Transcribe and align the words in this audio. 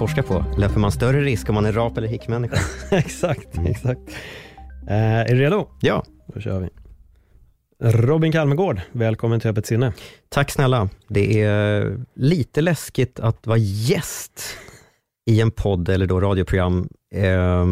Forska 0.00 0.22
på. 0.22 0.44
Löper 0.58 0.78
man 0.78 0.92
större 0.92 1.20
risk 1.20 1.48
om 1.48 1.54
man 1.54 1.66
är 1.66 1.72
rap 1.72 1.98
eller 1.98 2.08
hickmänniska? 2.08 2.56
exakt, 2.90 3.48
exakt. 3.66 4.00
Eh, 4.88 5.20
är 5.20 5.28
du 5.28 5.40
redo? 5.40 5.68
Ja. 5.80 6.04
Då 6.34 6.40
kör 6.40 6.60
vi. 6.60 6.68
Robin 7.90 8.32
Kalmegård, 8.32 8.80
välkommen 8.92 9.40
till 9.40 9.50
Öppet 9.50 9.66
sinne. 9.66 9.92
Tack 10.28 10.50
snälla. 10.50 10.88
Det 11.08 11.42
är 11.42 11.96
lite 12.14 12.60
läskigt 12.60 13.20
att 13.20 13.46
vara 13.46 13.58
gäst 13.58 14.42
i 15.26 15.40
en 15.40 15.50
podd 15.50 15.88
eller 15.88 16.06
då 16.06 16.20
radioprogram. 16.20 16.88
Eh, 17.14 17.66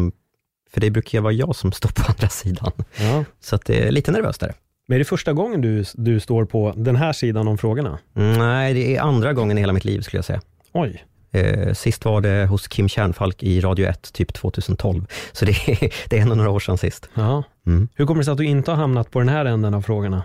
för 0.71 0.81
det 0.81 0.91
brukar 0.91 1.21
vara 1.21 1.33
jag 1.33 1.55
som 1.55 1.71
står 1.71 1.89
på 1.89 2.11
andra 2.11 2.29
sidan. 2.29 2.71
Ja. 2.99 3.25
Så 3.39 3.55
att 3.55 3.65
det 3.65 3.87
är 3.87 3.91
lite 3.91 4.11
nervöst 4.11 4.39
där. 4.39 4.53
Men 4.87 4.95
är 4.95 4.99
det 4.99 5.05
första 5.05 5.33
gången 5.33 5.61
du, 5.61 5.83
du 5.93 6.19
står 6.19 6.45
på 6.45 6.73
den 6.75 6.95
här 6.95 7.13
sidan 7.13 7.47
om 7.47 7.57
frågorna? 7.57 7.99
Nej, 8.13 8.73
det 8.73 8.95
är 8.95 9.01
andra 9.01 9.33
gången 9.33 9.57
i 9.57 9.61
hela 9.61 9.73
mitt 9.73 9.85
liv 9.85 10.01
skulle 10.01 10.17
jag 10.17 10.25
säga. 10.25 10.41
Oj. 10.73 11.05
Eh, 11.31 11.73
sist 11.73 12.05
var 12.05 12.21
det 12.21 12.45
hos 12.45 12.67
Kim 12.67 12.87
Kärnfalk 12.89 13.43
i 13.43 13.61
Radio 13.61 13.87
1, 13.87 14.13
typ 14.13 14.33
2012. 14.33 15.05
Så 15.31 15.45
det 15.45 15.51
är, 15.51 15.93
det 16.09 16.17
är 16.17 16.21
ändå 16.21 16.35
några 16.35 16.49
år 16.49 16.59
sedan 16.59 16.77
sist. 16.77 17.09
Ja. 17.13 17.43
Mm. 17.67 17.87
Hur 17.95 18.05
kommer 18.05 18.19
det 18.21 18.25
sig 18.25 18.31
att 18.31 18.37
du 18.37 18.45
inte 18.45 18.71
har 18.71 18.75
hamnat 18.77 19.11
på 19.11 19.19
den 19.19 19.29
här 19.29 19.45
änden 19.45 19.73
av 19.73 19.81
frågorna? 19.81 20.23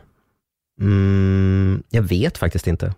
Mm, 0.81 1.83
jag 1.91 2.03
vet 2.03 2.39
faktiskt 2.39 2.67
inte. 2.67 2.95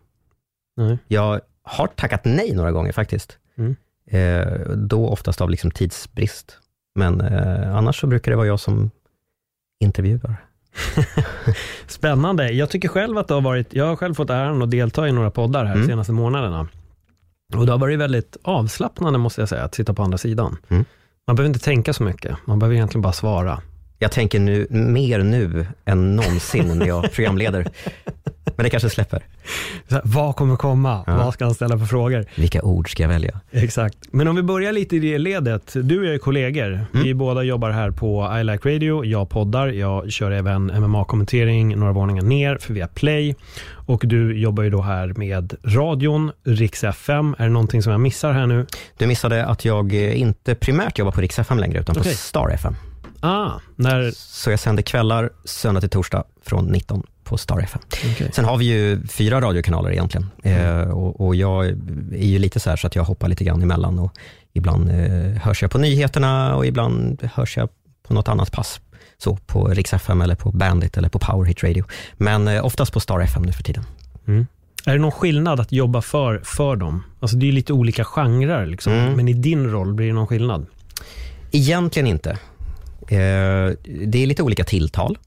Nej. 0.77 0.99
Jag 1.09 1.41
har 1.63 1.87
tackat 1.87 2.25
nej 2.25 2.55
några 2.55 2.73
gånger 2.73 2.93
faktiskt. 2.93 3.39
Mm. 3.59 3.77
Eh, 4.11 4.47
då 4.77 5.09
oftast 5.09 5.41
av 5.41 5.51
liksom 5.51 5.71
tidsbrist. 5.71 6.59
Men 6.95 7.21
eh, 7.21 7.77
annars 7.77 8.01
så 8.01 8.07
brukar 8.07 8.33
det 8.33 8.37
vara 8.37 8.47
jag 8.47 8.61
som 8.61 8.91
intervjuar. 9.81 10.37
Spännande. 11.87 12.51
Jag 12.53 12.71
tycker 12.71 12.89
själv 12.89 13.19
att 13.19 13.29
det 13.29 13.35
har 13.35 13.41
varit, 13.41 13.75
jag 13.75 13.85
har 13.87 13.97
själv 13.97 14.15
fått 14.15 14.31
äran 14.31 14.63
att 14.63 14.71
delta 14.71 15.09
i 15.09 15.13
några 15.13 15.31
poddar 15.31 15.65
här 15.65 15.75
Mm. 15.75 15.87
de 15.87 15.93
senaste 15.93 16.13
månaderna. 16.13 16.69
Och 17.55 17.67
det 17.67 17.73
har 17.73 17.79
varit 17.79 17.99
väldigt 17.99 18.37
avslappnande 18.43 19.19
måste 19.19 19.41
jag 19.41 19.49
säga, 19.49 19.63
att 19.63 19.75
sitta 19.75 19.95
på 19.95 20.03
andra 20.03 20.19
sidan. 20.19 20.57
Mm. 20.69 20.85
Man 21.27 21.37
behöver 21.37 21.49
inte 21.49 21.65
tänka 21.65 21.93
så 21.93 22.03
mycket, 22.03 22.37
man 22.45 22.59
behöver 22.59 22.75
egentligen 22.75 23.03
bara 23.03 23.13
svara. 23.13 23.61
Jag 23.99 24.13
tänker 24.13 24.41
nu, 24.41 24.67
mer 24.71 25.19
nu 25.19 25.67
än 25.85 26.17
någonsin 26.17 26.79
när 26.79 26.87
jag 26.87 27.13
programleder. 27.13 27.69
Men 28.57 28.65
det 28.65 28.71
kanske 28.71 28.91
släpper. 28.91 29.25
Så 29.89 30.01
vad 30.05 30.37
kommer 30.37 30.57
komma? 30.57 31.05
Ja. 31.07 31.17
Vad 31.17 31.35
ska 31.35 31.45
han 31.45 31.55
ställa 31.55 31.79
för 31.79 31.87
frågor? 31.87 32.25
Vilka 32.35 32.63
ord 32.63 32.91
ska 32.91 33.03
jag 33.03 33.09
välja? 33.09 33.41
Exakt. 33.51 33.99
Men 34.11 34.29
om 34.29 34.37
vi 34.37 34.43
börjar 34.43 34.73
lite 34.73 34.97
i 34.97 34.99
det 34.99 35.19
ledet. 35.19 35.73
Du 35.75 35.99
och 35.99 36.07
jag 36.07 36.15
är 36.15 36.19
kollegor. 36.19 36.67
Mm. 36.67 36.87
Vi 36.93 37.15
båda 37.15 37.43
jobbar 37.43 37.71
här 37.71 37.91
på 37.91 38.39
I 38.41 38.45
Like 38.45 38.75
Radio. 38.75 39.05
Jag 39.05 39.29
poddar. 39.29 39.67
Jag 39.67 40.13
kör 40.13 40.31
även 40.31 40.71
MMA-kommentering 40.71 41.77
några 41.77 41.93
våningar 41.93 42.23
ner 42.23 42.59
för 42.59 42.75
via 42.75 42.89
Play. 42.89 43.35
Och 43.87 44.03
du 44.05 44.39
jobbar 44.39 44.63
ju 44.63 44.71
då 44.71 44.81
här 44.81 45.07
med 45.17 45.55
radion, 45.65 46.33
Rix 46.45 46.85
FM. 46.85 47.35
Är 47.39 47.45
det 47.45 47.51
någonting 47.51 47.83
som 47.83 47.93
jag 47.93 48.01
missar 48.01 48.33
här 48.33 48.47
nu? 48.47 48.67
Du 48.97 49.07
missade 49.07 49.47
att 49.47 49.65
jag 49.65 49.95
eh, 49.95 50.21
inte 50.21 50.55
primärt 50.55 50.99
jobbar 50.99 51.13
på 51.13 51.21
Rix 51.21 51.39
FM 51.39 51.59
längre, 51.59 51.81
utan 51.81 51.95
på 51.95 52.01
Okej. 52.01 52.15
Star 52.15 52.51
FM. 52.51 52.75
Ah, 53.21 53.51
när... 53.77 54.11
Så 54.15 54.51
jag 54.51 54.61
sänder 54.61 54.83
kvällar, 54.83 55.31
söndag 55.45 55.81
till 55.81 55.91
torsdag, 55.91 56.25
från 56.45 56.67
19 56.67 57.03
på 57.27 57.39
Star 57.39 57.61
FM. 57.61 57.81
okej. 58.13 58.31
Sen 58.33 58.45
har 58.45 58.57
vi 58.57 58.65
ju 58.65 59.07
fyra 59.07 59.41
radiokanaler 59.41 59.91
egentligen. 59.91 60.27
Eh, 60.43 60.81
och, 60.81 61.21
och 61.21 61.35
jag 61.35 61.67
är 62.13 62.27
ju 62.27 62.39
lite 62.39 62.61
så 62.61 62.71
här 62.71 62.77
så 62.77 62.87
att 62.87 62.97
jag 62.97 63.05
hoppar 63.05 63.29
lite 63.29 63.45
grann 63.45 63.63
emellan. 63.63 63.99
Och 63.99 64.13
ibland 64.53 64.91
eh, 64.91 65.43
hörs 65.43 65.63
jag 65.63 65.71
på 65.71 65.79
nyheterna 65.79 66.57
och 66.57 66.67
ibland 66.67 67.29
hörs 67.35 67.57
jag 67.57 67.69
på 68.09 68.15
något 68.15 68.29
annat 68.29 68.53
pass. 68.53 68.81
Så 69.19 69.37
på 69.37 69.69
Rix 69.69 69.93
FM 69.93 70.21
eller 70.21 70.35
på 70.35 70.51
Bandit 70.51 70.97
eller 70.97 71.09
på 71.09 71.19
Power 71.19 71.45
Hit 71.47 71.65
Radio. 71.65 71.85
Men 72.17 72.49
eh, 72.49 72.65
oftast 72.65 72.93
på 72.93 73.01
Star 73.01 73.21
FM 73.21 73.43
nu 73.43 73.53
för 73.53 73.63
tiden. 73.63 73.85
Är 74.87 74.93
det 74.93 74.99
någon 74.99 75.13
skillnad 75.13 75.61
att 75.61 75.73
jobba 75.73 76.03
för, 76.03 76.41
för 76.45 76.77
dem? 76.77 77.05
Alltså 77.21 77.37
det 77.37 77.49
är 77.49 77.53
lite 77.53 77.73
olika 77.73 78.05
genrer, 78.05 78.67
liksom. 78.67 78.93
Mm. 78.93 79.13
men 79.13 79.29
i 79.29 79.33
din 79.33 79.71
roll 79.71 79.95
blir 79.95 80.07
det 80.07 80.13
någon 80.13 80.27
skillnad? 80.27 80.67
Egentligen 81.53 82.07
inte. 82.07 82.31
Eh, 83.01 83.73
det 84.07 84.23
är 84.23 84.27
lite 84.27 84.43
olika 84.43 84.65
tilltal. 84.65 85.19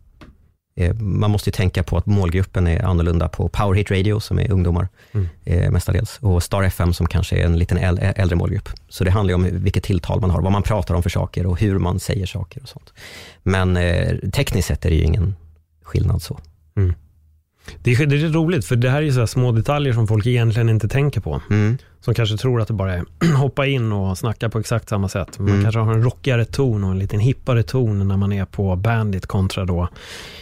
Eh, 0.80 0.94
man 0.94 1.32
måste 1.32 1.50
ju 1.50 1.52
tänka 1.52 1.84
på 1.84 1.98
att 1.98 2.06
målgruppen 2.06 2.68
är 2.68 2.84
annorlunda 2.86 3.28
på 3.30 3.48
Power 3.50 3.74
Hit 3.76 3.92
Radio, 3.92 4.20
som 4.20 4.40
är 4.40 4.52
ungdomar 4.52 4.88
Mm. 5.12 5.28
eh, 5.46 5.72
mestadels, 5.72 6.18
och 6.22 6.44
Star 6.44 6.64
FM 6.64 6.94
som 6.94 7.08
kanske 7.08 7.38
är 7.38 7.46
en 7.46 7.58
liten 7.58 7.78
äl- 7.78 8.14
äldre 8.16 8.36
målgrupp. 8.36 8.70
Så 8.90 9.04
det 9.04 9.12
handlar 9.12 9.32
ju 9.32 9.36
om 9.36 9.48
vilket 9.64 9.84
tilltal 9.84 10.22
man 10.22 10.30
har, 10.30 10.42
vad 10.42 10.52
man 10.52 10.64
pratar 10.64 10.96
om 10.96 11.04
för 11.04 11.10
saker 11.10 11.46
och 11.46 11.60
hur 11.60 11.78
man 11.80 12.00
säger 12.00 12.26
saker 12.26 12.62
och 12.64 12.70
sånt. 12.70 12.94
Men 13.44 13.78
eh, 13.78 14.18
tekniskt 14.34 14.68
sett 14.68 14.86
är 14.86 14.90
det 14.90 14.96
ju 14.96 15.04
ingen 15.04 15.36
skillnad 15.84 16.22
så. 16.22 16.40
Det 17.84 17.92
är, 17.92 18.06
det 18.06 18.16
är 18.16 18.30
roligt, 18.30 18.66
för 18.66 18.76
det 18.76 18.90
här 18.90 19.02
är 19.02 19.12
så 19.12 19.20
här 19.20 19.26
små 19.26 19.52
detaljer 19.52 19.94
som 19.94 20.08
folk 20.08 20.26
egentligen 20.26 20.70
inte 20.70 20.88
tänker 20.88 21.22
på. 21.22 21.42
Mm. 21.50 21.78
Som 22.02 22.14
kanske 22.14 22.38
tror 22.38 22.62
att 22.62 22.68
det 22.68 22.74
bara 22.74 22.94
är 22.94 23.04
hoppa 23.38 23.66
in 23.66 23.92
och 23.92 24.18
snacka 24.18 24.50
på 24.50 24.60
exakt 24.60 24.90
samma 24.90 25.10
sätt. 25.10 25.40
Man 25.40 25.50
Mm. 25.50 25.64
kanske 25.64 25.80
har 25.80 25.94
en 25.94 26.04
rockigare 26.04 26.46
ton 26.46 26.84
och 26.84 26.92
en 26.92 27.00
liten 27.00 27.20
hippare 27.20 27.64
ton 27.64 28.08
när 28.08 28.18
man 28.18 28.32
är 28.34 28.46
på 28.46 28.76
Bandit 28.76 29.26
kontra 29.28 29.66
då 29.66 29.90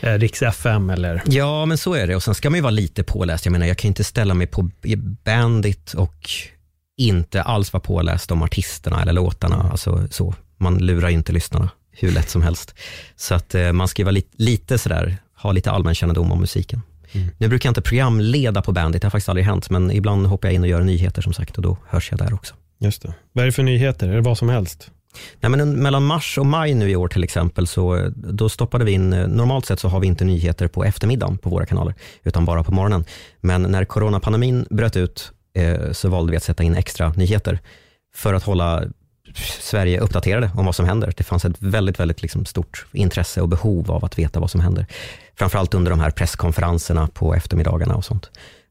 eh, 0.02 0.14
Rix 0.14 0.42
FM 0.42 0.90
eller... 0.90 1.22
Ja, 1.26 1.66
men 1.66 1.78
så 1.78 1.94
är 1.94 2.08
det. 2.08 2.16
Och 2.16 2.24
sen 2.24 2.36
ska 2.36 2.50
man 2.50 2.58
ju 2.58 2.62
vara 2.62 2.72
lite 2.72 3.04
påläst. 3.04 3.46
Jag 3.46 3.52
menar, 3.52 3.66
jag 3.66 3.78
kan 3.78 3.88
inte 3.88 4.04
ställa 4.04 4.34
mig 4.34 4.48
på 4.48 4.70
Bandit 5.26 5.94
och 5.94 6.30
inte 6.98 7.42
alls 7.42 7.74
vara 7.74 7.82
påläst 7.82 8.32
om 8.32 8.42
artisterna 8.44 9.02
eller 9.02 9.14
låtarna. 9.14 9.70
Alltså, 9.72 10.08
så. 10.12 10.34
Man 10.60 10.78
lurar 10.78 11.10
inte 11.10 11.32
lyssnarna 11.32 11.70
hur 11.92 12.12
lätt 12.12 12.30
som 12.30 12.42
helst. 12.42 12.76
Så 13.16 13.36
att 13.36 13.56
eh, 13.56 13.72
man 13.72 13.88
ska 13.88 14.02
ju 14.02 14.04
vara 14.04 14.12
lite, 14.12 14.30
lite 14.38 14.78
sådär, 14.78 15.18
ha 15.38 15.52
lite 15.52 15.72
allmän 15.72 15.96
kännedom 15.96 16.32
om 16.32 16.40
musiken. 16.40 16.82
Mm. 17.12 17.28
Nu 17.38 17.48
brukar 17.48 17.68
jag 17.68 17.72
inte 17.72 17.82
programleda 17.82 18.62
på 18.62 18.72
Bandit, 18.72 19.02
det 19.02 19.06
har 19.06 19.10
faktiskt 19.12 19.30
aldrig 19.30 19.46
hänt, 19.46 19.70
men 19.70 19.92
ibland 19.92 20.28
hoppar 20.28 20.48
jag 20.48 20.56
in 20.56 20.62
och 20.62 20.68
gör 20.68 20.82
nyheter 20.82 21.22
som 21.22 21.34
sagt 21.34 21.56
och 21.58 21.62
då 21.64 21.78
hörs 21.88 22.12
jag 22.12 22.20
där 22.20 22.34
också. 22.34 22.56
Just 22.80 23.02
det. 23.02 23.14
Vad 23.34 23.42
är 23.42 23.46
det 23.46 23.52
för 23.52 23.64
nyheter? 23.64 24.10
Är 24.10 24.16
det 24.16 24.22
vad 24.22 24.38
som 24.38 24.50
helst? 24.50 24.92
Nej, 25.40 25.50
men 25.50 25.60
en- 25.60 25.76
mellan 25.84 26.06
mars 26.06 26.38
och 26.38 26.46
maj 26.46 26.74
nu 26.74 26.90
i 26.90 26.96
år 26.96 27.08
till 27.08 27.24
exempel, 27.24 27.68
så 27.68 27.96
eh, 27.96 28.06
då 28.16 28.50
stoppade 28.50 28.86
vi 28.86 28.92
in, 28.92 29.14
eh, 29.14 29.28
normalt 29.28 29.66
sett 29.66 29.80
så 29.80 29.88
har 29.88 30.00
vi 30.00 30.08
inte 30.08 30.26
nyheter 30.26 30.68
på 30.68 30.84
eftermiddagen 30.84 31.38
på 31.38 31.50
våra 31.50 31.66
kanaler, 31.66 31.94
utan 32.24 32.46
bara 32.46 32.64
på 32.64 32.72
morgonen. 32.72 33.06
Men 33.42 33.62
när 33.62 33.86
coronapandemin 33.86 34.66
bröt 34.70 34.98
ut 34.98 35.32
eh, 35.56 35.92
så 35.92 36.10
valde 36.10 36.32
vi 36.32 36.38
att 36.38 36.44
sätta 36.44 36.64
in 36.64 36.76
extra 36.76 37.10
nyheter 37.10 37.60
för 38.16 38.34
att 38.34 38.44
hålla 38.44 38.84
Sverige 39.62 40.00
uppdaterade 40.00 40.52
om 40.56 40.66
vad 40.66 40.76
som 40.76 40.86
händer. 40.86 41.14
Det 41.18 41.24
fanns 41.24 41.46
ett 41.46 41.56
väldigt, 41.60 42.00
väldigt 42.00 42.22
liksom 42.22 42.46
stort 42.46 42.86
intresse 42.92 43.42
och 43.42 43.50
behov 43.50 43.92
av 43.92 44.06
att 44.06 44.20
veta 44.20 44.40
vad 44.40 44.52
som 44.52 44.62
händer. 44.62 44.86
Framförallt 45.36 45.74
under 45.74 45.92
de 45.92 46.00
här 46.00 46.12
presskonferenserna 46.12 47.08
på 47.08 47.34
eftermiddagarna 47.36 47.96
och 47.96 48.06
sånt. 48.06 48.30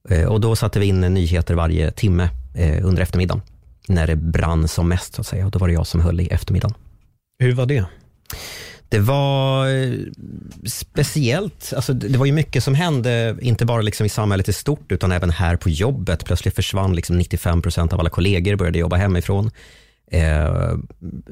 Eh, 0.09 0.25
Och 0.25 0.41
då 0.41 0.57
satte 0.57 0.81
vi 0.81 0.87
in 0.87 1.01
nyheter 1.01 1.55
varje 1.55 1.91
timme 1.91 2.29
eh, 2.55 2.87
under 2.87 3.03
eftermiddagen, 3.03 3.43
när 3.89 4.07
det 4.07 4.17
brann 4.17 4.69
som 4.69 4.89
mest 4.89 5.15
så 5.15 5.21
att 5.21 5.27
säga. 5.27 5.45
Och 5.45 5.51
då 5.51 5.59
var 5.59 5.69
det 5.69 5.75
jag 5.75 5.87
som 5.87 6.01
höll 6.01 6.21
i 6.21 6.27
eftermiddagen. 6.27 6.75
Hur 7.39 7.53
var 7.55 7.67
det? 7.67 7.85
Det 8.89 8.99
var 8.99 9.69
eh, 9.69 9.93
speciellt. 10.67 11.73
Alltså, 11.77 11.93
det 11.93 12.19
var 12.19 12.27
ju 12.27 12.33
mycket 12.33 12.65
som 12.65 12.75
hände, 12.75 13.37
inte 13.41 13.65
bara 13.65 13.83
liksom 13.83 14.07
i 14.07 14.09
samhället 14.09 14.49
i 14.49 14.53
stort, 14.53 14.93
utan 14.93 15.13
även 15.13 15.31
här 15.31 15.57
på 15.57 15.69
jobbet. 15.71 16.25
Plötsligt 16.25 16.55
försvann 16.55 16.95
liksom 16.95 17.19
95 17.19 17.63
procent 17.63 17.93
av 17.93 18.01
alla 18.01 18.11
kollegor 18.11 18.57
började 18.57 18.79
jobba 18.79 18.97
hemifrån. 18.97 19.51
Eh, 20.11 20.77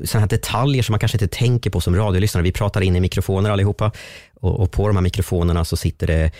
sådana 0.04 0.20
här 0.20 0.28
detaljer 0.28 0.82
som 0.82 0.92
man 0.92 1.00
kanske 1.00 1.18
inte 1.18 1.36
tänker 1.36 1.70
på 1.70 1.80
som 1.80 1.96
radiolyssnare. 1.96 2.42
Vi 2.42 2.52
pratar 2.52 2.80
in 2.80 2.96
i 2.96 3.00
mikrofoner 3.00 3.50
allihopa 3.50 3.92
och, 4.34 4.60
och 4.60 4.72
på 4.72 4.86
de 4.86 4.96
här 4.96 5.02
mikrofonerna 5.02 5.64
så 5.64 5.76
sitter 5.76 6.06
det 6.06 6.30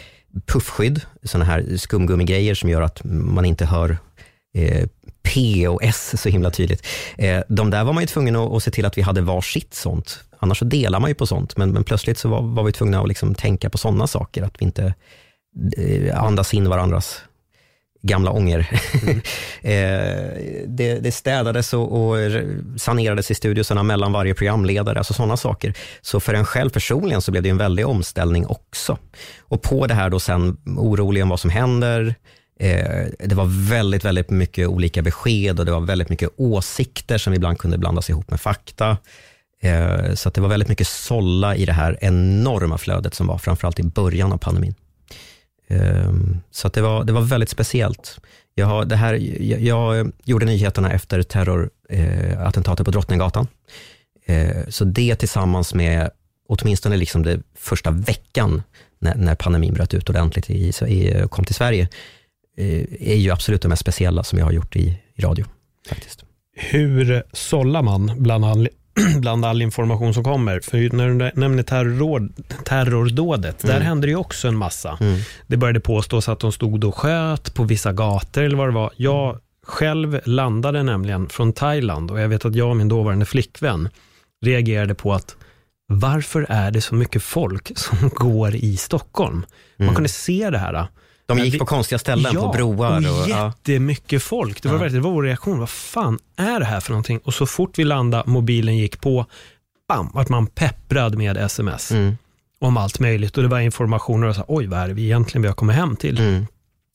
puffskydd, 0.47 1.01
sådana 1.23 1.45
här 1.45 1.77
skumgummigrejer 1.77 2.55
som 2.55 2.69
gör 2.71 2.83
att 2.83 3.01
man 3.05 3.45
inte 3.45 3.67
hör 3.67 3.99
eh, 4.55 4.87
P 5.23 5.69
och 5.69 5.83
S 5.83 6.23
så 6.23 6.29
himla 6.29 6.51
tydligt. 6.51 6.87
Eh, 7.19 7.41
de 7.49 7.71
där 7.71 7.85
var 7.85 7.93
man 7.93 8.03
ju 8.03 8.07
tvungen 8.07 8.37
att, 8.37 8.53
att 8.53 8.63
se 8.63 8.71
till 8.71 8.87
att 8.87 8.99
vi 8.99 9.03
hade 9.03 9.21
varsitt 9.21 9.75
sånt. 9.75 10.21
Annars 10.39 10.59
så 10.59 10.65
delar 10.65 11.01
man 11.01 11.11
ju 11.11 11.15
på 11.15 11.27
sånt, 11.27 11.57
men, 11.57 11.71
men 11.71 11.85
plötsligt 11.85 12.19
så 12.19 12.29
var, 12.29 12.43
var 12.43 12.65
vi 12.65 12.73
tvungna 12.73 13.01
att 13.01 13.09
liksom 13.09 13.35
tänka 13.35 13.71
på 13.71 13.79
sådana 13.79 14.07
saker, 14.07 14.43
att 14.43 14.55
vi 14.59 14.65
inte 14.65 14.95
eh, 15.77 16.23
andas 16.25 16.55
in 16.55 16.69
varandras 16.69 17.23
gamla 18.07 18.31
ånger. 18.31 18.81
Mm. 19.03 19.21
det, 20.77 20.95
det 20.95 21.13
städades 21.13 21.75
och, 21.75 21.93
och 21.93 22.17
sanerades 22.77 23.31
i 23.31 23.35
studiosarna 23.35 23.83
mellan 23.83 24.13
varje 24.13 24.35
programledare, 24.35 24.99
alltså 24.99 25.15
sådana 25.15 25.37
saker. 25.37 25.75
Så 26.01 26.21
för 26.21 26.35
en 26.35 26.45
själv 26.45 26.71
personligen 26.71 27.23
så 27.23 27.31
blev 27.31 27.43
det 27.43 27.49
en 27.49 27.59
väldig 27.59 27.87
omställning 27.87 28.47
också. 28.47 28.99
Och 29.41 29.63
på 29.63 29.87
det 29.87 29.95
här 29.95 30.11
då 30.11 30.21
sen 30.21 30.57
orolig 30.67 31.23
om 31.23 31.29
vad 31.29 31.41
som 31.41 31.51
händer, 31.51 32.15
Eh, 32.61 33.07
det 33.19 33.35
var 33.35 33.69
väldigt, 33.69 34.05
väldigt 34.05 34.31
mycket 34.31 34.69
olika 34.69 35.03
besked 35.03 35.61
och 35.61 35.67
det 35.67 35.73
var 35.73 35.81
väldigt 35.81 36.09
mycket 36.09 36.31
åsikter 36.37 37.19
som 37.19 37.35
ibland 37.35 37.59
kunde 37.59 37.79
blandas 37.79 38.11
ihop 38.11 38.31
med 38.31 38.41
fakta. 38.41 38.97
Eh, 39.63 40.15
så 40.15 40.31
det 40.31 40.41
var 40.41 40.49
väldigt 40.49 40.69
mycket 40.69 40.87
sålla 40.87 41.57
i 41.57 41.65
det 41.65 41.73
här 41.73 41.99
enorma 42.01 42.79
flödet 42.79 43.15
som 43.15 43.27
var, 43.27 43.39
framförallt 43.39 43.81
i 43.81 43.83
början 43.83 44.33
av 44.33 44.39
pandemin. 44.39 44.75
Ehm, 45.69 46.41
så 46.51 46.69
det, 46.69 46.81
var, 46.81 47.05
det 47.05 47.13
var 47.13 47.23
väldigt 47.23 47.51
speciellt. 47.51 48.21
Jag, 48.55 48.67
har, 48.67 48.85
det 48.85 48.97
här, 48.97 49.15
jag, 49.43 49.61
jag 49.61 50.13
gjorde 50.25 50.47
nyheterna 50.47 50.93
efter 50.93 51.23
terrorattentatet 51.23 52.81
eh, 52.81 52.85
på 52.85 52.91
Drottninggatan. 52.91 53.47
Eh, 54.27 54.69
så 54.69 54.85
det 54.85 55.17
tillsammans 55.17 55.75
med 55.75 56.11
åtminstone 56.49 56.97
liksom 56.97 57.23
det 57.23 57.41
första 57.59 57.91
veckan 57.91 58.63
när, 58.99 59.15
när 59.15 59.35
pandemin 59.35 59.75
bröt 59.75 59.95
ut 59.95 60.11
ordentligt 60.11 60.51
i, 60.51 60.69
i, 60.69 61.27
kom 61.31 61.45
till 61.45 61.55
Sverige, 61.55 61.89
Eh, 62.57 62.85
är 63.01 63.17
ju 63.17 63.31
absolut 63.31 63.63
det 63.63 63.69
mest 63.69 63.81
speciella 63.81 64.25
som 64.25 64.39
jag 64.39 64.47
har 64.47 64.53
gjort 64.53 64.77
i, 64.77 64.99
i 65.15 65.23
radio. 65.23 65.47
faktiskt. 65.89 66.25
Hur 66.57 67.23
sållar 67.33 67.83
man 67.83 68.13
bland 68.17 68.45
bland 69.21 69.45
all 69.45 69.63
information 69.63 70.15
som 70.15 70.25
kommer? 70.25 70.61
För 70.61 70.97
när 70.97 71.09
du 71.09 71.41
nämner 71.41 71.63
terror, 71.63 72.29
terrordådet, 72.65 73.65
mm. 73.65 73.77
där 73.77 73.85
hände 73.85 74.07
det 74.07 74.11
ju 74.11 74.17
också 74.17 74.49
en 74.49 74.57
massa. 74.57 74.99
Mm. 75.01 75.21
Det 75.47 75.57
började 75.57 75.81
påstås 75.81 76.29
att 76.29 76.41
de 76.41 76.53
stod 76.53 76.85
och 76.85 76.95
sköt 76.95 77.55
på 77.55 77.65
vissa 77.65 77.93
gator 77.93 78.43
eller 78.43 78.57
vad 78.57 78.69
det 78.69 78.75
var. 78.75 78.91
Jag 78.97 79.39
själv 79.67 80.21
landade 80.25 80.83
nämligen 80.83 81.29
från 81.29 81.53
Thailand 81.53 82.11
och 82.11 82.21
jag 82.21 82.29
vet 82.29 82.45
att 82.45 82.55
jag 82.55 82.71
och 82.71 82.77
min 82.77 82.89
dåvarande 82.89 83.25
flickvän 83.25 83.89
reagerade 84.45 84.95
på 84.95 85.13
att 85.13 85.37
varför 85.87 86.47
är 86.49 86.71
det 86.71 86.81
så 86.81 86.95
mycket 86.95 87.23
folk 87.23 87.79
som 87.79 88.09
går 88.15 88.55
i 88.55 88.77
Stockholm? 88.77 89.47
Man 89.77 89.87
mm. 89.89 89.95
kunde 89.95 90.09
se 90.09 90.51
det 90.51 90.59
här. 90.59 90.87
De 91.27 91.39
gick 91.39 91.59
på 91.59 91.67
konstiga 91.67 91.99
ställen, 91.99 92.33
ja, 92.35 92.43
på 92.43 92.49
broar. 92.49 93.11
Och, 93.11 93.23
och 93.23 93.29
jättemycket 93.29 94.13
ja. 94.13 94.21
folk. 94.21 94.63
Det 94.63 94.69
var, 94.69 94.85
ja. 94.85 94.93
det 94.93 95.01
var 95.01 95.11
vår 95.11 95.23
reaktion. 95.23 95.59
Vad 95.59 95.71
fan 95.71 96.19
är 96.37 96.59
det 96.59 96.65
här 96.65 96.81
för 96.81 96.91
någonting? 96.91 97.19
Och 97.19 97.35
så 97.35 97.47
fort 97.47 97.79
vi 97.79 97.85
landade, 97.85 98.31
mobilen 98.31 98.77
gick 98.77 99.01
på, 99.01 99.27
bam, 99.89 100.11
vart 100.15 100.29
man 100.29 100.47
pepprad 100.47 101.19
med 101.19 101.37
sms. 101.37 101.91
Mm. 101.91 102.17
Om 102.59 102.77
allt 102.77 103.01
möjligt. 103.01 103.37
Och 103.37 103.43
det 103.43 103.49
var 103.49 103.61
informationer 103.61 104.27
och 104.27 104.37
så, 104.37 104.45
oj, 104.49 104.67
vad 104.67 104.79
är 104.81 104.89
det 104.89 104.95
vi 104.95 105.05
egentligen 105.05 105.43
vi 105.43 105.49
har 105.49 105.55
kommit 105.55 105.77
hem 105.77 105.97
till? 105.97 106.19
Mm. 106.19 106.47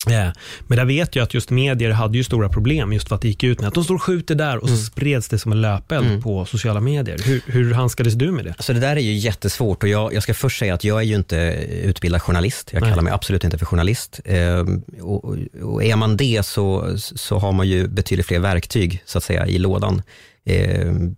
Yeah. 0.07 0.33
Men 0.67 0.77
där 0.77 0.85
vet 0.85 1.15
jag 1.15 1.23
att 1.23 1.33
just 1.33 1.49
medier 1.49 1.91
hade 1.91 2.17
ju 2.17 2.23
stora 2.23 2.49
problem 2.49 2.93
just 2.93 3.07
för 3.07 3.15
att 3.15 3.21
det 3.21 3.27
gick 3.27 3.43
ut 3.43 3.59
med 3.59 3.67
att 3.67 3.73
de 3.73 3.83
står 3.83 3.95
och 3.95 4.03
skjuter 4.03 4.35
där 4.35 4.57
och 4.57 4.67
så 4.67 4.73
mm. 4.73 4.85
spreds 4.85 5.29
det 5.29 5.39
som 5.39 5.51
en 5.51 5.61
löpeld 5.61 6.07
mm. 6.07 6.21
på 6.21 6.45
sociala 6.45 6.79
medier. 6.79 7.17
Hur, 7.25 7.41
hur 7.45 7.73
handskades 7.73 8.13
du 8.13 8.31
med 8.31 8.45
det? 8.45 8.51
Alltså 8.51 8.73
det 8.73 8.79
där 8.79 8.95
är 8.95 8.99
ju 8.99 9.13
jättesvårt 9.13 9.83
och 9.83 9.89
jag, 9.89 10.13
jag 10.13 10.23
ska 10.23 10.33
först 10.33 10.59
säga 10.59 10.73
att 10.73 10.83
jag 10.83 10.99
är 10.99 11.03
ju 11.03 11.15
inte 11.15 11.37
utbildad 11.83 12.21
journalist. 12.21 12.69
Jag 12.73 12.81
Nej. 12.81 12.89
kallar 12.89 13.03
mig 13.03 13.13
absolut 13.13 13.43
inte 13.43 13.57
för 13.57 13.65
journalist. 13.65 14.19
Ehm, 14.25 14.81
och, 15.01 15.35
och, 15.61 15.83
är 15.83 15.95
man 15.95 16.17
det 16.17 16.45
så, 16.45 16.97
så 16.97 17.37
har 17.37 17.51
man 17.51 17.67
ju 17.67 17.87
betydligt 17.87 18.25
fler 18.25 18.39
verktyg 18.39 19.03
så 19.05 19.17
att 19.17 19.23
säga 19.23 19.47
i 19.47 19.57
lådan. 19.57 20.01
Ehm, 20.45 21.15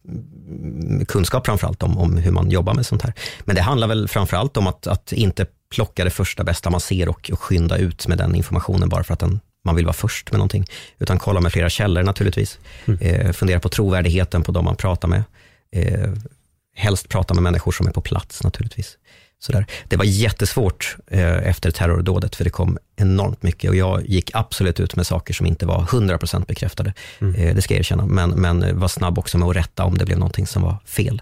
kunskap 1.08 1.46
framförallt 1.46 1.84
om, 1.84 1.98
om 1.98 2.18
hur 2.18 2.32
man 2.32 2.52
jobbar 2.52 2.74
med 2.74 2.86
sånt 2.86 3.02
här. 3.02 3.14
Men 3.40 3.56
det 3.56 3.62
handlar 3.62 3.88
väl 3.88 4.08
framförallt 4.08 4.58
om 4.58 4.68
att, 4.68 4.88
att 4.88 5.12
inte 5.12 5.46
plocka 5.72 6.04
det 6.04 6.10
första 6.10 6.44
bästa 6.44 6.70
man 6.70 6.82
ser 6.82 7.10
och, 7.10 7.30
och 7.34 7.40
skynda 7.40 7.78
ut 7.78 8.08
med 8.08 8.18
den 8.18 8.36
informationen 8.36 8.90
bara 8.90 9.04
för 9.04 9.14
att 9.14 9.20
den, 9.20 9.40
man 9.66 9.76
vill 9.76 9.86
vara 9.86 9.94
först 9.94 10.32
med 10.32 10.38
någonting. 10.38 10.66
Utan 11.00 11.20
kolla 11.20 11.42
med 11.42 11.52
flera 11.52 11.70
källor 11.70 12.04
naturligtvis. 12.04 12.60
Mm. 12.86 13.00
Eh, 13.00 13.32
fundera 13.32 13.60
på 13.60 13.70
trovärdigheten 13.70 14.44
på 14.44 14.52
de 14.52 14.66
man 14.66 14.76
pratar 14.76 15.08
med. 15.08 15.24
Eh, 15.76 16.12
helst 16.76 17.10
prata 17.10 17.34
med 17.34 17.44
människor 17.44 17.72
som 17.72 17.88
är 17.88 17.92
på 17.92 18.02
plats 18.02 18.44
naturligtvis. 18.44 18.98
Sådär. 19.40 19.66
Det 19.88 19.98
var 19.98 20.06
jättesvårt 20.06 20.98
eh, 21.08 21.48
efter 21.48 21.72
terrordådet, 21.72 22.36
för 22.36 22.44
det 22.44 22.50
kom 22.50 22.78
enormt 22.96 23.44
mycket 23.44 23.70
och 23.70 23.76
jag 23.76 24.06
gick 24.06 24.32
absolut 24.34 24.80
ut 24.80 24.96
med 24.96 25.08
saker 25.08 25.34
som 25.34 25.46
inte 25.46 25.66
var 25.66 25.84
100% 25.84 26.46
bekräftade. 26.46 26.94
Mm. 27.22 27.36
Eh, 27.36 27.56
det 27.56 27.62
ska 27.62 27.74
jag 27.74 27.80
erkänna, 27.80 28.06
men, 28.06 28.30
men 28.30 28.80
var 28.80 28.88
snabb 28.88 29.20
också 29.20 29.38
med 29.38 29.50
att 29.50 29.56
rätta 29.56 29.84
om 29.84 29.98
det 29.98 30.06
blev 30.06 30.18
någonting 30.18 30.48
som 30.48 30.62
var 30.62 30.78
fel. 30.86 31.22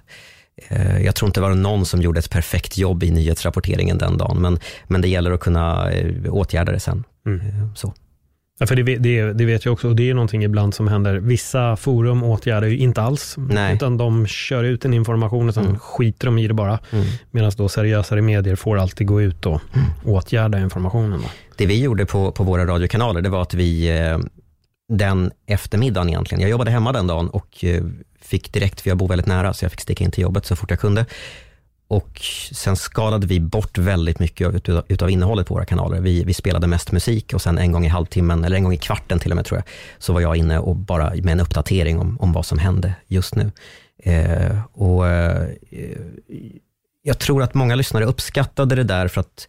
Eh, 0.67 1.01
jag 1.01 1.15
tror 1.15 1.27
inte 1.27 1.39
det 1.39 1.47
var 1.47 1.56
någon 1.56 1.85
som 1.85 2.01
gjorde 2.01 2.19
ett 2.19 2.29
perfekt 2.29 2.77
jobb 2.77 3.03
i 3.03 3.11
nyhetsrapporteringen 3.11 3.97
den 3.97 4.17
dagen, 4.17 4.41
men, 4.41 4.59
men 4.88 5.01
det 5.01 5.07
gäller 5.07 5.31
att 5.31 5.39
kunna 5.39 5.91
eh, 5.91 6.33
åtgärda 6.33 6.71
det 6.71 6.79
sen. 6.79 7.03
Mm. 7.25 7.39
Eh, 7.39 7.73
så. 7.75 7.94
Ja, 8.59 8.67
för 8.67 8.75
det, 8.75 8.95
det, 8.95 9.33
det, 9.33 9.45
vet 9.45 9.65
jag 9.65 9.73
också, 9.73 9.88
och 9.88 9.95
det 9.95 10.09
är 10.09 10.13
någonting 10.13 10.44
ibland 10.44 10.73
som 10.73 10.88
händer. 10.88 11.15
Vissa 11.15 11.75
forum 11.75 12.23
åtgärdar 12.23 12.67
ju 12.67 12.77
inte 12.77 13.01
alls, 13.01 13.35
Nej. 13.38 13.75
utan 13.75 13.97
de 13.97 14.27
kör 14.27 14.63
ut 14.63 14.85
en 14.85 14.94
information 14.94 15.47
och 15.47 15.53
sen 15.53 15.65
mm. 15.65 15.79
skiter 15.79 16.25
de 16.25 16.38
i 16.38 16.47
det 16.47 16.53
bara. 16.53 16.79
Mm. 16.91 17.06
Medan 17.31 17.51
då 17.57 17.69
seriösare 17.69 18.21
medier 18.21 18.56
får 18.56 18.77
alltid 18.77 19.07
gå 19.07 19.21
ut 19.21 19.45
och 19.45 19.61
mm. 19.73 19.88
åtgärda 20.06 20.59
informationen. 20.59 21.21
Då. 21.21 21.27
Det 21.56 21.65
vi 21.65 21.81
gjorde 21.81 22.06
på, 22.06 22.31
på 22.31 22.44
våra 22.44 22.65
radiokanaler, 22.65 23.21
det 23.21 23.29
var 23.29 23.41
att 23.41 23.53
vi 23.53 23.89
den 24.89 25.31
eftermiddagen 25.45 26.09
egentligen, 26.09 26.41
jag 26.41 26.50
jobbade 26.50 26.71
hemma 26.71 26.91
den 26.91 27.07
dagen 27.07 27.30
och 27.30 27.63
eh, 27.63 27.83
fick 28.21 28.53
direkt, 28.53 28.81
för 28.81 28.89
jag 28.89 28.97
bor 28.97 29.07
väldigt 29.07 29.27
nära, 29.27 29.53
så 29.53 29.65
jag 29.65 29.71
fick 29.71 29.81
sticka 29.81 30.03
in 30.03 30.12
till 30.12 30.21
jobbet 30.21 30.45
så 30.45 30.56
fort 30.56 30.69
jag 30.69 30.80
kunde. 30.80 31.06
Och 31.88 32.21
sen 32.51 32.75
skalade 32.75 33.27
vi 33.27 33.39
bort 33.39 33.77
väldigt 33.77 34.19
mycket 34.19 34.56
utav, 34.56 34.83
utav 34.88 35.09
innehållet 35.09 35.47
på 35.47 35.53
våra 35.53 35.65
kanaler. 35.65 36.01
Vi, 36.01 36.24
vi, 36.24 36.33
spelade 36.33 36.68
mest 36.68 36.91
musik 36.91 37.33
och 37.33 37.41
sen 37.41 37.57
en 37.57 37.71
gång 37.71 37.86
i 37.86 37.88
halvtimmen, 37.88 38.44
eller 38.44 38.56
en 38.56 38.63
gång 38.63 38.74
i 38.74 38.77
kvarten 38.77 39.19
till 39.19 39.31
och 39.31 39.36
med 39.36 39.45
tror 39.45 39.57
jag, 39.57 39.65
så 40.00 40.13
var 40.13 40.21
jag 40.21 40.36
inne 40.36 40.59
och 40.59 40.75
bara 40.75 41.09
med 41.09 41.31
en 41.31 41.39
uppdatering 41.39 42.00
om, 42.00 42.18
om 42.19 42.33
vad 42.33 42.45
som 42.45 42.59
hände 42.59 42.94
just 43.07 43.35
nu. 43.35 43.51
Eh, 44.03 44.57
och 44.74 45.07
eh, 45.07 45.50
Jag 47.03 47.19
tror 47.19 47.44
att 47.44 47.53
många 47.53 47.75
lyssnare 47.75 48.06
uppskattade 48.06 48.75
det 48.75 48.83
där 48.83 49.07
för 49.07 49.21
att, 49.21 49.47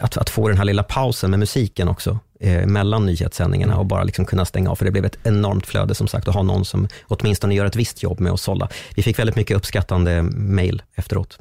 att, 0.00 0.16
att 0.16 0.30
få 0.30 0.48
den 0.48 0.58
här 0.58 0.64
lilla 0.64 0.82
pausen 0.82 1.30
med 1.30 1.38
musiken 1.38 1.88
också 1.88 2.18
eh, 2.44 2.66
mellan 2.66 3.06
nyhetssändningarna 3.06 3.78
och 3.78 3.86
bara 3.86 4.04
liksom 4.04 4.24
kunna 4.24 4.44
stänga 4.44 4.70
av, 4.70 4.76
för 4.76 4.84
det 4.84 4.90
blev 4.90 5.04
ett 5.04 5.18
enormt 5.22 5.66
flöde 5.66 5.94
som 5.94 6.08
sagt, 6.08 6.28
att 6.28 6.34
ha 6.34 6.42
någon 6.42 6.64
som 6.64 6.88
åtminstone 7.04 7.54
gör 7.54 7.66
ett 7.66 7.76
visst 7.76 8.02
jobb 8.02 8.20
med 8.20 8.32
att 8.32 8.40
sålla. 8.40 8.68
Vi 8.96 9.02
fick 9.02 9.18
väldigt 9.18 9.36
mycket 9.36 9.56
uppskattande 9.56 10.22
mejl 10.22 10.82
efteråt, 10.94 11.38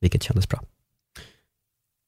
vilket 0.00 0.22
kändes 0.22 0.48
bra. 0.48 0.60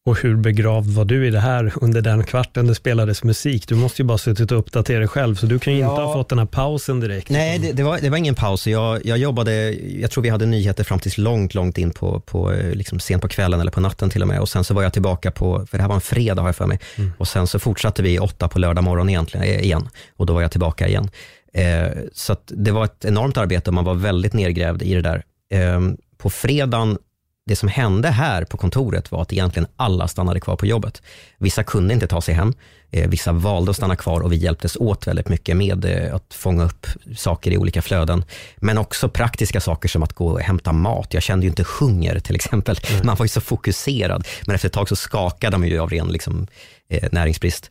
Och 0.06 0.22
hur 0.22 0.36
begravd 0.36 0.90
var 0.90 1.04
du 1.04 1.26
i 1.26 1.30
det 1.30 1.40
här 1.40 1.72
under 1.80 2.02
den 2.02 2.24
kvarten 2.24 2.66
det 2.66 2.74
spelades 2.74 3.24
musik? 3.24 3.68
Du 3.68 3.74
måste 3.74 4.02
ju 4.02 4.06
bara 4.06 4.18
suttit 4.18 4.52
och 4.52 4.58
uppdatera 4.58 4.98
dig 4.98 5.08
själv, 5.08 5.34
så 5.34 5.46
du 5.46 5.58
kan 5.58 5.72
ju 5.72 5.78
ja. 5.78 5.90
inte 5.90 6.02
ha 6.02 6.12
fått 6.12 6.28
den 6.28 6.38
här 6.38 6.46
pausen 6.46 7.00
direkt. 7.00 7.30
Nej, 7.30 7.58
det, 7.58 7.72
det, 7.72 7.82
var, 7.82 7.98
det 7.98 8.10
var 8.10 8.16
ingen 8.16 8.34
paus. 8.34 8.66
Jag, 8.66 9.06
jag 9.06 9.18
jobbade, 9.18 9.72
jag 9.72 10.10
tror 10.10 10.22
vi 10.22 10.28
hade 10.28 10.46
nyheter 10.46 10.84
fram 10.84 10.98
tills 10.98 11.18
långt, 11.18 11.54
långt 11.54 11.78
in 11.78 11.90
på, 11.90 12.20
på 12.20 12.54
liksom 12.72 13.00
sent 13.00 13.22
på 13.22 13.28
kvällen 13.28 13.60
eller 13.60 13.70
på 13.70 13.80
natten 13.80 14.10
till 14.10 14.22
och 14.22 14.28
med. 14.28 14.40
Och 14.40 14.48
sen 14.48 14.64
så 14.64 14.74
var 14.74 14.82
jag 14.82 14.92
tillbaka 14.92 15.30
på, 15.30 15.66
för 15.66 15.78
det 15.78 15.82
här 15.82 15.88
var 15.88 15.94
en 15.94 16.00
fredag 16.00 16.42
har 16.42 16.48
jag 16.48 16.56
för 16.56 16.66
mig. 16.66 16.80
Mm. 16.96 17.12
Och 17.18 17.28
sen 17.28 17.46
så 17.46 17.58
fortsatte 17.58 18.02
vi 18.02 18.18
åtta 18.18 18.48
på 18.48 18.58
lördag 18.58 18.84
morgon 18.84 19.08
egentligen, 19.08 19.46
eh, 19.46 19.60
igen. 19.60 19.88
Och 20.16 20.26
då 20.26 20.34
var 20.34 20.42
jag 20.42 20.50
tillbaka 20.50 20.88
igen. 20.88 21.10
Eh, 21.52 21.88
så 22.12 22.36
det 22.46 22.70
var 22.70 22.84
ett 22.84 23.04
enormt 23.04 23.36
arbete 23.36 23.70
och 23.70 23.74
man 23.74 23.84
var 23.84 23.94
väldigt 23.94 24.32
nergrävd 24.32 24.82
i 24.82 24.94
det 24.94 25.02
där. 25.02 25.22
Eh, 25.50 25.80
på 26.18 26.30
fredagen 26.30 26.98
det 27.46 27.56
som 27.56 27.68
hände 27.68 28.08
här 28.08 28.44
på 28.44 28.56
kontoret 28.56 29.12
var 29.12 29.22
att 29.22 29.32
egentligen 29.32 29.66
alla 29.76 30.08
stannade 30.08 30.40
kvar 30.40 30.56
på 30.56 30.66
jobbet. 30.66 31.02
Vissa 31.38 31.62
kunde 31.62 31.94
inte 31.94 32.06
ta 32.06 32.20
sig 32.20 32.34
hem, 32.34 32.54
eh, 32.90 33.08
vissa 33.08 33.32
valde 33.32 33.70
att 33.70 33.76
stanna 33.76 33.96
kvar 33.96 34.20
och 34.20 34.32
vi 34.32 34.36
hjälptes 34.36 34.76
åt 34.76 35.06
väldigt 35.06 35.28
mycket 35.28 35.56
med 35.56 35.84
eh, 35.84 36.14
att 36.14 36.34
fånga 36.34 36.64
upp 36.64 36.86
saker 37.16 37.50
i 37.50 37.58
olika 37.58 37.82
flöden. 37.82 38.24
Men 38.56 38.78
också 38.78 39.08
praktiska 39.08 39.60
saker 39.60 39.88
som 39.88 40.02
att 40.02 40.12
gå 40.12 40.28
och 40.28 40.40
hämta 40.40 40.72
mat. 40.72 41.14
Jag 41.14 41.22
kände 41.22 41.46
ju 41.46 41.50
inte 41.50 41.64
hunger 41.80 42.20
till 42.20 42.34
exempel. 42.34 42.76
Mm. 42.90 43.06
Man 43.06 43.16
var 43.16 43.24
ju 43.24 43.28
så 43.28 43.40
fokuserad. 43.40 44.26
Men 44.46 44.54
efter 44.54 44.68
ett 44.68 44.74
tag 44.74 44.88
så 44.88 44.96
skakade 44.96 45.58
man 45.58 45.68
ju 45.68 45.78
av 45.78 45.90
ren 45.90 46.08
liksom, 46.08 46.46
eh, 46.90 47.08
näringsbrist. 47.12 47.70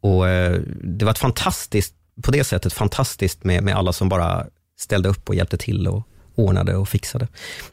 och 0.00 0.24
det 0.82 1.04
var 1.04 1.10
ett 1.10 1.18
fantastiskt, 1.18 1.94
på 2.22 2.30
det 2.30 2.44
sättet 2.44 2.72
fantastiskt 2.72 3.44
med, 3.44 3.62
med 3.62 3.76
alla 3.76 3.92
som 3.92 4.08
bara 4.08 4.46
ställde 4.80 5.08
upp 5.08 5.28
och 5.28 5.34
hjälpte 5.34 5.56
till 5.56 5.88
och 5.88 6.02
ordnade 6.38 6.76
och 6.76 6.88
fixade. 6.88 7.28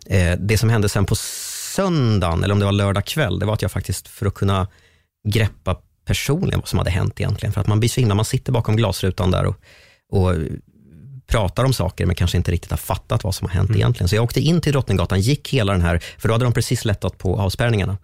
Eh, 0.06 0.34
det 0.40 0.58
som 0.58 0.70
hände 0.70 0.90
sen 0.90 1.06
på 1.06 1.16
söndagen, 1.16 2.44
eller 2.44 2.54
om 2.54 2.60
det 2.60 2.66
var 2.66 2.72
lördag 2.72 3.06
kväll, 3.06 3.40
det 3.40 3.46
var 3.46 3.54
att 3.54 3.62
jag 3.62 3.72
faktiskt, 3.72 4.08
för 4.08 4.26
att 4.26 4.34
kunna 4.34 4.68
greppa 5.28 5.78
personligen 6.06 6.60
vad 6.60 6.68
som 6.68 6.80
hade 6.80 6.92
hänt 6.92 7.20
egentligen, 7.20 7.54
för 7.54 7.62
att 7.62 7.68
man 7.68 7.80
blir 7.80 7.90
så 7.90 8.00
himla, 8.00 8.16
man 8.16 8.26
sitter 8.26 8.52
bakom 8.52 8.76
glasrutan 8.76 9.32
där 9.32 9.46
och, 9.46 9.56
och 10.12 10.36
pratar 11.28 11.64
om 11.64 11.74
saker, 11.74 12.06
men 12.06 12.16
kanske 12.16 12.38
inte 12.38 12.52
riktigt 12.52 12.72
har 12.72 12.78
fattat 12.78 13.24
vad 13.24 13.36
som 13.36 13.48
har 13.48 13.56
hänt 13.56 13.70
mm. 13.70 13.82
egentligen. 13.82 14.10
Så 14.10 14.16
jag 14.16 14.24
åkte 14.24 14.42
in 14.42 14.62
till 14.62 14.72
Drottninggatan, 14.72 15.22
gick 15.22 15.54
hela 15.54 15.72
den 15.72 15.82
här, 15.82 16.04
för 16.18 16.28
då 16.28 16.34
hade 16.34 16.46
de 16.46 16.54
precis 16.54 16.86
lättat 16.86 17.18
på 17.18 17.40
avspärrningarna, 17.40 17.98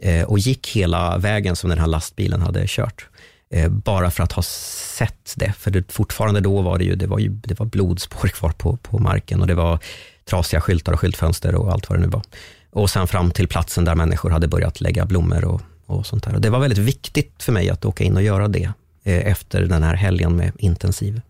eh, 0.00 0.24
och 0.24 0.38
gick 0.38 0.68
hela 0.68 1.18
vägen 1.18 1.56
som 1.56 1.70
den 1.70 1.78
här 1.78 1.86
lastbilen 1.86 2.42
hade 2.42 2.64
kört. 2.66 3.06
Eh, 3.50 3.68
bara 3.68 4.10
för 4.10 4.22
att 4.22 4.32
ha 4.32 4.42
sett 4.42 5.34
det. 5.36 5.52
För 5.58 5.70
det, 5.70 5.92
fortfarande 5.92 6.40
då 6.40 6.62
var 6.62 6.78
det 6.78 6.84
ju, 6.84 6.94
det 6.94 7.06
var 7.06 7.18
ju 7.18 7.28
det 7.28 7.58
var 7.58 7.66
blodspår 7.66 8.28
kvar 8.38 8.50
på, 8.50 8.76
på 8.76 8.98
marken 8.98 9.40
och 9.40 9.46
det 9.46 9.54
var 9.54 9.78
trasiga 10.24 10.60
skyltar 10.60 10.92
och 10.92 11.00
skyltfönster 11.00 11.54
och 11.54 11.72
allt 11.72 11.88
vad 11.90 11.98
det 11.98 12.02
nu 12.02 12.08
var. 12.08 12.22
Och 12.70 12.90
sen 12.90 13.06
fram 13.06 13.30
till 13.30 13.48
platsen 13.48 13.84
där 13.84 13.94
människor 13.94 14.30
hade 14.30 14.48
börjat 14.48 14.80
lägga 14.80 15.06
blommor 15.06 15.44
och, 15.44 15.60
och 15.86 16.06
sånt 16.06 16.24
där. 16.24 16.34
Och 16.34 16.40
det 16.40 16.50
var 16.50 16.58
väldigt 16.58 16.78
viktigt 16.78 17.42
för 17.42 17.52
mig 17.52 17.70
att 17.70 17.84
åka 17.84 18.04
in 18.04 18.16
och 18.16 18.22
göra 18.22 18.48
det. 18.48 18.72
eh, 19.04 19.26
efter 19.26 19.62
den 19.62 19.82
här 19.82 19.94
helgen 19.94 20.36
med 20.36 20.52
intensiv 20.58 21.20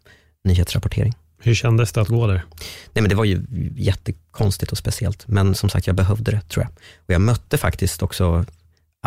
nyhetsrapportering. 0.45 1.15
Hur 1.41 1.55
kändes 1.55 1.93
det 1.93 2.01
att 2.01 2.09
gå 2.09 2.27
där? 2.27 2.45
Nej, 2.93 3.03
men 3.03 3.09
det 3.09 3.15
var 3.15 3.25
ju 3.25 3.43
jättekonstigt 3.77 4.73
och 4.73 4.79
speciellt, 4.79 5.29
men 5.29 5.55
som 5.55 5.69
sagt, 5.69 5.87
jag 5.87 5.97
behövde 5.97 6.31
det, 6.31 6.41
tror 6.41 6.65
jag. 6.65 6.71
Och 6.97 7.15
jag 7.15 7.21
mötte 7.21 7.59
faktiskt 7.59 8.03
också 8.03 8.45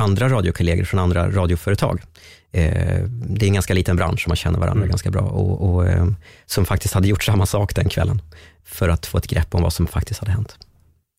andra 0.01 0.29
radiokollegor 0.29 0.83
från 0.83 0.99
andra 0.99 1.31
radioföretag. 1.31 2.01
Eh, 2.51 3.03
det 3.07 3.45
är 3.45 3.47
en 3.47 3.53
ganska 3.53 3.73
liten 3.73 3.95
bransch, 3.95 4.21
som 4.23 4.29
man 4.29 4.37
känner 4.37 4.59
varandra 4.59 4.81
mm. 4.81 4.89
ganska 4.89 5.11
bra, 5.11 5.21
och, 5.21 5.73
och 5.73 5.87
eh, 5.87 6.07
som 6.45 6.65
faktiskt 6.65 6.93
hade 6.93 7.07
gjort 7.07 7.23
samma 7.23 7.45
sak 7.45 7.75
den 7.75 7.89
kvällen, 7.89 8.21
för 8.63 8.89
att 8.89 9.05
få 9.05 9.17
ett 9.17 9.27
grepp 9.27 9.55
om 9.55 9.61
vad 9.61 9.73
som 9.73 9.87
faktiskt 9.87 10.19
hade 10.19 10.31
hänt. 10.31 10.57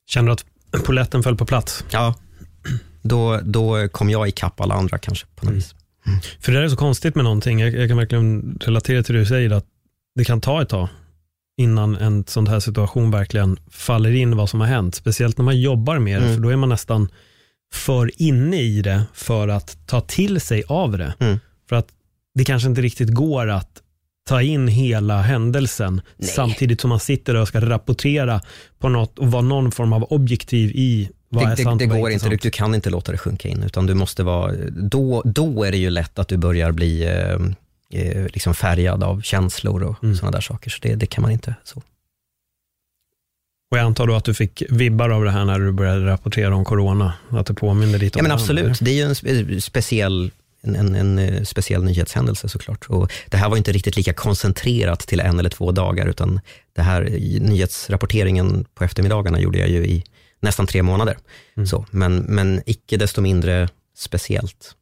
Känner 0.06 0.26
du 0.26 0.32
att 0.32 0.84
poletten 0.84 1.22
föll 1.22 1.36
på 1.36 1.46
plats? 1.46 1.84
Ja, 1.90 2.14
då, 3.02 3.40
då 3.42 3.88
kom 3.88 4.10
jag 4.10 4.28
ikapp 4.28 4.60
alla 4.60 4.74
andra 4.74 4.98
kanske, 4.98 5.26
på 5.26 5.44
något 5.44 5.50
mm. 5.50 5.54
vis. 5.54 5.74
Mm. 6.06 6.20
För 6.40 6.52
det 6.52 6.64
är 6.64 6.68
så 6.68 6.76
konstigt 6.76 7.14
med 7.14 7.24
någonting, 7.24 7.60
jag, 7.60 7.74
jag 7.74 7.88
kan 7.88 7.96
verkligen 7.96 8.58
relatera 8.60 9.02
till 9.02 9.14
det 9.14 9.20
du 9.20 9.26
säger, 9.26 9.50
att 9.50 9.64
det 10.14 10.24
kan 10.24 10.40
ta 10.40 10.62
ett 10.62 10.68
tag 10.68 10.88
innan 11.56 11.96
en 11.96 12.24
sån 12.26 12.46
här 12.46 12.60
situation 12.60 13.10
verkligen 13.10 13.58
faller 13.70 14.10
in 14.10 14.36
vad 14.36 14.50
som 14.50 14.60
har 14.60 14.66
hänt. 14.66 14.94
Speciellt 14.94 15.38
när 15.38 15.44
man 15.44 15.60
jobbar 15.60 15.98
med 15.98 16.22
det, 16.22 16.26
mm. 16.26 16.36
för 16.36 16.42
då 16.42 16.48
är 16.48 16.56
man 16.56 16.68
nästan 16.68 17.08
för 17.72 18.22
inne 18.22 18.60
i 18.60 18.82
det 18.82 19.02
för 19.14 19.48
att 19.48 19.86
ta 19.86 20.00
till 20.00 20.40
sig 20.40 20.62
av 20.68 20.98
det. 20.98 21.14
Mm. 21.18 21.38
För 21.68 21.76
att 21.76 21.88
det 22.34 22.44
kanske 22.44 22.68
inte 22.68 22.82
riktigt 22.82 23.10
går 23.10 23.50
att 23.50 23.82
ta 24.28 24.42
in 24.42 24.68
hela 24.68 25.22
händelsen 25.22 26.00
Nej. 26.16 26.28
samtidigt 26.28 26.80
som 26.80 26.88
man 26.88 27.00
sitter 27.00 27.36
och 27.36 27.48
ska 27.48 27.60
rapportera 27.60 28.40
på 28.78 28.88
något 28.88 29.18
och 29.18 29.30
vara 29.30 29.42
någon 29.42 29.72
form 29.72 29.92
av 29.92 30.04
objektiv 30.04 30.70
i 30.74 31.10
vad 31.28 31.46
det, 31.46 31.52
är 31.52 31.56
sant 31.56 31.78
det, 31.78 31.86
det 31.86 32.00
går 32.00 32.10
inte, 32.10 32.28
du, 32.28 32.36
du, 32.36 32.50
kan 32.50 32.74
inte 32.74 32.90
låta 32.90 33.12
det 33.12 33.18
sjunka 33.18 33.48
in, 33.48 33.62
utan 33.62 33.86
du 33.86 33.94
måste 33.94 34.22
vara, 34.22 34.52
då, 34.70 35.22
då 35.24 35.64
är 35.64 35.70
det 35.70 35.76
ju 35.76 35.90
lätt 35.90 36.18
att 36.18 36.28
du 36.28 36.36
börjar 36.36 36.72
bli 36.72 37.04
eh, 37.04 38.00
eh, 38.00 38.26
liksom 38.26 38.54
färgad 38.54 39.04
av 39.04 39.22
känslor 39.22 39.82
och 39.82 40.04
mm. 40.04 40.16
sådana 40.16 40.30
där 40.30 40.40
saker. 40.40 40.70
Så 40.70 40.78
det, 40.82 40.94
det 40.94 41.06
kan 41.06 41.22
man 41.22 41.30
inte. 41.30 41.54
så. 41.64 41.82
Och 43.72 43.78
jag 43.78 43.84
antar 43.84 44.06
då 44.06 44.14
att 44.14 44.24
du 44.24 44.34
fick 44.34 44.62
vibbar 44.68 45.10
av 45.10 45.24
det 45.24 45.30
här 45.30 45.44
när 45.44 45.58
du 45.58 45.72
började 45.72 46.06
rapportera 46.06 46.56
om 46.56 46.64
corona, 46.64 47.12
att 47.30 47.46
det 47.46 47.54
påminner 47.54 47.98
lite 47.98 48.18
om 48.18 48.24
ja, 48.24 48.28
men 48.28 48.32
Absolut, 48.32 48.78
det 48.80 48.90
är 48.90 48.94
ju 48.94 49.02
en 49.02 49.60
speciell 49.60 50.30
en, 50.62 50.76
en, 50.76 50.94
en, 50.94 51.18
eh, 51.18 51.42
speciell 51.42 51.84
nyhetshändelse 51.84 52.48
såklart. 52.48 52.86
Och 52.88 53.12
det 53.28 53.36
här 53.36 53.48
var 53.48 53.56
inte 53.56 53.72
riktigt 53.72 53.96
lika 53.96 54.12
koncentrerat 54.12 55.00
till 55.00 55.20
en 55.20 55.38
eller 55.38 55.50
två 55.50 55.72
dagar, 55.72 56.06
utan 56.06 56.40
det 56.72 56.82
här 56.82 57.02
nyhetsrapporteringen 57.40 58.64
på 58.74 58.84
eftermiddagarna 58.84 59.40
gjorde 59.40 59.58
jag 59.58 59.68
ju 59.68 59.84
i 59.86 60.04
nästan 60.40 60.66
tre 60.66 60.82
månader. 60.82 61.16
Mm. 61.56 61.66
Så, 61.66 61.86
men, 61.90 62.16
men 62.16 62.62
icke 62.66 62.96
desto 62.96 63.20
mindre 63.20 63.68
speciellt. 63.96 64.74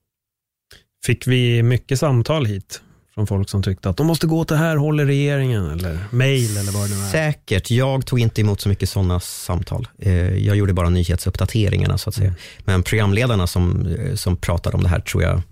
Fick 1.05 1.27
vi 1.27 1.63
mycket 1.63 1.99
samtal 1.99 2.47
hit 2.47 2.83
från 3.15 3.27
folk 3.27 3.49
som 3.49 3.63
tyckte 3.63 3.91
att 3.91 3.97
de 3.97 4.07
måste 4.07 4.27
gå 4.27 4.39
åt 4.39 4.49
det 4.49 4.57
här 4.57 4.77
håller 4.77 5.07
regeringen 5.07 5.71
eller 5.71 5.99
mail 6.11 6.57
eller 6.57 6.73
vad 6.73 6.91
det 6.91 6.95
nu 6.95 7.03
är? 7.03 7.09
Säkert. 7.09 7.71
Jag 7.71 8.07
tog 8.07 8.19
inte 8.21 8.41
emot 8.41 8.61
så 8.61 8.69
mycket 8.69 8.89
sådana 8.89 9.21
samtal. 9.21 9.89
Eh, 9.99 10.37
jag 10.47 10.57
gjorde 10.57 10.73
bara 10.73 10.89
nyhetsuppdateringarna 10.89 11.99
så 11.99 12.09
att 12.09 12.15
säga. 12.15 12.29
Mm. 12.29 12.41
Men 12.65 12.83
programledarna 12.83 13.47
som, 13.47 13.87
eh, 13.87 14.15
som 14.15 14.37
pratade 14.37 14.77
om 14.77 14.83
det 14.83 14.89
här 14.89 15.01
tror 15.01 15.23
jag 15.23 15.43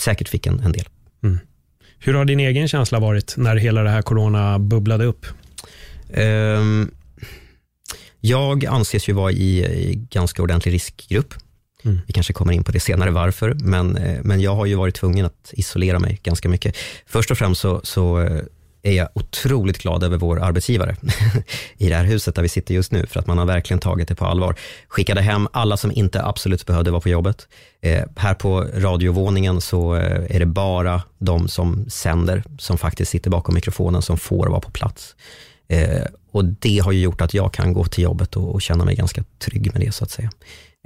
säkert 0.00 0.28
fick 0.28 0.46
en, 0.46 0.60
en 0.60 0.72
del. 0.72 0.88
Mm. 1.22 1.38
Hur 1.98 2.14
har 2.14 2.24
din 2.24 2.40
egen 2.40 2.68
känsla 2.68 2.98
varit 2.98 3.34
när 3.36 3.56
hela 3.56 3.82
det 3.82 3.90
här 3.90 4.02
corona 4.02 4.58
bubblade 4.58 5.04
upp? 5.04 5.26
Um, 6.08 6.90
jag 8.20 8.66
anses 8.66 9.08
ju 9.08 9.12
vara 9.12 9.32
i, 9.32 9.64
i 9.64 9.94
ganska 10.10 10.42
ordentlig 10.42 10.74
riskgrupp. 10.74 11.34
Mm. 11.86 12.00
Vi 12.06 12.12
kanske 12.12 12.32
kommer 12.32 12.52
in 12.52 12.64
på 12.64 12.72
det 12.72 12.80
senare 12.80 13.10
varför, 13.10 13.54
men, 13.54 13.96
eh, 13.96 14.18
men 14.22 14.40
jag 14.40 14.54
har 14.54 14.66
ju 14.66 14.74
varit 14.74 14.94
tvungen 14.94 15.26
att 15.26 15.52
isolera 15.52 15.98
mig 15.98 16.20
ganska 16.22 16.48
mycket. 16.48 16.76
Först 17.06 17.30
och 17.30 17.38
främst 17.38 17.60
så, 17.60 17.80
så 17.84 18.20
eh, 18.20 18.42
är 18.82 18.92
jag 18.92 19.08
otroligt 19.14 19.78
glad 19.78 20.02
över 20.02 20.16
vår 20.16 20.42
arbetsgivare 20.42 20.96
i 21.76 21.88
det 21.88 21.94
här 21.94 22.04
huset 22.04 22.34
där 22.34 22.42
vi 22.42 22.48
sitter 22.48 22.74
just 22.74 22.92
nu, 22.92 23.06
för 23.06 23.20
att 23.20 23.26
man 23.26 23.38
har 23.38 23.46
verkligen 23.46 23.80
tagit 23.80 24.08
det 24.08 24.14
på 24.14 24.26
allvar. 24.26 24.54
Skickade 24.88 25.20
hem 25.20 25.48
alla 25.52 25.76
som 25.76 25.92
inte 25.92 26.24
absolut 26.24 26.66
behövde 26.66 26.90
vara 26.90 27.00
på 27.00 27.08
jobbet. 27.08 27.48
Eh, 27.80 28.04
här 28.16 28.34
på 28.34 28.60
radiovåningen 28.74 29.60
så 29.60 29.94
eh, 29.94 30.36
är 30.36 30.38
det 30.38 30.46
bara 30.46 31.02
de 31.18 31.48
som 31.48 31.90
sänder, 31.90 32.44
som 32.58 32.78
faktiskt 32.78 33.10
sitter 33.10 33.30
bakom 33.30 33.54
mikrofonen, 33.54 34.02
som 34.02 34.18
får 34.18 34.46
vara 34.46 34.60
på 34.60 34.70
plats. 34.70 35.16
Eh, 35.68 36.02
och 36.32 36.44
det 36.44 36.78
har 36.78 36.92
ju 36.92 37.00
gjort 37.00 37.20
att 37.20 37.34
jag 37.34 37.52
kan 37.52 37.72
gå 37.72 37.84
till 37.84 38.04
jobbet 38.04 38.36
och, 38.36 38.54
och 38.54 38.62
känna 38.62 38.84
mig 38.84 38.94
ganska 38.94 39.24
trygg 39.38 39.72
med 39.72 39.82
det, 39.82 39.92
så 39.92 40.04
att 40.04 40.10
säga. 40.10 40.30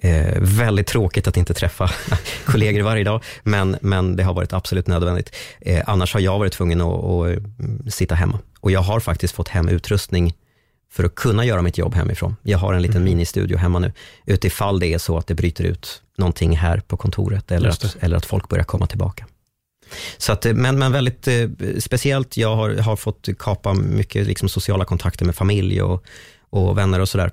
Eh, 0.03 0.41
väldigt 0.41 0.87
tråkigt 0.87 1.29
att 1.29 1.37
inte 1.37 1.55
träffa 1.55 1.91
kollegor 2.45 2.83
varje 2.83 3.05
dag, 3.05 3.25
men, 3.43 3.77
men 3.81 4.17
det 4.17 4.23
har 4.23 4.35
varit 4.35 4.53
absolut 4.53 4.87
nödvändigt. 4.87 5.37
Eh, 5.61 5.83
annars 5.87 6.15
har 6.15 6.21
jag 6.21 6.39
varit 6.39 6.53
tvungen 6.53 6.81
att, 6.81 7.05
att, 7.05 7.27
mm, 7.27 7.91
sitta 7.91 8.15
hemma. 8.15 8.39
Och 8.61 8.71
jag 8.71 8.81
har 8.81 9.01
faktiskt 9.01 9.35
fått 9.35 9.49
hem 9.49 9.69
utrustning 9.69 10.35
för 10.91 11.05
att 11.05 11.15
kunna 11.15 11.45
göra 11.45 11.63
mitt 11.63 11.79
jobb 11.79 11.95
hemifrån. 11.95 12.37
Jag 12.43 12.59
har 12.59 12.75
en 12.75 12.83
liten 12.83 12.97
mm. 12.97 13.05
ministudio 13.05 13.57
hemma 13.57 13.79
nu, 13.79 13.93
utifall 14.27 14.81
det 14.81 14.87
är 14.87 14.99
så 14.99 15.19
att 15.19 15.27
det 15.27 15.35
bryter 15.35 15.65
ut 15.65 16.03
någonting 16.19 16.57
här 16.57 16.81
på 16.81 16.97
kontoret, 16.97 17.51
eller, 17.51 17.69
att, 17.69 17.97
eller 18.01 18.17
att 18.17 18.27
folk 18.27 18.49
börjar 18.49 18.65
komma 18.65 18.87
tillbaka. 18.87 19.27
Så 20.19 20.33
att, 20.33 20.45
men, 20.45 20.79
men 20.79 20.93
väldigt 20.93 21.29
eh, 21.29 21.49
speciellt, 21.79 22.37
jag 22.37 22.57
har, 22.57 22.71
har 22.71 22.97
fått 22.97 23.29
kapa 23.39 23.75
mycket 23.75 24.27
liksom, 24.27 24.49
sociala 24.49 24.85
kontakter 24.85 25.25
med 25.25 25.35
familj 25.35 25.83
och, 25.83 26.05
och 26.51 26.79
vänner 26.79 27.01
och 27.01 27.09
sådär, 27.09 27.27
eh, 27.27 27.31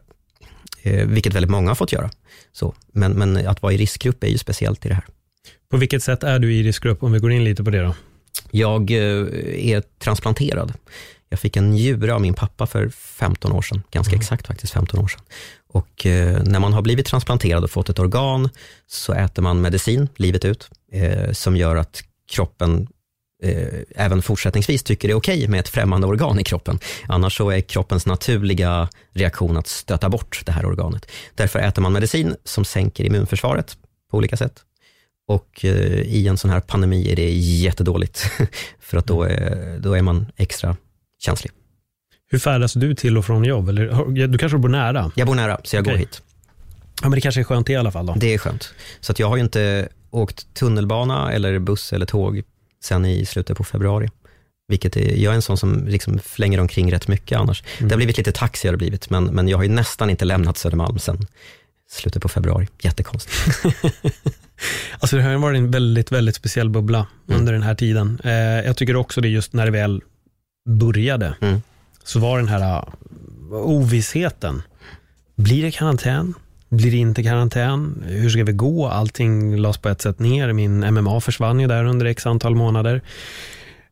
vilket 0.90 1.34
väldigt 1.34 1.52
många 1.52 1.70
har 1.70 1.76
fått 1.76 1.92
göra. 1.92 2.10
Så, 2.54 2.76
men, 2.92 3.12
men 3.12 3.48
att 3.48 3.62
vara 3.62 3.74
i 3.74 3.78
riskgrupp 3.78 4.24
är 4.24 4.28
ju 4.28 4.38
speciellt 4.38 4.86
i 4.86 4.90
det 4.90 4.96
här. 4.96 5.06
På 5.72 5.78
vilket 5.78 6.04
sätt 6.04 6.24
är 6.24 6.40
du 6.40 6.54
i 6.54 6.64
riskgrupp, 6.64 7.04
om 7.04 7.12
vi 7.12 7.20
går 7.20 7.32
in 7.32 7.44
lite 7.44 7.64
på 7.64 7.70
det 7.70 7.82
då? 7.82 7.96
Jag 8.52 8.92
eh, 8.92 9.28
är 9.72 9.84
transplanterad. 10.00 10.74
Jag 11.30 11.40
fick 11.40 11.58
en 11.58 11.72
njure 11.72 12.14
av 12.14 12.22
min 12.22 12.34
pappa 12.34 12.68
för 12.68 12.90
15 12.90 13.52
år 13.52 13.62
sedan, 13.62 13.84
ganska 13.92 14.14
mm. 14.14 14.22
exakt 14.22 14.48
faktiskt 14.48 14.74
15 14.74 15.00
år 15.00 15.08
sedan. 15.08 15.22
Och 15.68 16.06
eh, 16.06 16.44
när 16.44 16.60
man 16.60 16.74
har 16.74 16.82
blivit 16.82 17.06
transplanterad 17.06 17.64
och 17.64 17.72
fått 17.72 17.90
ett 17.90 18.00
organ, 18.00 18.50
så 18.88 19.14
äter 19.14 19.44
man 19.44 19.62
medicin 19.62 20.10
livet 20.16 20.46
ut, 20.46 20.70
eh, 20.92 21.32
som 21.32 21.58
gör 21.58 21.76
att 21.76 22.04
kroppen 22.32 22.88
eh, 23.44 23.80
även 23.96 24.22
fortsättningsvis 24.22 24.84
tycker 24.84 25.08
det 25.08 25.12
är 25.12 25.18
okej 25.18 25.38
okay 25.38 25.48
med 25.48 25.60
ett 25.60 25.70
främmande 25.70 26.08
organ 26.08 26.40
i 26.40 26.44
kroppen. 26.44 26.80
Annars 27.08 27.38
så 27.38 27.50
är 27.50 27.62
kroppens 27.62 28.06
naturliga 28.06 28.90
reaktion 29.14 29.58
att 29.58 29.68
stöta 29.68 30.10
bort 30.10 30.42
det 30.46 30.52
här 30.52 30.66
organet. 30.66 31.12
Därför 31.36 31.60
äter 31.60 31.82
man 31.82 31.94
medicin 31.94 32.36
som 32.44 32.66
sänker 32.66 33.04
immunförsvaret 33.04 33.78
på 34.12 34.18
olika 34.18 34.38
sätt. 34.38 34.64
Och 35.28 35.66
eh, 35.66 36.02
i 36.02 36.28
en 36.28 36.38
sån 36.38 36.52
här 36.52 36.60
pandemi 36.60 37.12
är 37.12 37.16
det 37.16 37.30
jättedåligt, 37.32 38.32
för 38.80 38.98
att 38.98 39.08
då 39.08 39.24
är, 39.24 39.80
då 39.80 39.94
är 39.94 40.02
man 40.02 40.32
extra 40.38 40.78
känslig. 41.20 41.52
Hur 42.30 42.40
färdas 42.40 42.74
du 42.74 42.96
till 42.96 43.18
och 43.18 43.26
från 43.26 43.44
jobb? 43.44 43.70
Eller, 43.70 44.28
du 44.28 44.38
kanske 44.38 44.58
bor 44.58 44.70
nära? 44.70 45.12
Jag 45.16 45.28
bor 45.28 45.36
nära, 45.36 45.60
så 45.64 45.76
jag 45.76 45.82
okay. 45.82 45.94
går 45.94 46.00
hit. 46.00 46.22
Ja, 47.02 47.10
men 47.10 47.12
det 47.12 47.22
kanske 47.22 47.42
är 47.42 47.44
skönt 47.44 47.70
i 47.70 47.76
alla 47.76 47.92
fall 47.92 48.06
då? 48.06 48.16
Det 48.18 48.34
är 48.34 48.38
skönt. 48.38 48.74
Så 49.00 49.12
att 49.12 49.20
jag 49.20 49.28
har 49.28 49.38
ju 49.38 49.44
inte 49.44 49.90
åkt 50.12 50.54
tunnelbana 50.54 51.32
eller 51.32 51.60
buss 51.60 51.94
eller 51.94 52.06
tåg 52.06 52.44
sen 52.84 53.06
i 53.06 53.26
slutet 53.26 53.58
på 53.58 53.64
februari. 53.64 54.10
Vilket 54.68 54.98
är, 54.98 55.16
jag 55.16 55.32
är 55.32 55.36
en 55.36 55.42
sån 55.42 55.58
som 55.58 55.88
liksom 55.88 56.20
flänger 56.20 56.60
omkring 56.60 56.92
rätt 56.92 57.08
mycket 57.08 57.38
annars. 57.38 57.64
Mm. 57.78 57.90
Det 57.90 57.96
har 57.96 57.98
blivit 57.98 58.18
lite 58.18 58.32
taxi 58.32 58.68
har 58.68 58.74
det 58.74 58.78
blivit, 58.78 59.10
men, 59.10 59.26
men 59.26 59.48
jag 59.48 59.58
har 59.58 59.64
ju 59.64 59.70
nästan 59.70 60.10
inte 60.10 60.26
lämnat 60.26 60.58
Södermalm 60.58 61.00
sen 61.00 61.28
slutet 61.90 62.22
på 62.22 62.30
februari. 62.30 62.68
Jättekonstigt. 62.80 63.66
alltså 65.00 65.16
det 65.16 65.24
har 65.24 65.36
varit 65.38 65.58
en 65.58 65.72
väldigt, 65.72 66.12
väldigt 66.12 66.36
speciell 66.36 66.70
bubbla 66.70 67.08
mm. 67.28 67.40
under 67.40 67.54
den 67.54 67.64
här 67.64 67.76
tiden. 67.76 68.20
Eh, 68.24 68.32
jag 68.32 68.78
tycker 68.78 68.96
också 68.96 69.22
det 69.22 69.28
just 69.28 69.54
när 69.54 69.66
det 69.66 69.72
väl 69.72 70.02
började, 70.70 71.36
mm. 71.42 71.62
så 72.04 72.20
var 72.20 72.38
den 72.38 72.48
här 72.48 72.78
uh, 72.78 72.86
ovissheten. 73.52 74.62
Blir 75.36 75.64
det 75.64 75.72
karantän? 75.72 76.34
Blir 76.70 76.92
det 76.92 76.98
inte 76.98 77.24
karantän? 77.24 78.04
Hur 78.08 78.30
ska 78.30 78.44
vi 78.44 78.54
gå? 78.54 78.88
Allting 78.88 79.58
lades 79.58 79.78
på 79.78 79.90
ett 79.90 80.02
sätt 80.02 80.20
ner. 80.20 80.54
Min 80.54 80.94
MMA 80.94 81.22
försvann 81.22 81.60
ju 81.60 81.68
där 81.68 81.84
under 81.84 82.06
x 82.06 82.26
antal 82.26 82.56
månader. 82.56 83.02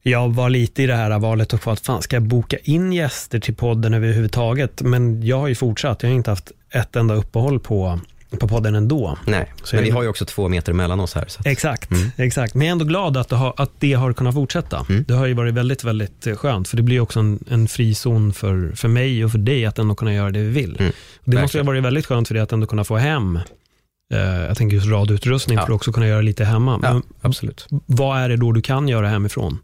Jag 0.01 0.33
var 0.33 0.49
lite 0.49 0.83
i 0.83 0.87
det 0.87 0.95
här 0.95 1.19
valet 1.19 1.53
och 1.53 1.61
kvalet. 1.61 1.85
fan, 1.85 2.01
ska 2.01 2.15
jag 2.15 2.23
boka 2.23 2.57
in 2.57 2.93
gäster 2.93 3.39
till 3.39 3.55
podden 3.55 3.93
överhuvudtaget? 3.93 4.81
Men 4.81 5.23
jag 5.23 5.39
har 5.39 5.47
ju 5.47 5.55
fortsatt. 5.55 6.03
Jag 6.03 6.09
har 6.09 6.15
inte 6.15 6.31
haft 6.31 6.51
ett 6.69 6.95
enda 6.95 7.15
uppehåll 7.15 7.59
på 7.59 7.99
på 8.37 8.47
podden 8.47 8.75
ändå. 8.75 9.17
Nej, 9.25 9.53
så 9.63 9.75
men 9.75 9.85
vi 9.85 9.89
har 9.89 10.03
ju 10.03 10.09
också 10.09 10.25
två 10.25 10.47
meter 10.47 10.73
mellan 10.73 10.99
oss 10.99 11.13
här. 11.13 11.21
Att... 11.21 11.45
Exakt, 11.45 11.91
mm. 11.91 12.11
exakt. 12.17 12.55
Men 12.55 12.61
jag 12.61 12.69
är 12.69 12.71
ändå 12.71 12.85
glad 12.85 13.17
att 13.17 13.29
det 13.29 13.35
har, 13.35 13.53
att 13.57 13.71
det 13.79 13.93
har 13.93 14.13
kunnat 14.13 14.33
fortsätta. 14.33 14.85
Mm. 14.89 15.05
Det 15.07 15.13
har 15.13 15.25
ju 15.25 15.33
varit 15.33 15.53
väldigt, 15.53 15.83
väldigt 15.83 16.27
skönt, 16.37 16.67
för 16.67 16.77
det 16.77 16.83
blir 16.83 16.99
också 16.99 17.19
en, 17.19 17.43
en 17.49 17.67
frizon 17.67 18.33
för, 18.33 18.71
för 18.75 18.87
mig 18.87 19.25
och 19.25 19.31
för 19.31 19.37
dig 19.37 19.65
att 19.65 19.79
ändå 19.79 19.95
kunna 19.95 20.13
göra 20.13 20.31
det 20.31 20.39
vi 20.39 20.49
vill. 20.49 20.77
Mm. 20.79 20.91
Det 21.23 21.41
måste 21.41 21.57
ju 21.57 21.63
ha 21.63 21.67
varit 21.67 21.83
väldigt 21.83 22.05
skönt 22.05 22.27
för 22.27 22.35
dig 22.35 22.43
att 22.43 22.51
ändå 22.51 22.67
kunna 22.67 22.83
få 22.83 22.97
hem 22.97 23.39
eh, 24.13 24.19
jag 24.19 24.57
tänker 24.57 24.75
just 24.75 24.87
radioutrustning 24.87 25.57
ja. 25.57 25.65
för 25.65 25.73
att 25.73 25.75
också 25.75 25.91
kunna 25.91 26.07
göra 26.07 26.21
lite 26.21 26.45
hemma. 26.45 26.77
Men 26.77 27.01
absolut. 27.21 27.67
Vad 27.85 28.19
är 28.19 28.29
det 28.29 28.37
då 28.37 28.51
du 28.51 28.61
kan 28.61 28.87
göra 28.87 29.07
hemifrån? 29.07 29.59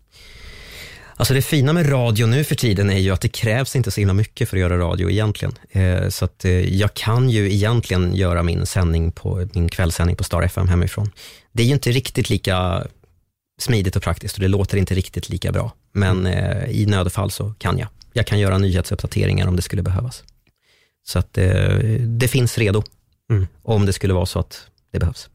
Alltså 1.22 1.34
det 1.34 1.42
fina 1.42 1.74
med 1.74 1.92
radio 1.92 2.28
nu 2.28 2.44
för 2.44 2.56
tiden 2.56 2.90
är 2.90 2.98
ju 2.98 3.12
att 3.12 3.22
det 3.22 3.28
krävs 3.28 3.76
inte 3.76 3.92
så 3.92 4.02
himla 4.02 4.14
mycket 4.14 4.50
för 4.50 4.58
att 4.58 4.62
göra 4.62 4.78
radio 4.78 5.12
egentligen. 5.12 5.54
Eh, 5.70 6.10
så 6.10 6.26
att 6.26 6.46
eh, 6.46 6.52
jag 6.52 6.94
kan 6.94 7.30
ju 7.30 7.54
egentligen 7.54 8.16
göra 8.16 8.44
min 8.44 8.66
sändning 8.66 9.12
på, 9.12 9.48
min 9.54 9.70
kvällssändning 9.70 10.16
på 10.16 10.24
Star 10.24 10.42
FM 10.42 10.68
hemifrån. 10.68 11.12
Det 11.52 11.64
är 11.64 11.68
ju 11.68 11.74
inte 11.74 11.92
riktigt 11.92 12.30
lika 12.30 12.88
smidigt 13.60 13.96
och 13.96 14.02
praktiskt 14.04 14.36
och 14.36 14.42
det 14.42 14.48
låter 14.48 14.78
inte 14.78 14.96
riktigt 14.96 15.30
lika 15.30 15.52
bra. 15.52 15.72
Men 15.94 16.26
eh, 16.26 16.70
i 16.70 16.86
nödfall 16.86 17.32
så 17.32 17.54
kan 17.58 17.78
jag. 17.78 17.88
Jag 18.14 18.28
kan 18.28 18.40
göra 18.40 18.58
nyhetsuppdateringar 18.58 19.48
om 19.48 19.56
det 19.56 19.62
skulle 19.62 19.82
behövas. 19.82 20.24
Så 21.04 21.20
att 21.20 21.38
eh, 21.38 21.76
det 22.00 22.28
finns 22.28 22.58
redo 22.58 22.84
Mm. 23.32 23.48
om 23.64 23.86
det 23.86 23.94
skulle 23.94 24.14
vara 24.14 24.26
så 24.26 24.40
att 24.40 24.68
det 24.92 25.00
behövs. 25.00 25.30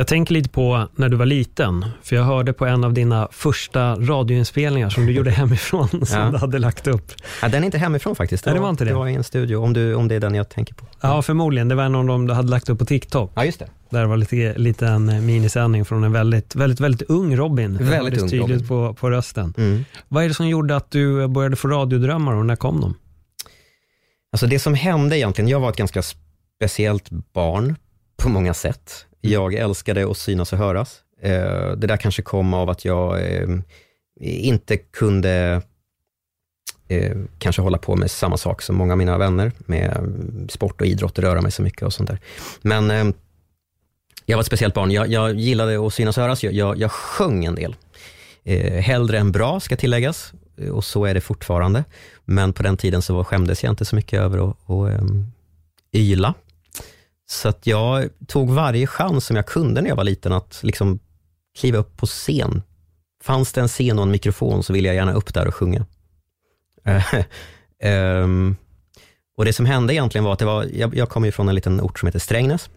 Jag 0.00 0.06
tänker 0.06 0.34
lite 0.34 0.48
på 0.48 0.88
när 0.96 1.08
du 1.08 1.16
var 1.16 1.26
liten, 1.26 1.86
för 2.02 2.16
jag 2.16 2.22
hörde 2.22 2.52
på 2.52 2.66
en 2.66 2.84
av 2.84 2.92
dina 2.92 3.28
första 3.32 3.94
radioinspelningar 3.94 4.90
som 4.90 5.06
du 5.06 5.12
gjorde 5.12 5.30
hemifrån, 5.30 5.88
som 6.06 6.20
Ja. 6.20 6.30
du 6.30 6.36
hade 6.38 6.58
lagt 6.58 6.86
upp. 6.86 7.12
Ja, 7.42 7.48
den 7.48 7.62
är 7.62 7.66
inte 7.66 7.78
hemifrån 7.78 8.16
faktiskt. 8.16 8.46
Nej, 8.46 8.54
det 8.54 8.60
var 8.60 8.70
inte 8.70 8.84
det. 8.84 8.90
Det 8.90 8.94
var 8.94 9.08
i 9.08 9.14
en 9.14 9.24
studio, 9.24 9.56
om, 9.56 9.72
du, 9.72 9.94
om 9.94 10.08
det 10.08 10.14
är 10.14 10.20
den 10.20 10.34
jag 10.34 10.48
tänker 10.48 10.74
på. 10.74 10.86
Ja, 11.00 11.22
förmodligen. 11.22 11.68
Det 11.68 11.74
var 11.74 11.84
en 11.84 11.94
av 11.94 12.06
dem 12.06 12.26
du 12.26 12.34
hade 12.34 12.48
lagt 12.48 12.68
upp 12.68 12.78
på 12.78 12.84
TikTok. 12.84 13.32
Ja, 13.34 13.44
just 13.44 13.58
det. 13.58 13.68
Där 13.90 14.04
var 14.04 14.16
lite, 14.16 14.58
lite 14.58 14.86
en 14.86 15.08
eh, 15.08 15.20
minisändning 15.20 15.84
från 15.84 16.04
en 16.04 16.12
väldigt, 16.12 16.54
väldigt, 16.54 16.80
väldigt 16.80 17.10
ung 17.10 17.36
Robin. 17.36 17.74
Det 17.74 17.84
Väldigt 17.84 18.20
ung 18.22 18.28
tydligt 18.28 18.50
Robin. 18.50 18.68
På, 18.68 18.94
på 18.94 19.10
rösten. 19.10 19.54
Mm. 19.56 19.84
Vad 20.08 20.24
är 20.24 20.28
det 20.28 20.34
som 20.34 20.48
gjorde 20.48 20.76
att 20.76 20.90
du 20.90 21.28
började 21.28 21.56
få 21.56 21.68
radiodrömmar 21.68 22.32
och 22.34 22.46
när 22.46 22.56
kom 22.56 22.80
de? 22.80 22.94
Alltså 24.32 24.46
det 24.46 24.58
som 24.58 24.74
hände 24.74 25.18
egentligen, 25.18 25.48
jag 25.48 25.60
var 25.60 25.70
ett 25.70 25.76
ganska 25.76 26.02
speciellt 26.56 27.10
barn 27.32 27.76
på 28.22 28.28
många 28.28 28.54
sätt. 28.54 29.06
Mm. 29.22 29.32
Jag 29.32 29.54
älskade 29.54 30.10
att 30.10 30.16
synas 30.16 30.52
och 30.52 30.58
höras. 30.58 31.00
Eh, 31.22 31.72
det 31.76 31.86
där 31.86 31.96
kanske 31.96 32.22
kom 32.22 32.54
av 32.54 32.70
att 32.70 32.84
jag 32.84 33.20
eh, 33.20 33.48
inte 34.20 34.76
kunde 34.76 35.62
eh, 36.88 37.16
kanske 37.38 37.62
hålla 37.62 37.78
på 37.78 37.96
med 37.96 38.10
samma 38.10 38.36
sak 38.36 38.62
som 38.62 38.76
många 38.76 38.92
av 38.92 38.98
mina 38.98 39.18
vänner, 39.18 39.52
med 39.58 40.10
sport 40.50 40.80
och 40.80 40.86
idrott, 40.86 41.18
och 41.18 41.24
röra 41.24 41.42
mig 41.42 41.52
så 41.52 41.62
mycket 41.62 41.82
och 41.82 41.92
sånt 41.92 42.08
där. 42.08 42.18
Men 42.62 43.14
jag 44.26 44.36
var 44.36 44.40
ett 44.40 44.46
speciellt 44.46 44.74
barn. 44.74 44.90
Jag, 44.90 45.08
jag 45.08 45.34
gillade 45.34 45.86
att 45.86 45.94
synas 45.94 46.18
och 46.18 46.22
höras. 46.22 46.44
Jag, 46.44 46.52
jag, 46.52 46.78
jag 46.78 46.92
sjöng 46.92 47.44
en 47.44 47.54
del. 47.54 47.76
Eh, 48.44 48.72
hellre 48.72 49.18
än 49.18 49.32
bra, 49.32 49.60
ska 49.60 49.76
tilläggas. 49.76 50.32
Och 50.72 50.84
så 50.84 51.04
är 51.04 51.14
det 51.14 51.20
fortfarande. 51.20 51.84
Men 52.24 52.52
på 52.52 52.62
den 52.62 52.76
tiden 52.76 53.02
så 53.02 53.24
skämdes 53.24 53.64
jag 53.64 53.72
inte 53.72 53.84
så 53.84 53.96
mycket 53.96 54.20
över 54.20 54.50
att, 54.50 54.56
och, 54.66 54.88
um, 54.88 55.26
yla. 55.92 56.34
Så 57.30 57.48
att 57.48 57.66
jag 57.66 58.08
tog 58.26 58.50
varje 58.50 58.86
chans 58.86 59.26
som 59.26 59.36
jag 59.36 59.46
kunde 59.46 59.80
när 59.80 59.88
jag 59.88 59.96
var 59.96 60.04
liten 60.04 60.32
att 60.32 60.60
liksom 60.62 60.98
kliva 61.58 61.78
upp 61.78 61.96
på 61.96 62.06
scen. 62.06 62.62
Fanns 63.22 63.52
det 63.52 63.60
en 63.60 63.68
scen 63.68 63.98
och 63.98 64.02
en 64.02 64.10
mikrofon 64.10 64.62
så 64.62 64.72
ville 64.72 64.88
jag 64.88 64.94
gärna 64.94 65.12
upp 65.12 65.34
där 65.34 65.48
och 65.48 65.54
sjunga. 65.54 65.86
um, 67.84 68.56
och 69.36 69.44
det 69.44 69.52
som 69.52 69.66
hände 69.66 69.94
egentligen 69.94 70.24
var 70.24 70.32
att 70.32 70.38
det 70.38 70.44
var, 70.44 70.66
jag, 70.72 70.94
jag 70.94 71.08
kommer 71.08 71.28
ju 71.28 71.32
från 71.32 71.48
en 71.48 71.54
liten 71.54 71.80
ort 71.80 71.98
som 71.98 72.06
heter 72.06 72.18
Strängnäs. 72.18 72.70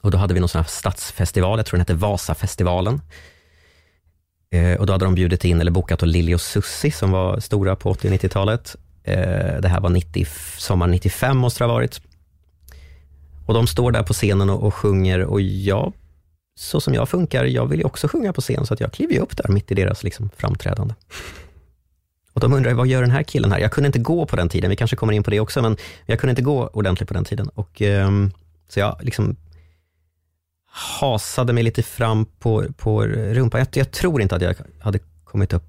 Och 0.00 0.10
då 0.10 0.18
hade 0.18 0.34
vi 0.34 0.40
någon 0.40 0.48
sån 0.48 0.60
här 0.60 0.68
stadsfestival, 0.68 1.58
jag 1.58 1.66
tror 1.66 1.76
den 1.76 1.80
hette 1.80 1.94
Vasafestivalen. 1.94 3.00
Eh, 4.50 4.74
och 4.80 4.86
då 4.86 4.92
hade 4.92 5.04
de 5.04 5.14
bjudit 5.14 5.44
in, 5.44 5.60
eller 5.60 5.70
bokat, 5.70 6.02
och 6.02 6.08
Lili 6.08 6.34
och 6.34 6.40
Susi 6.40 6.90
som 6.90 7.10
var 7.10 7.40
stora 7.40 7.76
på 7.76 7.90
80 7.90 8.08
och 8.08 8.14
90-talet. 8.14 8.76
Eh, 9.02 9.60
det 9.60 9.68
här 9.68 9.80
var 9.80 9.90
90, 9.90 10.26
sommar 10.58 10.86
95 10.86 11.36
måste 11.36 11.64
det 11.64 11.68
ha 11.68 11.74
varit. 11.74 12.07
Och 13.48 13.54
de 13.54 13.66
står 13.66 13.92
där 13.92 14.02
på 14.02 14.12
scenen 14.12 14.50
och, 14.50 14.62
och 14.62 14.74
sjunger 14.74 15.24
och 15.24 15.40
jag, 15.40 15.92
så 16.58 16.80
som 16.80 16.94
jag 16.94 17.08
funkar, 17.08 17.44
jag 17.44 17.66
vill 17.66 17.78
ju 17.78 17.84
också 17.84 18.08
sjunga 18.08 18.32
på 18.32 18.40
scen, 18.40 18.66
så 18.66 18.74
att 18.74 18.80
jag 18.80 18.92
kliver 18.92 19.14
ju 19.14 19.20
upp 19.20 19.36
där 19.36 19.48
mitt 19.48 19.70
i 19.70 19.74
deras 19.74 20.04
liksom, 20.04 20.30
framträdande. 20.36 20.94
Och 22.32 22.40
de 22.40 22.52
undrar, 22.52 22.72
vad 22.72 22.86
gör 22.86 23.00
den 23.00 23.10
här 23.10 23.22
killen 23.22 23.52
här? 23.52 23.58
Jag 23.58 23.72
kunde 23.72 23.86
inte 23.86 23.98
gå 23.98 24.26
på 24.26 24.36
den 24.36 24.48
tiden, 24.48 24.70
vi 24.70 24.76
kanske 24.76 24.96
kommer 24.96 25.12
in 25.12 25.22
på 25.22 25.30
det 25.30 25.40
också, 25.40 25.62
men 25.62 25.76
jag 26.06 26.20
kunde 26.20 26.30
inte 26.30 26.42
gå 26.42 26.66
ordentligt 26.66 27.08
på 27.08 27.14
den 27.14 27.24
tiden. 27.24 27.48
Och, 27.48 27.80
um, 27.80 28.32
så 28.68 28.80
jag 28.80 28.96
liksom 29.00 29.36
hasade 30.70 31.52
mig 31.52 31.62
lite 31.62 31.82
fram 31.82 32.24
på, 32.24 32.64
på 32.76 33.02
rumpan. 33.06 33.58
Jag, 33.58 33.68
jag 33.72 33.90
tror 33.90 34.22
inte 34.22 34.36
att 34.36 34.42
jag 34.42 34.54
hade 34.80 34.98
kommit 35.24 35.52
upp, 35.52 35.64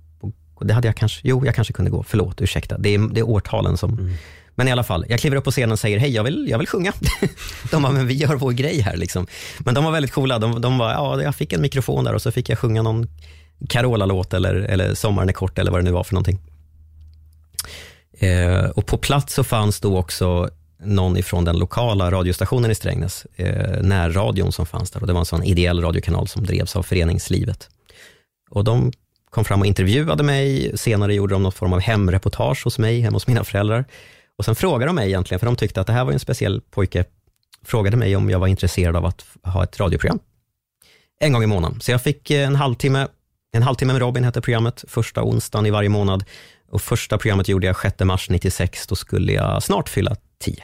och, 0.55 0.65
det 0.65 0.73
hade 0.73 0.87
jag 0.87 0.95
kanske, 0.95 1.21
jo 1.23 1.45
jag 1.45 1.55
kanske 1.55 1.73
kunde 1.73 1.91
gå, 1.91 2.03
förlåt, 2.03 2.41
ursäkta. 2.41 2.77
Det 2.77 2.95
är, 2.95 3.13
det 3.13 3.19
är 3.19 3.29
årtalen 3.29 3.77
som, 3.77 3.93
mm 3.93 4.13
men 4.59 4.67
i 4.67 4.71
alla 4.71 4.83
fall, 4.83 5.05
jag 5.09 5.19
kliver 5.19 5.37
upp 5.37 5.43
på 5.43 5.51
scenen 5.51 5.71
och 5.71 5.79
säger, 5.79 5.99
hej 5.99 6.09
jag 6.09 6.23
vill, 6.23 6.47
jag 6.49 6.57
vill 6.57 6.67
sjunga. 6.67 6.93
de 7.71 7.83
bara, 7.83 7.91
men 7.91 8.07
vi 8.07 8.13
gör 8.13 8.35
vår 8.35 8.51
grej 8.51 8.81
här 8.81 8.97
liksom. 8.97 9.27
Men 9.59 9.73
de 9.73 9.83
var 9.83 9.91
väldigt 9.91 10.11
coola, 10.11 10.39
de, 10.39 10.61
de 10.61 10.77
var, 10.77 10.91
ja 10.91 11.21
jag 11.21 11.35
fick 11.35 11.53
en 11.53 11.61
mikrofon 11.61 12.03
där 12.03 12.13
och 12.13 12.21
så 12.21 12.31
fick 12.31 12.49
jag 12.49 12.59
sjunga 12.59 12.81
någon 12.81 13.07
Carola-låt 13.69 14.33
eller, 14.33 14.55
eller 14.55 14.93
Sommaren 14.93 15.29
är 15.29 15.33
kort 15.33 15.59
eller 15.59 15.71
vad 15.71 15.79
det 15.79 15.83
nu 15.83 15.91
var 15.91 16.03
för 16.03 16.13
någonting. 16.13 16.39
Eh, 18.19 18.65
och 18.65 18.85
på 18.85 18.97
plats 18.97 19.33
så 19.33 19.43
fanns 19.43 19.79
då 19.79 19.97
också 19.97 20.49
någon 20.83 21.17
ifrån 21.17 21.45
den 21.45 21.57
lokala 21.57 22.11
radiostationen 22.11 22.71
i 22.71 22.75
Strängnäs, 22.75 23.25
eh, 23.35 23.81
närradion 23.81 24.51
som 24.51 24.65
fanns 24.65 24.91
där. 24.91 25.01
Och 25.01 25.07
det 25.07 25.13
var 25.13 25.19
en 25.19 25.25
sån 25.25 25.43
ideell 25.43 25.81
radiokanal 25.81 26.27
som 26.27 26.43
drevs 26.43 26.75
av 26.75 26.83
föreningslivet. 26.83 27.69
Och 28.49 28.63
de 28.63 28.91
kom 29.29 29.45
fram 29.45 29.59
och 29.59 29.67
intervjuade 29.67 30.23
mig. 30.23 30.77
Senare 30.77 31.13
gjorde 31.13 31.35
de 31.35 31.43
någon 31.43 31.51
form 31.51 31.73
av 31.73 31.79
hemreportage 31.79 32.63
hos 32.63 32.79
mig, 32.79 33.01
hemma 33.01 33.15
hos 33.15 33.27
mina 33.27 33.43
föräldrar. 33.43 33.85
Och 34.39 34.45
sen 34.45 34.55
frågade 34.55 34.85
de 34.85 34.95
mig 34.95 35.07
egentligen, 35.07 35.39
för 35.39 35.45
de 35.45 35.55
tyckte 35.55 35.81
att 35.81 35.87
det 35.87 35.93
här 35.93 36.05
var 36.05 36.11
en 36.11 36.19
speciell 36.19 36.61
pojke, 36.61 37.05
frågade 37.63 37.97
mig 37.97 38.15
om 38.15 38.29
jag 38.29 38.39
var 38.39 38.47
intresserad 38.47 38.95
av 38.95 39.05
att 39.05 39.25
ha 39.43 39.63
ett 39.63 39.79
radioprogram. 39.79 40.19
En 41.19 41.33
gång 41.33 41.43
i 41.43 41.47
månaden. 41.47 41.81
Så 41.81 41.91
jag 41.91 42.03
fick 42.03 42.31
eh, 42.31 42.47
en 42.47 42.55
halvtimme, 42.55 43.07
en 43.51 43.63
halvtimme 43.63 43.93
med 43.93 43.99
Robin 43.99 44.23
hette 44.23 44.41
programmet, 44.41 44.83
första 44.87 45.23
onsdagen 45.23 45.65
i 45.65 45.69
varje 45.69 45.89
månad. 45.89 46.23
Och 46.69 46.81
första 46.81 47.17
programmet 47.17 47.47
gjorde 47.47 47.67
jag 47.67 47.81
6 47.81 47.99
mars 47.99 48.29
96, 48.29 48.87
då 48.87 48.95
skulle 48.95 49.33
jag 49.33 49.63
snart 49.63 49.89
fylla 49.89 50.15
10. 50.39 50.63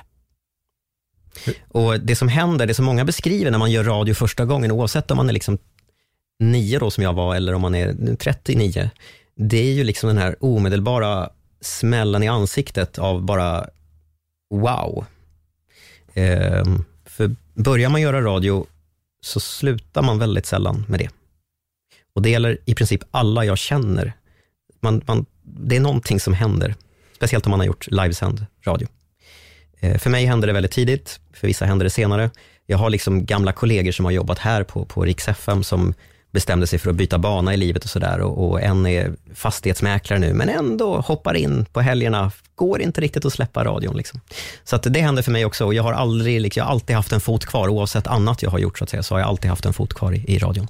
Och 1.68 2.00
det 2.00 2.16
som 2.16 2.28
händer, 2.28 2.66
det 2.66 2.74
som 2.74 2.86
många 2.86 3.06
beskriver 3.06 3.52
när 3.52 3.58
man 3.58 3.72
gör 3.72 3.84
radio 3.84 4.14
första 4.14 4.46
gången, 4.46 4.72
oavsett 4.72 5.12
om 5.12 5.18
man 5.18 5.30
är 5.30 5.34
liksom 5.34 5.58
9 6.40 6.80
då 6.80 6.92
som 6.92 7.04
jag 7.04 7.14
var, 7.14 7.36
eller 7.36 7.54
om 7.54 7.62
man 7.62 7.76
är 7.76 8.16
39, 8.16 8.90
det 9.36 9.58
är 9.58 9.74
ju 9.74 9.84
liksom 9.84 10.08
den 10.08 10.18
här 10.18 10.36
omedelbara 10.40 11.30
smällen 11.62 12.24
i 12.24 12.28
ansiktet 12.28 13.00
av 13.00 13.22
bara 13.22 13.68
wow. 14.50 15.06
Eh, 16.14 16.66
för 17.06 17.36
börjar 17.54 17.90
man 17.90 18.02
göra 18.02 18.22
radio 18.22 18.66
så 19.22 19.40
slutar 19.40 20.02
man 20.02 20.20
väldigt 20.20 20.46
sällan 20.46 20.86
med 20.88 21.00
det. 21.00 21.10
Och 22.16 22.22
det 22.22 22.30
gäller 22.30 22.58
i 22.66 22.76
princip 22.76 23.04
alla 23.12 23.46
jag 23.46 23.58
känner. 23.58 24.14
Man, 24.80 25.02
man, 25.06 25.26
det 25.44 25.76
är 25.76 25.80
någonting 25.80 26.20
som 26.20 26.34
händer, 26.34 26.76
speciellt 27.16 27.46
om 27.46 27.52
man 27.52 27.60
har 27.60 27.68
gjort 27.68 27.88
livesänd 27.88 28.46
radio. 28.64 28.88
Eh, 29.80 29.98
För 29.98 30.10
mig 30.10 30.26
hände 30.26 30.48
det 30.48 30.54
väldigt 30.54 30.72
tidigt, 30.72 31.20
för 31.34 31.48
vissa 31.48 31.66
hände 31.66 31.86
det 31.86 31.90
senare. 31.90 32.30
Jag 32.66 32.78
har 32.78 32.90
liksom 32.90 33.26
gamla 33.26 33.52
kollegor 33.52 33.92
som 33.92 34.06
har 34.06 34.12
jobbat 34.12 34.40
här 34.40 34.64
på, 34.64 34.86
på 34.86 35.06
Rix 35.06 35.28
FM 35.28 35.64
som 35.64 35.94
bestämde 36.36 36.68
sig 36.68 36.80
för 36.80 36.90
att 36.90 36.96
byta 36.96 37.18
bana 37.18 37.54
i 37.54 37.58
livet 37.58 37.84
och 37.84 37.90
sådär. 37.90 38.20
Och, 38.20 38.50
och 38.50 38.62
en 38.62 38.86
är 38.86 39.14
fastighetsmäklare 39.34 40.20
nu, 40.20 40.34
men 40.34 40.50
ändå 40.50 40.98
hoppar 40.98 41.34
in 41.34 41.66
på 41.66 41.82
helgerna. 41.82 42.32
Går 42.56 42.82
inte 42.82 43.02
riktigt 43.02 43.26
att 43.26 43.34
släppa 43.34 43.64
radion. 43.64 43.98
Liksom. 43.98 44.20
Så 44.64 44.76
att 44.76 44.84
det 44.84 45.02
hände 45.02 45.24
för 45.24 45.32
mig 45.32 45.46
också. 45.46 45.66
Och 45.66 45.74
jag 45.74 45.84
har, 45.84 45.94
aldrig, 45.94 46.42
liksom, 46.42 46.60
jag 46.60 46.66
har 46.66 46.72
alltid 46.72 46.96
haft 46.96 47.12
en 47.12 47.20
fot 47.20 47.46
kvar, 47.46 47.70
oavsett 47.70 48.08
annat 48.08 48.44
jag 48.44 48.50
har 48.50 48.60
gjort, 48.60 48.78
så 48.78 48.84
att 48.84 48.90
säga, 48.90 49.04
så 49.04 49.16
har 49.16 49.20
jag 49.20 49.30
alltid 49.30 49.50
haft 49.50 49.66
en 49.66 49.74
fot 49.74 49.94
kvar 49.94 50.14
i, 50.14 50.26
i 50.28 50.40
radion. 50.40 50.68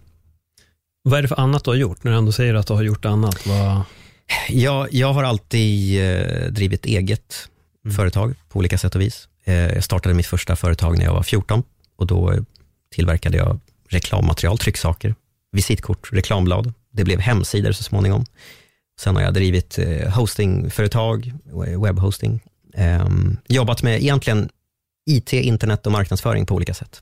Vad 1.03 1.17
är 1.17 1.21
det 1.21 1.27
för 1.27 1.39
annat 1.39 1.63
du 1.63 1.69
har 1.69 1.75
gjort? 1.75 2.03
När 2.03 2.11
du 2.11 2.17
ändå 2.17 2.31
säger 2.31 2.53
att 2.53 2.67
du 2.67 2.73
har 2.73 2.83
gjort 2.83 3.05
annat. 3.05 3.47
Vad... 3.47 3.81
Jag, 4.49 4.93
jag 4.93 5.13
har 5.13 5.23
alltid 5.23 6.01
eh, 6.03 6.51
drivit 6.51 6.85
eget 6.85 7.49
företag 7.95 8.35
på 8.49 8.59
olika 8.59 8.77
sätt 8.77 8.95
och 8.95 9.01
vis. 9.01 9.27
Eh, 9.45 9.55
jag 9.55 9.83
startade 9.83 10.15
mitt 10.15 10.25
första 10.25 10.55
företag 10.55 10.97
när 10.97 11.05
jag 11.05 11.13
var 11.13 11.23
14 11.23 11.63
och 11.97 12.07
då 12.07 12.33
tillverkade 12.95 13.37
jag 13.37 13.59
reklammaterial, 13.89 14.57
trycksaker, 14.57 15.15
visitkort, 15.55 16.09
reklamblad. 16.13 16.73
Det 16.91 17.03
blev 17.03 17.19
hemsidor 17.19 17.71
så 17.71 17.83
småningom. 17.83 18.25
Sen 18.99 19.15
har 19.15 19.23
jag 19.23 19.33
drivit 19.33 19.79
eh, 19.79 20.13
hostingföretag, 20.13 21.33
webbhosting. 21.83 22.43
Ehm, 22.73 23.37
jobbat 23.47 23.83
med 23.83 24.01
egentligen 24.01 24.49
IT, 25.09 25.33
internet 25.33 25.85
och 25.85 25.91
marknadsföring 25.91 26.45
på 26.45 26.55
olika 26.55 26.73
sätt. 26.73 27.01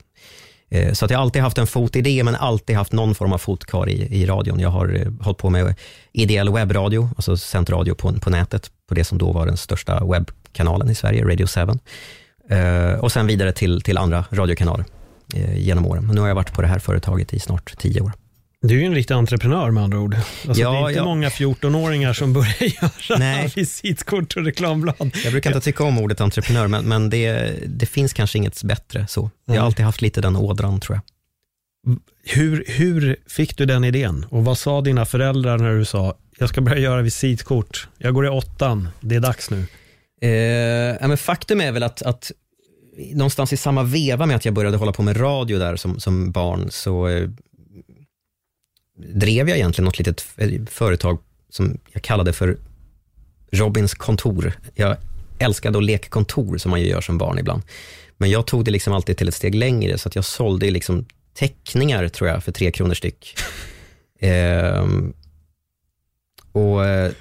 Eh, 0.68 0.92
så 0.92 1.04
att 1.04 1.10
jag 1.10 1.18
har 1.18 1.22
alltid 1.22 1.42
haft 1.42 1.58
en 1.58 1.66
fot 1.66 1.96
i 1.96 2.00
det, 2.00 2.24
men 2.24 2.34
alltid 2.34 2.76
haft 2.76 2.92
någon 2.92 3.14
form 3.14 3.32
av 3.32 3.38
fot 3.38 3.64
kvar 3.64 3.88
i, 3.88 4.22
i 4.22 4.26
radion. 4.26 4.60
Jag 4.60 4.68
har 4.68 4.94
eh, 4.94 5.24
hållit 5.24 5.38
på 5.38 5.50
med 5.50 5.74
ideell 6.12 6.52
webbradio, 6.52 7.08
alltså 7.16 7.36
sänt 7.36 7.70
radio 7.70 7.94
på, 7.94 8.12
på 8.12 8.30
nätet, 8.30 8.70
på 8.88 8.94
det 8.94 9.04
som 9.04 9.18
då 9.18 9.32
var 9.32 9.46
den 9.46 9.56
största 9.56 10.04
webbkanalen 10.04 10.90
i 10.90 10.94
Sverige, 10.94 11.24
Radio 11.24 11.46
7. 11.46 11.60
Eh, 12.56 13.00
och 13.00 13.12
sen 13.12 13.26
vidare 13.26 13.52
till, 13.52 13.82
till 13.82 13.98
andra 13.98 14.24
radiokanaler 14.30 14.84
eh, 15.34 15.58
genom 15.58 15.86
åren. 15.86 16.06
Men 16.06 16.14
nu 16.14 16.20
har 16.20 16.28
jag 16.28 16.34
varit 16.34 16.52
på 16.52 16.62
det 16.62 16.68
här 16.68 16.78
företaget 16.78 17.34
i 17.34 17.38
snart 17.38 17.78
tio 17.78 18.00
år. 18.00 18.12
Du 18.66 18.74
är 18.74 18.78
ju 18.80 18.86
en 18.86 18.94
riktig 18.94 19.14
entreprenör 19.14 19.70
med 19.70 19.84
andra 19.84 20.00
ord. 20.00 20.14
Alltså, 20.14 20.62
Ja, 20.62 20.70
det 20.70 20.76
är 20.76 20.88
inte 20.88 20.98
ja. 20.98 21.04
många 21.04 21.28
14-åringar 21.28 22.12
som 22.12 22.32
börjar 22.32 22.54
göra 23.10 23.18
Nej. 23.18 23.52
visitkort 23.56 24.36
och 24.36 24.44
reklamblad. 24.44 25.10
Jag 25.24 25.32
brukar 25.32 25.50
inte 25.50 25.60
tycka 25.60 25.84
om 25.84 25.98
ordet 25.98 26.20
entreprenör, 26.20 26.66
men, 26.66 26.84
men 26.84 27.10
det, 27.10 27.54
det 27.66 27.86
finns 27.86 28.12
kanske 28.12 28.38
inget 28.38 28.62
bättre 28.62 29.06
så. 29.08 29.30
Jag 29.44 29.54
har 29.54 29.66
alltid 29.66 29.84
haft 29.84 30.02
lite 30.02 30.20
den 30.20 30.36
ådran 30.36 30.80
tror 30.80 31.00
jag. 31.00 31.02
Hur, 32.24 32.64
hur 32.66 33.16
fick 33.28 33.56
du 33.56 33.66
den 33.66 33.84
idén? 33.84 34.26
Och 34.30 34.44
vad 34.44 34.58
sa 34.58 34.80
dina 34.80 35.04
föräldrar 35.04 35.58
när 35.58 35.78
du 35.78 35.84
sa, 35.84 36.14
jag 36.38 36.48
ska 36.48 36.60
börja 36.60 36.78
göra 36.78 37.02
visitkort, 37.02 37.88
jag 37.98 38.14
går 38.14 38.26
i 38.26 38.28
åttan, 38.28 38.88
det 39.00 39.14
är 39.14 39.20
dags 39.20 39.50
nu. 39.50 39.58
Eh, 40.28 41.08
men 41.08 41.16
faktum 41.16 41.60
är 41.60 41.72
väl 41.72 41.82
att, 41.82 42.02
att 42.02 42.32
någonstans 43.12 43.52
i 43.52 43.56
samma 43.56 43.82
veva 43.82 44.26
med 44.26 44.36
att 44.36 44.44
jag 44.44 44.54
började 44.54 44.76
hålla 44.76 44.92
på 44.92 45.02
med 45.02 45.20
radio 45.20 45.58
där 45.58 45.76
som, 45.76 46.00
som 46.00 46.32
barn, 46.32 46.68
så 46.70 47.08
eh, 47.08 47.28
drev 48.96 49.48
jag 49.48 49.58
egentligen 49.58 49.84
något 49.84 49.98
litet 49.98 50.20
företag 50.70 51.18
som 51.50 51.78
jag 51.92 52.02
kallade 52.02 52.32
för 52.32 52.58
Robins 53.52 53.94
kontor. 53.94 54.52
Jag 54.74 54.96
älskade 55.38 55.78
att 55.78 55.84
leka 55.84 56.08
kontor 56.08 56.58
som 56.58 56.70
man 56.70 56.80
ju 56.80 56.86
gör 56.86 57.00
som 57.00 57.18
barn 57.18 57.38
ibland. 57.38 57.62
Men 58.16 58.30
jag 58.30 58.46
tog 58.46 58.64
det 58.64 58.70
liksom 58.70 58.92
alltid 58.92 59.16
till 59.16 59.28
ett 59.28 59.34
steg 59.34 59.54
längre, 59.54 59.98
så 59.98 60.08
att 60.08 60.14
jag 60.14 60.24
sålde 60.24 60.70
liksom 60.70 61.06
teckningar, 61.34 62.08
tror 62.08 62.30
jag, 62.30 62.44
för 62.44 62.52
tre 62.52 62.70
kronor 62.70 62.94
styck. 62.94 63.36
Ehm, 64.20 65.14
och 66.52 66.84
eh, 66.84 67.12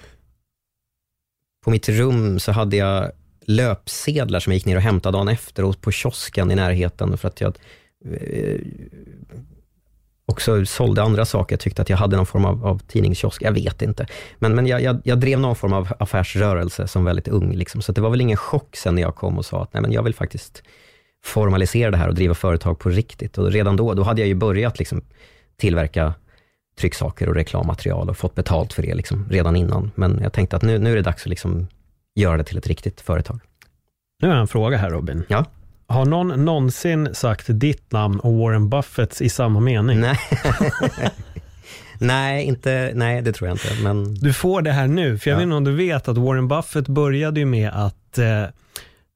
på 1.63 1.69
mitt 1.71 1.89
rum 1.89 2.39
så 2.39 2.51
hade 2.51 2.75
jag 2.75 3.11
löpsedlar 3.45 4.39
som 4.39 4.51
jag 4.51 4.57
gick 4.57 4.65
ner 4.65 4.75
och 4.75 4.81
hämtade 4.81 5.17
dagen 5.17 5.27
efter 5.27 5.63
och 5.63 5.81
på 5.81 5.91
kiosken 5.91 6.51
i 6.51 6.55
närheten 6.55 7.17
för 7.17 7.27
att 7.27 7.41
jag 7.41 7.57
eh, 8.05 8.59
också 10.33 10.65
sålde 10.65 11.03
andra 11.03 11.25
saker. 11.25 11.53
Jag 11.53 11.59
tyckte 11.59 11.81
att 11.81 11.89
jag 11.89 11.97
hade 11.97 12.15
någon 12.15 12.25
form 12.25 12.45
av, 12.45 12.65
av 12.65 12.79
tidningskiosk. 12.87 13.41
Jag 13.41 13.51
vet 13.51 13.81
inte. 13.81 14.07
Men, 14.39 14.55
men 14.55 14.67
jag, 14.67 14.81
jag, 14.81 15.01
jag, 15.03 15.19
drev 15.19 15.39
någon 15.39 15.55
form 15.55 15.73
av 15.73 15.93
affärsrörelse 15.99 16.87
som 16.87 17.05
väldigt 17.05 17.27
ung. 17.27 17.53
Liksom. 17.53 17.81
Så 17.81 17.91
det 17.91 18.01
var 18.01 18.09
väl 18.09 18.21
ingen 18.21 18.37
chock 18.37 18.75
sen 18.75 18.95
när 18.95 19.01
jag 19.01 19.15
kom 19.15 19.37
och 19.37 19.45
sa 19.45 19.63
att 19.63 19.73
nej, 19.73 19.81
men 19.81 19.91
jag 19.91 20.03
vill 20.03 20.15
faktiskt 20.15 20.63
formalisera 21.25 21.91
det 21.91 21.97
här 21.97 22.07
och 22.07 22.15
driva 22.15 22.33
företag 22.33 22.79
på 22.79 22.89
riktigt. 22.89 23.37
Och 23.37 23.51
redan 23.51 23.75
då, 23.75 23.93
då 23.93 24.03
hade 24.03 24.21
jag 24.21 24.27
ju 24.27 24.35
börjat 24.35 24.79
liksom 24.79 25.01
tillverka 25.57 26.13
trycksaker 26.79 27.29
och 27.29 27.35
reklammaterial 27.35 28.09
och 28.09 28.17
fått 28.17 28.35
betalt 28.35 28.73
för 28.73 28.81
det 28.81 28.95
liksom 28.95 29.27
redan 29.29 29.55
innan. 29.55 29.91
Men 29.95 30.19
jag 30.23 30.33
tänkte 30.33 30.55
att 30.55 30.63
nu, 30.63 30.79
nu 30.79 30.91
är 30.91 30.95
det 30.95 31.01
dags 31.01 31.23
att 31.23 31.29
liksom 31.29 31.67
göra 32.15 32.37
det 32.37 32.43
till 32.43 32.57
ett 32.57 32.67
riktigt 32.67 33.01
företag. 33.01 33.39
Nu 34.21 34.27
har 34.27 34.35
jag 34.35 34.41
en 34.41 34.47
fråga 34.47 34.77
här 34.77 34.89
Robin. 34.89 35.23
Ja. 35.27 35.45
Har 35.93 36.05
någon 36.05 36.45
någonsin 36.45 37.15
sagt 37.15 37.45
ditt 37.49 37.91
namn 37.91 38.19
och 38.19 38.33
Warren 38.33 38.69
Buffetts 38.69 39.21
i 39.21 39.29
samma 39.29 39.59
mening? 39.59 39.99
Nej. 39.99 40.19
nej, 41.99 42.45
inte, 42.45 42.91
nej, 42.95 43.21
det 43.21 43.33
tror 43.33 43.47
jag 43.47 43.55
inte. 43.55 43.83
Men... 43.83 44.15
Du 44.15 44.33
får 44.33 44.61
det 44.61 44.71
här 44.71 44.87
nu, 44.87 45.17
för 45.17 45.29
jag 45.29 45.35
ja. 45.35 45.37
vet 45.37 45.43
inte 45.43 45.55
om 45.55 45.63
du 45.63 45.75
vet 45.75 46.07
att 46.07 46.17
Warren 46.17 46.47
Buffett 46.47 46.87
började 46.87 47.39
ju 47.39 47.45
med 47.45 47.71
att 47.73 48.17
eh, 48.17 48.45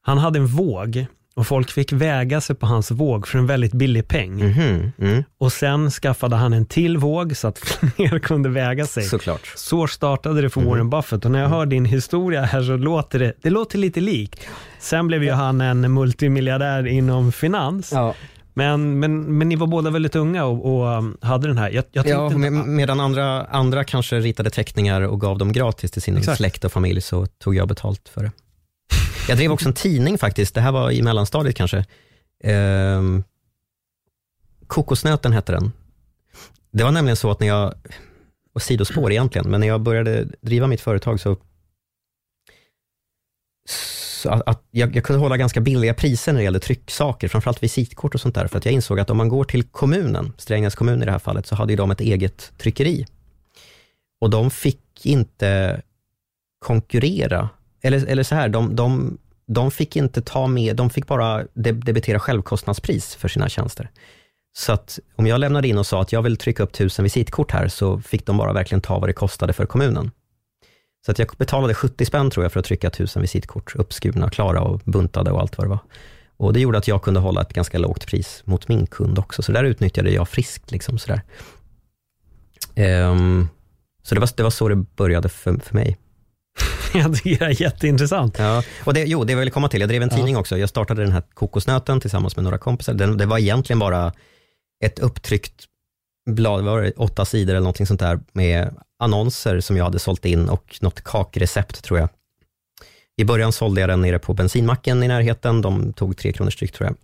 han 0.01 0.17
hade 0.17 0.39
en 0.39 0.47
våg 0.47 1.05
och 1.37 1.47
folk 1.47 1.71
fick 1.71 1.91
väga 1.91 2.41
sig 2.41 2.55
på 2.55 2.65
hans 2.65 2.91
våg 2.91 3.27
för 3.27 3.37
en 3.39 3.47
väldigt 3.47 3.73
billig 3.73 4.07
peng. 4.07 4.41
Mm 4.41 4.53
-hmm. 4.53 4.91
mm. 4.99 5.23
Och 5.39 5.53
sen 5.53 5.91
skaffade 5.91 6.35
han 6.35 6.53
en 6.53 6.65
till 6.65 6.97
våg 6.97 7.37
så 7.37 7.47
att 7.47 7.57
fler 7.95 8.19
kunde 8.19 8.49
väga 8.49 8.85
sig. 8.85 9.03
Såklart. 9.03 9.53
Så 9.55 9.87
startade 9.87 10.41
det 10.41 10.49
för 10.49 10.61
mm. 10.61 10.71
Warren 10.71 10.89
Buffett 10.89 11.25
och 11.25 11.31
när 11.31 11.41
jag 11.41 11.49
hör 11.49 11.65
din 11.65 11.85
historia 11.85 12.41
här 12.41 12.61
så 12.61 12.77
låter 12.77 13.19
det, 13.19 13.33
det 13.41 13.49
låter 13.49 13.77
lite 13.77 13.99
lik. 13.99 14.39
Sen 14.79 15.07
blev 15.07 15.23
ju 15.23 15.31
han 15.31 15.61
en 15.61 15.93
multimiljardär 15.93 16.87
inom 16.87 17.31
finans. 17.31 17.91
Ja. 17.91 18.15
Men, 18.53 18.99
men, 18.99 19.37
men 19.37 19.49
ni 19.49 19.55
var 19.55 19.67
båda 19.67 19.89
väldigt 19.89 20.15
unga 20.15 20.45
och, 20.45 20.65
och 20.65 20.97
um, 20.97 21.17
hade 21.21 21.47
den 21.47 21.57
här. 21.57 21.69
Jag, 21.69 21.83
jag 21.91 22.07
ja, 22.07 22.29
med, 22.29 22.53
medan 22.53 22.99
andra, 22.99 23.45
andra 23.45 23.83
kanske 23.83 24.19
ritade 24.19 24.49
teckningar 24.49 25.01
och 25.01 25.21
gav 25.21 25.37
dem 25.37 25.51
gratis 25.51 25.91
till 25.91 26.01
sin 26.01 26.17
Exakt. 26.17 26.37
släkt 26.37 26.65
och 26.65 26.71
familj 26.71 27.01
så 27.01 27.25
tog 27.25 27.55
jag 27.55 27.67
betalt 27.67 28.09
för 28.09 28.23
det. 28.23 28.31
Jag 29.27 29.37
drev 29.37 29.51
också 29.51 29.67
en 29.67 29.73
tidning 29.73 30.17
faktiskt, 30.17 30.55
det 30.55 30.61
här 30.61 30.71
var 30.71 30.91
i 30.91 31.01
mellanstadiet 31.01 31.55
kanske. 31.55 31.77
Eh, 32.43 33.01
Kokosnöten 34.67 35.33
hette 35.33 35.51
den. 35.51 35.71
Det 36.71 36.83
var 36.83 36.91
nämligen 36.91 37.15
så 37.15 37.31
att 37.31 37.39
när 37.39 37.47
jag, 37.47 37.73
och 38.53 38.61
sidospår 38.61 39.11
egentligen, 39.11 39.49
men 39.49 39.59
när 39.59 39.67
jag 39.67 39.81
började 39.81 40.27
driva 40.41 40.67
mitt 40.67 40.81
företag 40.81 41.19
så, 41.19 41.37
så 43.69 44.29
att, 44.29 44.47
att 44.47 44.63
jag, 44.71 44.95
jag, 44.95 45.03
kunde 45.03 45.19
hålla 45.19 45.37
ganska 45.37 45.61
billiga 45.61 45.93
priser 45.93 46.33
när 46.33 46.39
det 46.39 46.43
gällde 46.43 46.59
trycksaker, 46.59 47.27
framförallt 47.27 47.63
visitkort 47.63 48.15
och 48.15 48.21
sånt 48.21 48.35
där, 48.35 48.47
för 48.47 48.57
att 48.57 48.65
jag 48.65 48.73
insåg 48.73 48.99
att 48.99 49.09
om 49.09 49.17
man 49.17 49.29
går 49.29 49.43
till 49.43 49.63
kommunen, 49.63 50.33
Strängnäs 50.37 50.75
kommun 50.75 51.01
i 51.01 51.05
det 51.05 51.11
här 51.11 51.19
fallet, 51.19 51.47
så 51.47 51.55
hade 51.55 51.75
de 51.75 51.91
ett 51.91 52.01
eget 52.01 52.53
tryckeri. 52.57 53.05
Och 54.21 54.29
de 54.29 54.51
fick 54.51 55.05
inte 55.05 55.81
konkurrera 56.59 57.49
eller, 57.81 58.05
eller 58.05 58.23
så 58.23 58.35
här, 58.35 58.49
de, 58.49 58.75
de, 58.75 59.17
de 59.47 59.71
fick 59.71 59.95
inte 59.95 60.21
ta 60.21 60.47
med, 60.47 60.75
de 60.75 60.89
fick 60.89 61.07
bara 61.07 61.45
debitera 61.53 62.19
självkostnadspris 62.19 63.15
för 63.15 63.27
sina 63.27 63.49
tjänster. 63.49 63.89
Så 64.57 64.73
att 64.73 64.99
om 65.15 65.27
jag 65.27 65.39
lämnade 65.39 65.67
in 65.67 65.77
och 65.77 65.85
sa 65.85 66.01
att 66.01 66.11
jag 66.11 66.21
vill 66.21 66.37
trycka 66.37 66.63
upp 66.63 66.73
tusen 66.73 67.03
visitkort 67.03 67.51
här, 67.51 67.67
så 67.67 68.01
fick 68.01 68.25
de 68.25 68.37
bara 68.37 68.53
verkligen 68.53 68.81
ta 68.81 68.99
vad 68.99 69.09
det 69.09 69.13
kostade 69.13 69.53
för 69.53 69.65
kommunen. 69.65 70.11
Så 71.05 71.11
att 71.11 71.19
jag 71.19 71.27
betalade 71.37 71.73
70 71.73 72.05
spänn 72.05 72.29
tror 72.29 72.45
jag 72.45 72.51
för 72.51 72.59
att 72.59 72.65
trycka 72.65 72.89
tusen 72.89 73.21
visitkort, 73.21 73.75
uppskurna, 73.75 74.29
klara 74.29 74.61
och 74.61 74.81
buntade 74.85 75.31
och 75.31 75.39
allt 75.39 75.57
vad 75.57 75.67
det 75.67 75.69
var. 75.69 75.79
Och 76.37 76.53
det 76.53 76.59
gjorde 76.59 76.77
att 76.77 76.87
jag 76.87 77.01
kunde 77.01 77.19
hålla 77.19 77.41
ett 77.41 77.53
ganska 77.53 77.77
lågt 77.77 78.07
pris 78.07 78.41
mot 78.45 78.67
min 78.67 78.87
kund 78.87 79.19
också, 79.19 79.41
så 79.41 79.51
där 79.51 79.63
utnyttjade 79.63 80.11
jag 80.11 80.29
friskt. 80.29 80.71
Liksom, 80.71 80.97
sådär. 80.97 81.21
Um, 82.75 83.49
så 84.03 84.15
det 84.15 84.21
var, 84.21 84.29
det 84.37 84.43
var 84.43 84.49
så 84.49 84.67
det 84.69 84.75
började 84.75 85.29
för, 85.29 85.57
för 85.57 85.75
mig. 85.75 85.97
jag 86.93 87.15
tycker 87.15 87.39
det 87.39 87.45
är 87.45 87.61
jätteintressant. 87.61 88.39
Ja, 88.39 88.63
och 88.83 88.93
det, 88.93 89.03
jo, 89.03 89.23
det 89.23 89.33
jag 89.33 89.53
komma 89.53 89.69
till. 89.69 89.79
Jag 89.79 89.89
drev 89.89 90.03
en 90.03 90.09
tidning 90.09 90.33
ja. 90.33 90.39
också. 90.39 90.57
Jag 90.57 90.69
startade 90.69 91.03
den 91.03 91.11
här 91.11 91.23
kokosnöten 91.33 91.99
tillsammans 91.99 92.35
med 92.35 92.43
några 92.43 92.57
kompisar. 92.57 92.93
Den, 92.93 93.17
det 93.17 93.25
var 93.25 93.37
egentligen 93.37 93.79
bara 93.79 94.13
ett 94.85 94.99
upptryckt 94.99 95.65
blad, 96.29 96.63
var 96.63 96.81
det, 96.81 96.91
åtta 96.91 97.25
sidor 97.25 97.51
eller 97.51 97.61
någonting 97.61 97.87
sånt 97.87 97.99
där, 97.99 98.19
med 98.33 98.75
annonser 98.99 99.59
som 99.59 99.77
jag 99.77 99.83
hade 99.83 99.99
sålt 99.99 100.25
in 100.25 100.49
och 100.49 100.77
något 100.81 101.03
kakrecept 101.03 101.83
tror 101.83 101.99
jag. 101.99 102.09
I 103.17 103.25
början 103.25 103.51
sålde 103.51 103.81
jag 103.81 103.89
den 103.89 104.01
nere 104.01 104.19
på 104.19 104.33
bensinmacken 104.33 105.03
i 105.03 105.07
närheten. 105.07 105.61
De 105.61 105.93
tog 105.93 106.17
tre 106.17 106.31
kronor 106.33 106.51
styck 106.51 106.71
tror 106.71 106.87
jag. 106.87 106.95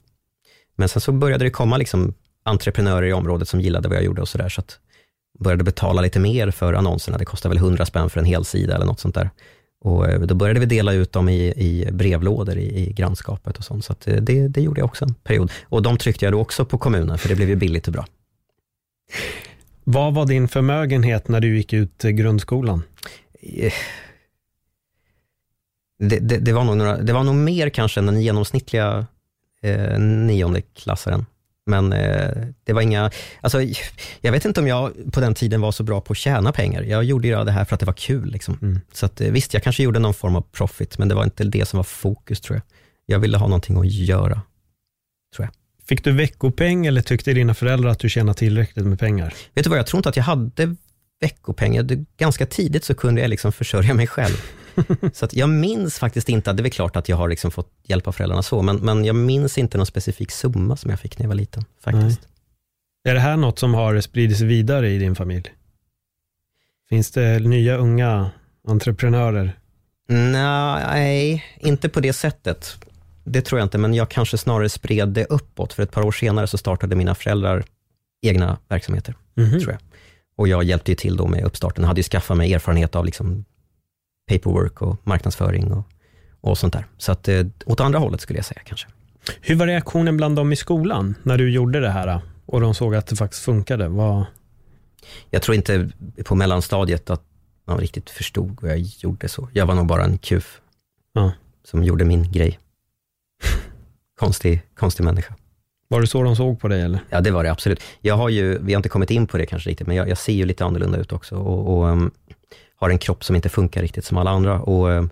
Men 0.76 0.90
sen 0.90 1.02
så 1.02 1.12
började 1.12 1.46
det 1.46 1.50
komma 1.50 1.78
liksom 1.78 2.14
entreprenörer 2.44 3.08
i 3.08 3.14
området 3.14 3.50
som 3.50 3.62
gillade 3.62 3.88
vad 3.88 3.98
jag 3.98 4.04
gjorde 4.04 4.22
och 4.22 4.28
sådär, 4.28 4.50
så 4.50 4.62
att 4.62 4.80
började 5.40 5.64
betala 5.64 6.02
lite 6.02 6.20
mer 6.20 6.52
för 6.52 6.74
annonserna. 6.74 7.18
Det 7.18 7.26
kostade 7.26 7.56
väl 7.56 7.64
100 7.64 7.86
spänn 7.86 8.10
för 8.10 8.20
en 8.20 8.26
hel 8.26 8.46
sida 8.46 8.76
eller 8.76 8.86
något 8.86 9.00
sånt 9.00 9.16
där. 9.16 9.30
Och 9.84 10.10
eh, 10.10 10.20
då 10.20 10.36
började 10.36 10.60
vi 10.60 10.66
dela 10.66 10.94
ut 10.94 11.12
dem 11.12 11.30
i, 11.30 11.48
i 11.48 11.90
brevlådor 11.92 12.58
i, 12.58 12.80
i 12.80 12.94
grannskapet 12.94 13.58
och 13.58 13.64
sånt. 13.64 13.86
Så 13.86 13.96
eh, 14.06 14.16
det, 14.16 14.48
det 14.48 14.62
gjorde 14.62 14.82
jag 14.82 14.86
också 14.86 15.06
en 15.06 15.14
period. 15.14 15.52
Och 15.64 15.82
de 15.82 15.98
tryckte 15.98 16.26
jag 16.26 16.34
då 16.34 16.40
också 16.40 16.66
på 16.66 16.78
kommunen, 16.78 17.18
för 17.18 17.30
det 17.30 17.36
blev 17.36 17.50
ju 17.50 17.56
billigt 17.56 17.88
och 17.88 17.94
bra. 17.94 18.06
Vad 19.84 20.14
var 20.14 20.26
din 20.26 20.48
förmögenhet 20.48 21.28
när 21.28 21.42
du 21.42 21.58
gick 21.58 21.74
ut 21.74 22.02
grundskolan? 22.04 22.84
Eh, 23.42 23.74
det, 26.00 26.20
det, 26.20 26.38
det, 26.38 26.54
var 26.54 26.64
nog 26.64 26.78
några, 26.78 26.98
det 26.98 27.14
var 27.14 27.24
nog 27.24 27.36
mer 27.36 27.70
kanske 27.70 28.00
än 28.00 28.06
den 28.06 28.22
genomsnittliga 28.22 29.06
eh, 29.62 30.00
niondeklassaren. 30.00 31.26
Men 31.66 31.94
eh, 31.94 32.48
det 32.64 32.74
var 32.74 32.82
inga, 32.82 33.12
alltså, 33.42 33.62
jag 34.22 34.32
vet 34.32 34.46
inte 34.46 34.60
om 34.60 34.68
jag 34.68 34.94
på 35.12 35.20
den 35.20 35.34
tiden 35.34 35.62
var 35.62 35.72
så 35.72 35.84
bra 35.84 36.02
på 36.02 36.12
att 36.12 36.18
tjäna 36.18 36.52
pengar. 36.52 36.82
Jag 36.82 37.04
gjorde 37.04 37.28
ju 37.28 37.44
det 37.44 37.52
här 37.52 37.66
för 37.66 37.74
att 37.76 37.80
det 37.80 37.86
var 37.86 37.94
kul. 37.94 38.32
Liksom. 38.32 38.58
Mm. 38.62 38.82
Så 38.94 39.06
att, 39.06 39.22
eh, 39.22 39.32
visst, 39.32 39.54
jag 39.54 39.64
kanske 39.64 39.84
gjorde 39.84 40.00
någon 40.00 40.14
form 40.14 40.36
av 40.36 40.42
profit, 40.42 40.98
men 40.98 41.08
det 41.08 41.16
var 41.16 41.24
inte 41.24 41.44
det 41.44 41.66
som 41.66 41.78
var 41.78 41.84
fokus 41.84 42.42
tror 42.42 42.56
jag. 42.56 42.64
Jag 43.06 43.20
ville 43.20 43.38
ha 43.38 43.48
någonting 43.48 43.78
att 43.78 43.92
göra, 43.92 44.42
tror 45.36 45.46
jag. 45.46 45.50
Fick 45.88 46.04
du 46.04 46.12
veckopeng 46.12 46.86
eller 46.86 47.02
tyckte 47.02 47.34
dina 47.34 47.54
föräldrar 47.54 47.90
att 47.90 48.00
du 48.00 48.10
tjänade 48.10 48.40
tillräckligt 48.40 48.86
med 48.86 49.00
pengar? 49.00 49.34
Vet 49.54 49.64
du 49.64 49.70
vad, 49.70 49.80
jag 49.80 49.88
tror 49.88 50.00
inte 50.00 50.10
att 50.10 50.18
jag 50.18 50.24
hade 50.24 50.76
veckopeng. 51.22 52.06
Ganska 52.18 52.46
tidigt 52.46 52.84
så 52.84 52.96
kunde 52.96 53.22
jag 53.22 53.30
liksom 53.30 53.52
försörja 53.52 53.94
mig 53.94 54.08
själv. 54.08 54.38
så 55.14 55.28
jag 55.32 55.50
minns 55.50 56.00
faktiskt 56.00 56.30
inte, 56.30 56.54
det 56.54 56.62
är 56.62 56.64
väl 56.64 56.72
klart 56.72 56.96
att 56.96 57.10
jag 57.10 57.18
har 57.18 57.30
liksom 57.30 57.52
fått 57.52 57.72
hjälp 57.84 58.08
av 58.08 58.12
föräldrarna 58.12 58.44
så, 58.44 58.62
men, 58.62 58.78
men 58.78 59.06
jag 59.06 59.16
minns 59.16 59.58
inte 59.58 59.78
någon 59.78 59.86
specifik 59.86 60.32
summa 60.32 60.78
som 60.78 60.90
jag 60.90 61.00
fick 61.00 61.18
när 61.18 61.24
jag 61.24 61.30
var 61.30 61.36
liten. 61.36 61.66
faktiskt. 61.84 62.22
Nej. 62.22 62.30
Är 63.12 63.14
det 63.14 63.20
här 63.20 63.38
något 63.38 63.60
som 63.60 63.74
har 63.74 64.02
spridits 64.02 64.42
vidare 64.42 64.90
i 64.90 64.98
din 64.98 65.16
familj? 65.16 65.54
Finns 66.90 67.12
det 67.12 67.40
nya 67.40 67.78
unga 67.78 68.32
entreprenörer? 68.68 69.60
Nej, 70.08 71.44
inte 71.60 71.90
på 71.90 72.00
det 72.00 72.14
sättet. 72.14 72.76
Det 73.24 73.42
tror 73.42 73.60
jag 73.60 73.66
inte, 73.66 73.78
men 73.78 73.94
jag 73.94 74.10
kanske 74.10 74.38
snarare 74.38 74.70
spred 74.70 75.10
det 75.10 75.26
uppåt. 75.26 75.74
För 75.74 75.84
ett 75.84 75.92
par 75.92 76.06
år 76.06 76.12
senare 76.12 76.48
så 76.48 76.58
startade 76.58 76.96
mina 76.96 77.16
föräldrar 77.16 77.64
egna 78.22 78.58
verksamheter, 78.68 79.16
mm 79.38 79.50
-hmm. 79.50 79.60
tror 79.60 79.72
jag. 79.72 79.82
Och 80.36 80.48
jag 80.48 80.64
hjälpte 80.64 80.92
ju 80.92 80.96
till 80.96 81.18
då 81.18 81.28
med 81.28 81.44
uppstarten. 81.44 81.84
Jag 81.84 81.88
hade 81.88 82.00
ju 82.00 82.04
skaffat 82.04 82.38
mig 82.38 82.54
erfarenhet 82.54 82.96
av 82.96 83.06
liksom 83.06 83.46
paperwork 84.30 84.82
och 84.82 84.98
marknadsföring 85.04 85.74
och, 85.74 85.84
och 86.42 86.58
sånt 86.58 86.74
där. 86.74 86.86
Så 86.98 87.12
att, 87.12 87.28
eh, 87.28 87.46
åt 87.66 87.80
andra 87.80 88.00
hållet 88.00 88.22
skulle 88.22 88.40
jag 88.40 88.46
säga 88.46 88.62
kanske. 88.66 88.88
Hur 89.42 89.56
var 89.56 89.68
reaktionen 89.68 90.18
bland 90.18 90.36
dem 90.36 90.54
i 90.54 90.56
skolan 90.56 91.16
när 91.24 91.38
du 91.38 91.52
gjorde 91.52 91.80
det 91.80 91.90
här 91.90 92.22
och 92.46 92.62
de 92.62 92.74
såg 92.74 92.96
att 92.96 93.08
det 93.08 93.16
faktiskt 93.16 93.44
funkade? 93.44 93.88
Vad... 93.88 94.26
Jag 95.30 95.42
tror 95.42 95.56
inte 95.56 95.90
på 96.26 96.36
mellanstadiet 96.36 97.10
att 97.10 97.24
man 97.66 97.78
riktigt 97.78 98.10
förstod 98.10 98.58
vad 98.62 98.72
jag 98.72 98.80
gjorde 98.80 99.30
så. 99.30 99.50
Jag 99.54 99.66
var 99.66 99.76
nog 99.76 99.88
bara 99.88 100.04
en 100.04 100.18
kuf 100.18 100.62
ja. 101.14 101.32
som 101.64 101.84
gjorde 101.84 102.06
min 102.06 102.32
grej. 102.32 102.60
konstig, 104.20 104.62
konstig 104.76 105.04
människa. 105.04 105.36
Var 105.88 106.02
det 106.02 106.08
så 106.08 106.24
de 106.24 106.36
såg 106.36 106.60
på 106.60 106.68
dig 106.68 106.82
eller? 106.82 107.00
Ja, 107.10 107.22
det 107.22 107.32
var 107.32 107.44
det 107.44 107.52
absolut. 107.52 107.84
Jag 108.02 108.18
har 108.18 108.30
ju, 108.30 108.60
vi 108.62 108.74
har 108.74 108.80
inte 108.80 108.90
kommit 108.90 109.12
in 109.12 109.28
på 109.28 109.38
det 109.38 109.46
kanske 109.46 109.70
riktigt, 109.70 109.88
men 109.88 109.96
jag, 109.96 110.10
jag 110.10 110.18
ser 110.18 110.34
ju 110.34 110.46
lite 110.46 110.66
annorlunda 110.66 110.98
ut 110.98 111.12
också 111.12 111.36
och, 111.36 111.78
och 111.78 111.88
um, 111.88 112.12
har 112.76 112.90
en 112.90 112.98
kropp 112.98 113.24
som 113.24 113.36
inte 113.36 113.50
funkar 113.50 113.82
riktigt 113.82 114.06
som 114.06 114.18
alla 114.18 114.32
andra. 114.32 114.62
Och 114.62 114.88
um, 114.88 115.10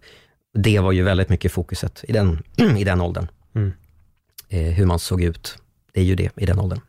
det 0.53 0.79
var 0.79 0.91
ju 0.91 1.03
väldigt 1.03 1.29
mycket 1.29 1.51
fokuset 1.51 2.03
i 2.07 2.11
den, 2.11 2.43
i 2.77 2.83
den 2.83 3.01
åldern. 3.01 3.27
Mm. 3.55 3.73
Eh, 4.49 4.73
hur 4.73 4.85
man 4.85 4.99
såg 4.99 5.21
ut, 5.21 5.57
det 5.93 5.99
är 5.99 6.03
ju 6.03 6.15
det 6.15 6.31
i 6.37 6.45
den 6.45 6.59
åldern. 6.59 6.79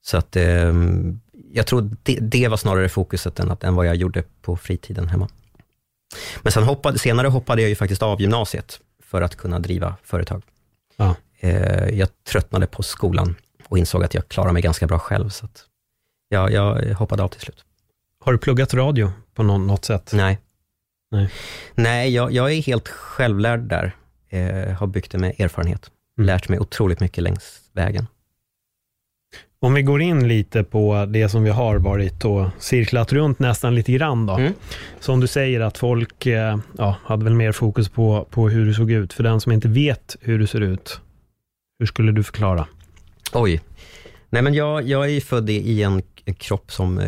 Så 0.00 0.16
att 0.16 0.36
um, 0.36 1.20
jag 1.52 1.66
tror 1.66 1.90
det, 2.02 2.18
det 2.20 2.48
var 2.48 2.56
snarare 2.56 2.88
fokuset 2.88 3.40
än, 3.40 3.50
att, 3.50 3.64
än 3.64 3.74
vad 3.74 3.86
jag 3.86 3.96
gjorde 3.96 4.22
på 4.42 4.56
fritiden 4.56 5.08
hemma. 5.08 5.28
Men 6.42 6.52
sen 6.52 6.62
hoppade, 6.62 6.98
senare 6.98 7.28
hoppade 7.28 7.62
jag 7.62 7.68
ju 7.68 7.74
faktiskt 7.74 8.02
av 8.02 8.20
gymnasiet 8.20 8.80
för 9.02 9.22
att 9.22 9.36
kunna 9.36 9.58
driva 9.58 9.96
företag. 10.02 10.42
Ja. 10.96 11.14
Eh, 11.40 11.88
jag 11.88 12.08
tröttnade 12.24 12.66
på 12.66 12.82
skolan 12.82 13.34
och 13.64 13.78
insåg 13.78 14.04
att 14.04 14.14
jag 14.14 14.28
klarar 14.28 14.52
mig 14.52 14.62
ganska 14.62 14.86
bra 14.86 14.98
själv, 14.98 15.28
så 15.28 15.44
att 15.44 15.64
jag, 16.28 16.52
jag 16.52 16.94
hoppade 16.94 17.22
av 17.22 17.28
till 17.28 17.40
slut. 17.40 17.64
Har 18.28 18.32
du 18.32 18.38
pluggat 18.38 18.74
radio 18.74 19.12
på 19.34 19.42
något 19.42 19.84
sätt? 19.84 20.10
Nej. 20.14 20.38
Nej. 21.10 21.30
Nej, 21.74 22.14
jag, 22.14 22.32
jag 22.32 22.52
är 22.52 22.62
helt 22.62 22.88
självlärd 22.88 23.60
där. 23.60 23.96
Eh, 24.28 24.74
har 24.74 24.86
byggt 24.86 25.12
det 25.12 25.18
med 25.18 25.40
erfarenhet. 25.40 25.90
Mm. 26.18 26.26
Lärt 26.26 26.48
mig 26.48 26.58
otroligt 26.58 27.00
mycket 27.00 27.24
längs 27.24 27.60
vägen. 27.72 28.06
Om 29.60 29.74
vi 29.74 29.82
går 29.82 30.02
in 30.02 30.28
lite 30.28 30.64
på 30.64 31.06
det 31.08 31.28
som 31.28 31.42
vi 31.42 31.50
har 31.50 31.76
varit 31.76 32.24
och 32.24 32.48
cirklat 32.58 33.12
runt 33.12 33.38
nästan 33.38 33.74
lite 33.74 33.92
grann 33.92 34.26
då. 34.26 34.34
Mm. 34.34 34.52
Som 35.00 35.20
du 35.20 35.26
säger 35.26 35.60
att 35.60 35.78
folk 35.78 36.26
eh, 36.26 36.58
ja, 36.78 36.96
hade 37.04 37.24
väl 37.24 37.34
mer 37.34 37.52
fokus 37.52 37.88
på, 37.88 38.26
på 38.30 38.48
hur 38.48 38.66
du 38.66 38.74
såg 38.74 38.90
ut. 38.90 39.12
För 39.12 39.22
den 39.22 39.40
som 39.40 39.52
inte 39.52 39.68
vet 39.68 40.16
hur 40.20 40.38
du 40.38 40.46
ser 40.46 40.60
ut, 40.60 41.00
hur 41.78 41.86
skulle 41.86 42.12
du 42.12 42.22
förklara? 42.22 42.66
Oj. 43.32 43.60
Nej, 44.30 44.42
men 44.42 44.54
jag, 44.54 44.88
jag 44.88 45.04
är 45.04 45.08
ju 45.08 45.20
född 45.20 45.50
i, 45.50 45.82
en 45.82 46.02
kropp 46.34 46.72
som 46.72 46.98
eh, 46.98 47.06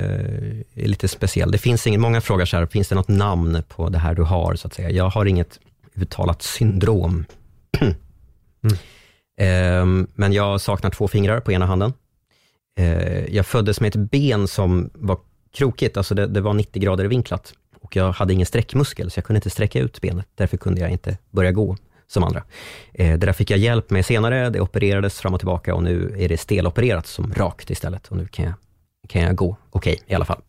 är 0.75 0.89
lite 0.89 1.09
speciell. 1.09 1.51
Det 1.51 1.59
finns 1.59 1.87
inget, 1.87 2.01
många 2.01 2.21
frågar 2.21 2.45
så 2.45 2.57
här, 2.57 2.67
finns 2.67 2.89
det 2.89 2.95
något 2.95 3.09
namn 3.09 3.63
på 3.69 3.89
det 3.89 3.99
här 3.99 4.15
du 4.15 4.23
har, 4.23 4.55
så 4.55 4.67
att 4.67 4.75
säga. 4.75 4.91
Jag 4.91 5.09
har 5.09 5.27
inget 5.27 5.61
uttalat 5.95 6.43
syndrom. 6.43 7.25
Ehm, 9.41 10.07
men 10.15 10.33
jag 10.33 10.61
saknar 10.61 10.91
två 10.91 11.09
fingrar 11.09 11.41
på 11.41 11.53
ena 11.53 11.67
handen. 11.67 11.93
Eh, 12.79 13.35
jag 13.35 13.47
föddes 13.47 13.81
med 13.81 13.89
ett 13.89 14.11
ben 14.11 14.49
som 14.49 14.91
var 14.95 15.19
krokigt, 15.53 15.97
alltså 15.97 16.15
det, 16.15 16.27
det 16.27 16.41
var 16.41 16.55
90 16.55 16.83
grader 16.83 17.05
vinklat. 17.05 17.55
Och 17.81 17.97
jag 17.97 18.13
hade 18.13 18.33
ingen 18.33 18.47
sträckmuskel, 18.47 19.11
så 19.11 19.19
jag 19.19 19.25
kunde 19.25 19.39
inte 19.39 19.51
sträcka 19.51 19.81
ut 19.81 20.01
benet. 20.01 20.27
Därför 20.35 20.57
kunde 20.57 20.81
jag 20.81 20.91
inte 20.91 21.19
börja 21.31 21.53
gå 21.53 21.77
som 22.07 22.25
andra. 22.25 22.43
Eh, 22.93 23.19
det 23.19 23.27
där 23.27 23.33
fick 23.33 23.51
jag 23.51 23.59
hjälp 23.59 23.91
med 23.91 24.07
senare, 24.07 24.51
det 24.51 24.61
opererades 24.61 25.21
fram 25.21 25.35
och 25.35 25.41
tillbaka 25.41 25.75
och 25.75 25.83
nu 25.83 26.15
är 26.19 26.29
det 26.29 26.37
stelopererat 26.37 27.07
som 27.07 27.35
rakt 27.35 27.71
istället. 27.71 28.07
Och 28.09 28.17
nu 28.17 28.27
kan 28.27 28.45
jag, 28.45 28.55
kan 29.09 29.23
jag 29.23 29.35
gå 29.37 29.57
okej 29.71 29.99
i 30.07 30.15
alla 30.15 30.25
fall. 30.25 30.41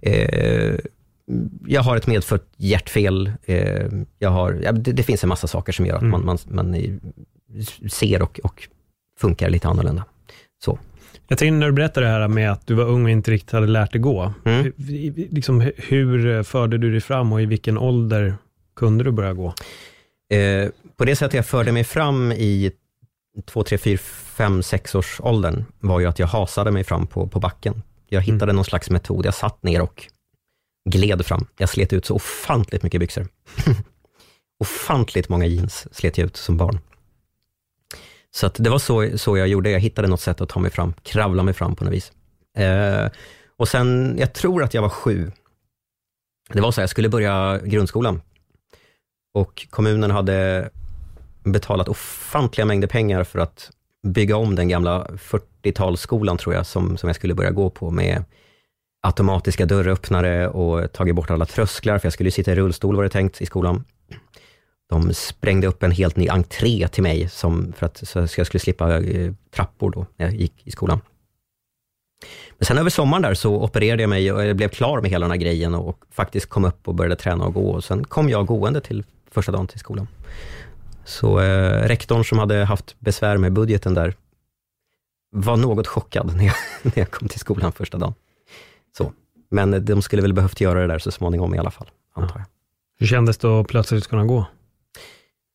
Eh, 0.00 0.74
jag 1.66 1.82
har 1.82 1.96
ett 1.96 2.06
medfött 2.06 2.46
hjärtfel. 2.56 3.32
Eh, 3.44 3.86
jag 4.18 4.30
har, 4.30 4.60
ja, 4.62 4.72
det, 4.72 4.92
det 4.92 5.02
finns 5.02 5.22
en 5.22 5.28
massa 5.28 5.46
saker 5.46 5.72
som 5.72 5.86
gör 5.86 5.94
att 5.96 6.02
Mm. 6.02 6.10
man, 6.26 6.38
man, 6.50 6.72
man 6.72 7.00
ser 7.90 8.22
och, 8.22 8.40
och 8.42 8.68
funkar 9.18 9.50
lite 9.50 9.68
annorlunda. 9.68 10.04
Så. 10.64 10.78
Jag 11.28 11.38
tänkte 11.38 11.52
när 11.58 11.66
du 11.66 11.72
berättade 11.72 12.06
det 12.06 12.12
här 12.12 12.28
med 12.28 12.52
att 12.52 12.66
du 12.66 12.74
var 12.74 12.84
ung 12.84 13.04
och 13.04 13.10
inte 13.10 13.30
riktigt 13.30 13.50
hade 13.52 13.66
lärt 13.66 13.92
dig 13.92 14.00
gå. 14.00 14.32
Mm. 14.44 14.62
Hur, 14.64 14.72
liksom, 15.34 15.62
hu- 15.62 15.72
hur 15.76 16.42
förde 16.42 16.78
du 16.78 16.90
dig 16.92 17.00
fram 17.00 17.32
och 17.32 17.42
i 17.42 17.46
vilken 17.46 17.78
ålder 17.78 18.34
kunde 18.76 19.04
du 19.04 19.10
börja 19.10 19.32
gå? 19.32 19.54
Eh, 20.34 20.68
på 20.96 21.04
det 21.04 21.16
sättet 21.16 21.34
jag 21.34 21.46
förde 21.46 21.72
mig 21.72 21.84
fram 21.84 22.32
i 22.32 22.72
2, 23.46 23.62
3, 23.62 23.78
4, 23.78 23.98
5, 24.38 24.62
6 24.62 24.94
års 24.94 25.20
åldern 25.20 25.64
var 25.80 26.00
ju 26.00 26.06
att 26.06 26.18
jag 26.18 26.26
hasade 26.26 26.70
mig 26.70 26.84
fram 26.84 27.06
på, 27.06 27.28
på 27.28 27.40
backen. 27.40 27.82
Jag 28.08 28.20
hittade 28.20 28.52
någon 28.52 28.64
slags 28.64 28.90
metod. 28.90 29.26
Jag 29.26 29.34
satt 29.34 29.62
ner 29.62 29.80
och 29.80 30.06
gled 30.90 31.26
fram. 31.26 31.46
Jag 31.58 31.68
slet 31.68 31.92
ut 31.92 32.06
så 32.06 32.14
ofantligt 32.14 32.82
mycket 32.82 33.00
byxor. 33.00 33.28
ofantligt 34.60 35.28
många 35.28 35.46
jeans 35.46 35.94
slet 35.94 36.18
jag 36.18 36.26
ut 36.26 36.36
som 36.36 36.56
barn. 36.56 36.78
Så 38.30 38.46
att 38.46 38.54
det 38.54 38.70
var 38.70 38.78
så, 38.78 39.18
så 39.18 39.36
jag 39.36 39.48
gjorde. 39.48 39.70
Jag 39.70 39.80
hittade 39.80 40.08
något 40.08 40.20
sätt 40.20 40.40
att 40.40 40.48
ta 40.48 40.60
mig 40.60 40.70
fram, 40.70 40.94
kravla 41.02 41.42
mig 41.42 41.54
fram 41.54 41.76
på 41.76 41.84
något 41.84 41.92
vis. 41.92 42.12
Eh, 42.56 43.10
och 43.56 43.68
sen, 43.68 44.16
jag 44.18 44.34
tror 44.34 44.62
att 44.62 44.74
jag 44.74 44.82
var 44.82 44.88
sju. 44.88 45.32
Det 46.52 46.60
var 46.60 46.72
så 46.72 46.80
här, 46.80 46.82
jag 46.82 46.90
skulle 46.90 47.08
börja 47.08 47.60
grundskolan 47.64 48.22
och 49.34 49.66
kommunen 49.70 50.10
hade 50.10 50.70
betalat 51.44 51.88
ofantliga 51.88 52.64
mängder 52.66 52.88
pengar 52.88 53.24
för 53.24 53.38
att 53.38 53.70
bygga 54.06 54.36
om 54.36 54.54
den 54.54 54.68
gamla 54.68 55.04
40-talsskolan, 55.04 56.36
tror 56.36 56.54
jag, 56.54 56.66
som, 56.66 56.96
som 56.96 57.08
jag 57.08 57.16
skulle 57.16 57.34
börja 57.34 57.50
gå 57.50 57.70
på 57.70 57.90
med 57.90 58.24
automatiska 59.02 59.66
dörröppnare 59.66 60.48
och 60.48 60.92
tagit 60.92 61.14
bort 61.14 61.30
alla 61.30 61.46
trösklar, 61.46 61.98
för 61.98 62.06
jag 62.06 62.12
skulle 62.12 62.26
ju 62.26 62.32
sitta 62.32 62.52
i 62.52 62.54
rullstol 62.54 62.96
var 62.96 63.02
det 63.02 63.08
tänkt 63.08 63.42
i 63.42 63.46
skolan. 63.46 63.84
De 64.88 65.14
sprängde 65.14 65.66
upp 65.66 65.82
en 65.82 65.90
helt 65.90 66.16
ny 66.16 66.28
entré 66.28 66.88
till 66.88 67.02
mig, 67.02 67.28
som, 67.28 67.72
för 67.76 67.86
att 67.86 68.08
så 68.08 68.18
jag 68.18 68.46
skulle 68.46 68.60
slippa 68.60 69.00
eh, 69.00 69.32
trappor 69.50 69.90
då, 69.90 70.06
när 70.16 70.26
jag 70.26 70.34
gick 70.34 70.66
i 70.66 70.70
skolan. 70.70 71.00
Men 72.58 72.66
sen 72.66 72.78
över 72.78 72.90
sommaren 72.90 73.22
där 73.22 73.34
så 73.34 73.62
opererade 73.62 74.02
jag 74.02 74.10
mig 74.10 74.32
och 74.32 74.44
jag 74.44 74.56
blev 74.56 74.68
klar 74.68 75.00
med 75.00 75.10
hela 75.10 75.24
den 75.24 75.30
här 75.30 75.38
grejen 75.38 75.74
och, 75.74 75.88
och 75.88 76.04
faktiskt 76.10 76.46
kom 76.46 76.64
upp 76.64 76.88
och 76.88 76.94
började 76.94 77.16
träna 77.16 77.44
och 77.44 77.54
gå. 77.54 77.70
Och 77.70 77.84
sen 77.84 78.04
kom 78.04 78.28
jag 78.28 78.46
gående 78.46 78.80
till 78.80 79.04
första 79.30 79.52
dagen 79.52 79.66
till 79.66 79.78
skolan. 79.78 80.08
Så 81.08 81.40
eh, 81.40 81.88
rektorn 81.88 82.24
som 82.24 82.38
hade 82.38 82.64
haft 82.64 83.00
besvär 83.00 83.36
med 83.36 83.52
budgeten 83.52 83.94
där, 83.94 84.14
var 85.30 85.56
något 85.56 85.86
chockad 85.86 86.26
när 86.36 86.44
jag, 86.44 86.54
när 86.82 86.98
jag 86.98 87.10
kom 87.10 87.28
till 87.28 87.40
skolan 87.40 87.72
första 87.72 87.98
dagen. 87.98 88.14
Så. 88.96 89.12
Men 89.50 89.84
de 89.84 90.02
skulle 90.02 90.22
väl 90.22 90.32
behövt 90.32 90.60
göra 90.60 90.80
det 90.80 90.86
där 90.86 90.98
så 90.98 91.10
småningom 91.10 91.54
i 91.54 91.58
alla 91.58 91.70
fall, 91.70 91.90
antar 92.14 92.38
jag. 92.38 92.46
Hur 92.98 93.06
kändes 93.06 93.38
det 93.38 93.60
att 93.60 93.68
plötsligt 93.68 94.06
kunna 94.06 94.24
gå? 94.24 94.46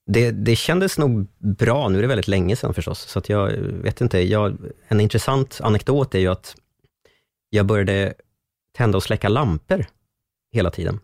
Det, 0.06 0.32
det 0.32 0.56
kändes 0.56 0.98
nog 0.98 1.28
bra, 1.38 1.90
nu 1.90 1.98
är 1.98 2.02
det 2.02 2.08
väldigt 2.08 2.28
länge 2.28 2.56
sedan 2.56 2.74
förstås, 2.74 3.00
så 3.00 3.20
att 3.20 3.30
jag 3.30 3.52
vet 3.58 4.02
inte. 4.02 4.20
Jag, 4.20 4.58
en 4.88 5.00
intressant 5.00 5.60
anekdot 5.64 6.16
är 6.16 6.20
ju 6.20 6.28
att 6.28 6.56
jag 7.50 7.66
började 7.66 8.14
tända 8.78 8.98
och 8.98 9.04
släcka 9.04 9.30
lampor 9.30 9.86
hela 10.52 10.72
tiden, 10.72 11.00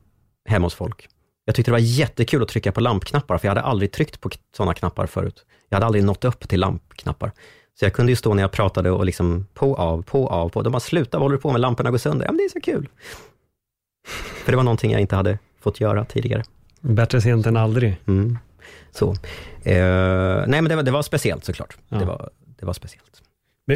hemma 0.46 0.66
hos 0.66 0.74
folk. 0.74 1.10
Jag 1.50 1.56
tyckte 1.56 1.72
det 1.72 1.74
var 1.74 1.80
jättekul 1.80 2.44
att 2.44 2.50
trycka 2.50 2.72
på 2.72 2.82
lampknappar, 2.82 3.38
för 3.38 3.48
jag 3.48 3.52
hade 3.52 3.62
aldrig 3.62 3.92
tryckt 3.92 4.22
på 4.22 4.30
sådana 4.58 4.74
knappar 4.74 5.06
förut. 5.06 5.46
Jag 5.70 5.76
hade 5.76 5.86
aldrig 5.86 6.04
nått 6.04 6.26
upp 6.26 6.50
till 6.50 6.60
lampknappar. 6.60 7.32
Så 7.80 7.86
jag 7.86 7.94
kunde 7.94 8.12
ju 8.12 8.16
stå 8.16 8.34
när 8.34 8.44
jag 8.44 8.52
pratade 8.52 8.92
och 8.92 9.06
liksom 9.06 9.46
på, 9.54 9.76
av, 9.76 10.02
på, 10.02 10.28
av, 10.28 10.50
på. 10.50 10.62
De 10.62 10.72
bara, 10.72 10.80
sluta, 10.80 11.18
vad 11.18 11.26
håller 11.26 11.36
du 11.36 11.42
på 11.42 11.52
med? 11.52 11.62
Lamporna 11.62 11.92
går 11.92 11.98
sönder. 11.98 12.26
Ja, 12.26 12.32
men 12.32 12.38
det 12.38 12.44
är 12.44 12.50
så 12.50 12.62
kul. 12.62 12.90
För 14.44 14.52
det 14.52 14.56
var 14.56 14.64
någonting 14.64 14.92
jag 14.92 15.02
inte 15.02 15.16
hade 15.16 15.40
fått 15.60 15.80
göra 15.80 16.06
tidigare. 16.06 16.44
Bättre 16.82 17.22
sent 17.22 17.46
än 17.46 17.58
aldrig. 17.58 17.98
Mm. 18.08 18.38
Så. 18.92 19.12
Eh, 19.64 20.48
nej, 20.48 20.62
men 20.62 20.66
det 20.66 20.76
var, 20.76 20.84
det 20.84 20.92
var 20.92 21.02
speciellt 21.02 21.46
såklart. 21.46 21.78
Ja. 21.90 21.98
Det, 21.98 22.06
var, 22.06 22.30
det 22.60 22.66
var 22.66 22.74
speciellt. 22.74 23.22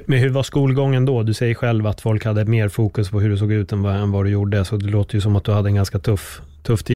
Men, 0.05 0.19
hur 0.19 0.29
var 0.29 0.43
skolgången 0.43 1.05
då? 1.05 1.23
Du 1.23 1.33
säger 1.33 1.55
själv 1.55 1.88
att 1.88 2.01
folk 2.01 2.25
hade 2.25 2.45
mer 2.45 2.69
fokus 2.69 3.09
på 3.09 3.19
hur 3.19 3.29
du 3.29 3.38
såg 3.38 3.51
ut 3.51 3.71
än 3.71 3.81
vad, 3.81 3.95
än 3.95 4.12
vad 4.12 4.25
du 4.25 4.29
gjorde, 4.29 4.65
så 4.65 4.77
det 4.77 4.86
låter 4.86 5.15
ju 5.15 5.21
som 5.21 5.36
att 5.36 5.43
du 5.43 5.51
hade 5.51 5.69
en 5.69 5.75
ganska 5.75 5.99
tuff, 5.99 6.41
tuff 6.63 6.83
tid. 6.83 6.95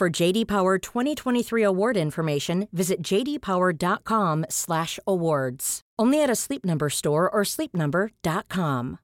For 0.00 0.22
JD 0.22 0.48
Power 0.48 0.78
2023 0.78 1.66
award 1.66 1.96
information, 1.96 2.68
visit 2.70 3.12
jdpower.com/awards. 3.12 5.80
Only 6.02 6.24
at 6.24 6.30
a 6.30 6.36
Sleep 6.36 6.64
Number 6.64 6.88
store 6.88 7.28
or 7.28 7.44
sleepnumber.com. 7.44 8.96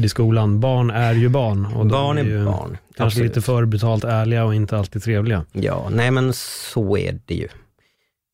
i 0.00 0.08
skolan. 0.08 0.60
Barn 0.60 0.90
är 0.90 1.14
ju 1.14 1.28
barn. 1.28 1.66
Och 1.66 1.86
Barn 1.86 2.18
är 2.18 2.22
ju 2.22 2.44
barn. 2.44 2.68
Kanske 2.68 3.04
Absolut. 3.04 3.28
lite 3.28 3.42
för 3.42 3.64
brutalt 3.64 4.04
ärliga 4.04 4.44
och 4.44 4.54
inte 4.54 4.78
alltid 4.78 5.02
trevliga. 5.02 5.44
Ja, 5.52 5.88
nej 5.92 6.10
men 6.10 6.32
så 6.32 6.96
är 6.96 7.20
det 7.26 7.34
ju. 7.34 7.48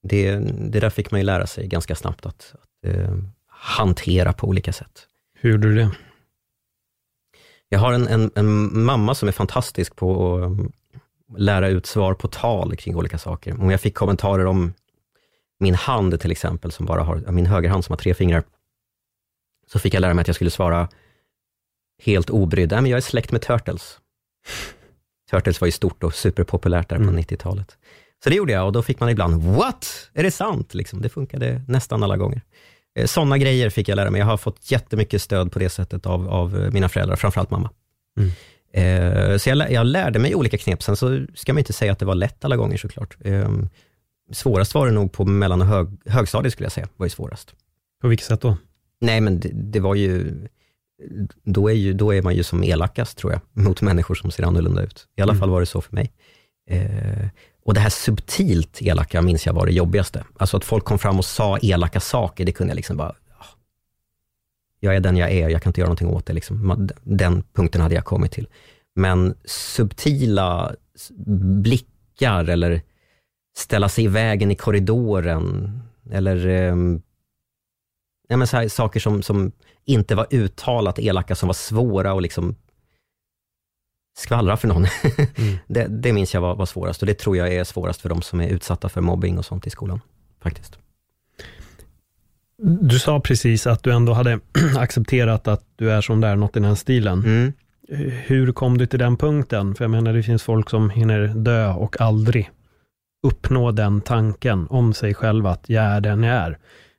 Det, 0.03 0.37
det 0.71 0.81
där 0.81 0.91
fick 0.91 1.11
man 1.11 1.21
ju 1.21 1.27
lära 1.27 1.47
sig 1.47 1.67
ganska 1.67 1.95
snabbt, 1.95 2.27
att, 2.27 2.55
att 2.55 2.95
eh, 2.95 3.17
hantera 3.49 4.33
på 4.33 4.49
olika 4.49 4.73
sätt. 4.73 5.07
Hur 5.41 5.51
gjorde 5.51 5.69
du 5.69 5.75
det? 5.75 5.91
Jag 7.75 7.81
har 7.81 7.93
en, 7.93 8.09
en, 8.09 8.31
en 8.35 8.83
mamma 8.85 9.15
som 9.15 9.29
är 9.29 9.33
fantastisk 9.33 9.97
på 9.97 10.39
att 10.39 11.41
lära 11.41 11.69
ut 11.69 11.87
svar 11.87 12.15
på 12.15 12.29
tal 12.29 12.77
kring 12.77 12.97
olika 12.97 13.19
saker. 13.19 13.61
Om 13.61 13.71
jag 13.71 13.81
fick 13.81 13.95
kommentarer 13.95 14.47
om 14.47 14.75
min 15.61 15.75
hand 15.75 16.21
till 16.21 16.31
exempel, 16.31 16.73
som 16.73 16.87
bara 16.87 17.03
har, 17.03 17.17
min 17.17 17.47
högerhand 17.47 17.85
som 17.85 17.93
har 17.93 17.97
tre 17.97 18.15
fingrar, 18.15 18.43
så 19.67 19.79
fick 19.79 19.95
jag 19.95 20.01
lära 20.01 20.15
mig 20.15 20.23
att 20.23 20.29
jag 20.29 20.35
skulle 20.35 20.51
svara 20.51 20.89
helt 22.03 22.31
obrydd. 22.31 22.73
Men 22.73 22.87
jag 22.87 22.97
är 22.97 23.01
släkt 23.01 23.33
med 23.33 23.43
Turtles. 23.43 23.99
Turtles 25.31 25.61
var 25.61 25.67
ju 25.67 25.73
stort 25.73 26.05
och 26.05 26.15
superpopulärt 26.15 26.89
där 26.89 26.97
på 26.97 27.03
Mm. 27.03 27.19
90-talet. 27.19 27.79
Så 28.25 28.31
det 28.31 28.37
gjorde 28.37 28.53
jag 28.53 28.67
och 28.67 28.73
då 28.73 28.83
fick 28.83 29.01
man 29.01 29.09
ibland, 29.09 29.43
what? 29.43 30.11
Är 30.13 30.23
det 30.23 30.31
sant? 30.31 30.75
Liksom, 30.75 31.03
det 31.03 31.09
funkade 31.09 31.63
nästan 31.69 32.03
alla 32.03 32.17
gånger. 32.17 32.43
Eh, 32.99 33.07
Sådana 33.07 33.39
grejer 33.39 33.71
fick 33.71 33.89
jag 33.89 33.97
lära 33.97 34.11
mig. 34.11 34.19
Jag 34.19 34.27
har 34.27 34.37
fått 34.37 34.71
jättemycket 34.71 35.23
stöd 35.23 35.53
på 35.53 35.59
det 35.59 35.69
sättet 35.71 36.07
av, 36.07 36.29
av 36.29 36.63
eh, 36.65 36.71
mina 36.71 36.89
föräldrar, 36.89 37.17
framförallt 37.17 37.51
mamma. 37.51 37.71
Mm. 38.19 38.31
Eh, 39.33 39.39
Så 39.39 39.49
jag, 39.51 39.73
jag 39.73 39.87
lärde 39.87 40.19
mig 40.19 40.35
olika 40.35 40.59
knep. 40.59 40.83
Sen 40.83 40.97
så 40.97 41.27
ska 41.35 41.53
man 41.53 41.59
inte 41.59 41.73
säga 41.73 41.93
att 41.93 41.99
det 41.99 42.05
var 42.05 42.15
lätt 42.15 42.45
alla 42.45 42.57
gånger 42.57 42.77
såklart. 42.77 43.17
Eh, 43.21 43.51
Svårast 44.33 44.75
var 44.75 44.87
det 44.87 44.93
nog 44.93 45.13
på 45.13 45.25
mellan 45.25 45.61
och 45.61 45.67
hög, 45.67 45.89
högstadiet 46.07 46.53
skulle 46.53 46.65
jag 46.65 46.73
säga, 46.73 46.89
var 46.97 47.07
ju 47.07 47.11
svårast. 47.11 47.55
På 48.03 48.09
vilket 48.09 48.27
sätt 48.27 48.41
då? 48.41 48.57
Nej, 49.01 49.21
men 49.21 49.41
det, 49.41 49.51
det 49.53 49.81
var 49.81 49.95
ju 49.95 50.35
då, 51.45 51.69
är 51.71 51.75
ju, 51.75 51.93
då 51.93 52.15
är 52.15 52.23
man 52.23 52.35
ju 52.35 52.43
som 52.43 52.65
elakast, 52.65 53.19
tror 53.19 53.33
jag, 53.33 53.41
mot 53.65 53.83
människor 53.83 54.15
som 54.15 54.31
ser 54.31 54.43
annorlunda 54.43 54.83
ut. 54.83 55.07
I 55.17 55.23
alla 55.23 55.33
Mm. 55.33 55.41
fall 55.41 55.51
var 55.51 55.61
det 55.61 55.67
så 55.67 55.81
för 55.81 55.95
mig. 55.95 56.13
Eh, 56.71 57.29
och 57.65 57.75
det 57.75 57.81
här 57.81 57.91
subtilt 57.91 58.83
elaka 58.83 59.23
minns 59.23 59.47
jag 59.47 59.53
var 59.53 59.67
det 59.67 59.73
jobbigaste. 59.73 60.25
Alltså 60.37 60.57
att 60.57 60.65
folk 60.65 60.85
kom 60.85 60.99
fram 60.99 61.19
och 61.19 61.25
sa 61.25 61.59
elaka 61.59 62.01
saker, 62.01 62.45
det 62.45 62.53
kunde 62.53 62.71
jag 62.71 62.77
liksom 62.77 62.97
bara, 62.97 63.15
ah, 63.39 63.47
jag 64.81 64.97
är 64.97 65.01
den 65.01 65.17
jag 65.17 65.31
är, 65.33 65.49
jag 65.49 65.63
kan 65.63 65.71
inte 65.71 65.81
göra 65.81 65.89
någonting 65.89 66.09
åt 66.09 66.27
det. 66.27 66.33
Liksom. 66.33 66.89
Den 67.03 67.43
punkten 67.53 67.81
hade 67.81 67.95
jag 67.95 68.05
kommit 68.05 68.33
till. 68.33 68.49
Men 68.95 69.35
subtila 69.45 70.75
blickar 71.63 72.49
eller 72.49 72.83
ställa 73.57 73.89
sig 73.89 74.05
i 74.05 74.09
vägen 74.09 74.51
i 74.51 74.55
korridoren, 74.55 75.79
eller 76.11 76.47
eh, 76.47 76.77
ja, 78.29 78.37
men 78.37 78.47
så 78.47 78.57
här, 78.57 78.69
saker 78.69 79.01
som, 79.01 79.23
som 79.23 79.53
inte 79.85 80.15
var 80.15 80.27
uttalat 80.31 80.99
elaka, 80.99 81.35
som 81.35 81.47
var 81.47 81.55
svåra 81.55 82.13
att 82.13 82.23
liksom 82.23 82.57
skvallra 84.17 84.57
för 84.57 84.69
någon. 84.69 84.87
Mm. 85.37 85.57
det, 85.67 85.87
det 85.87 86.13
minns 86.13 86.35
jag 86.35 86.41
var, 86.41 86.55
var 86.55 86.67
svårast 86.67 87.03
och 87.03 87.07
det 87.07 87.15
tror 87.15 87.37
jag 87.37 87.55
är 87.55 87.65
svårast 87.65 88.01
för 88.01 88.09
de 88.09 88.23
som 88.23 88.41
är 88.41 88.49
utsatta 88.49 88.89
för 88.89 89.01
mobbing 89.01 89.39
och 89.39 89.45
sånt 89.45 89.67
i 89.67 89.71
skolan. 89.71 90.01
Faktiskt. 90.43 90.79
Du 92.81 92.99
sa 92.99 93.21
precis 93.21 93.67
att 93.67 93.83
du 93.83 93.93
ändå 93.93 94.13
hade 94.13 94.41
accepterat 94.77 95.49
att 95.49 95.65
du 95.77 95.91
är 95.91 96.01
som 96.01 96.21
där, 96.21 96.37
något 96.37 96.57
i 96.57 96.61
den 96.61 96.77
stilen. 96.77 97.25
Mm. 97.25 97.53
Hur 98.27 98.53
kom 98.53 98.79
du 98.79 98.87
till 98.87 98.99
den 98.99 99.17
punkten? 99.17 99.75
För 99.75 99.85
jag 99.85 99.91
menar, 99.91 100.13
det 100.13 100.23
finns 100.23 100.43
folk 100.43 100.71
som 100.71 100.91
hinner 100.91 101.27
dö 101.27 101.73
och 101.73 102.01
aldrig 102.01 102.51
uppnå 103.23 103.71
den 103.71 104.01
tanken 104.01 104.67
om 104.71 104.95
sig 104.95 105.15
själva, 105.15 105.51
att 105.51 105.69
jag 105.69 105.85
är 105.85 106.01
den 106.01 106.23
jag 106.23 106.37
är. 106.37 106.59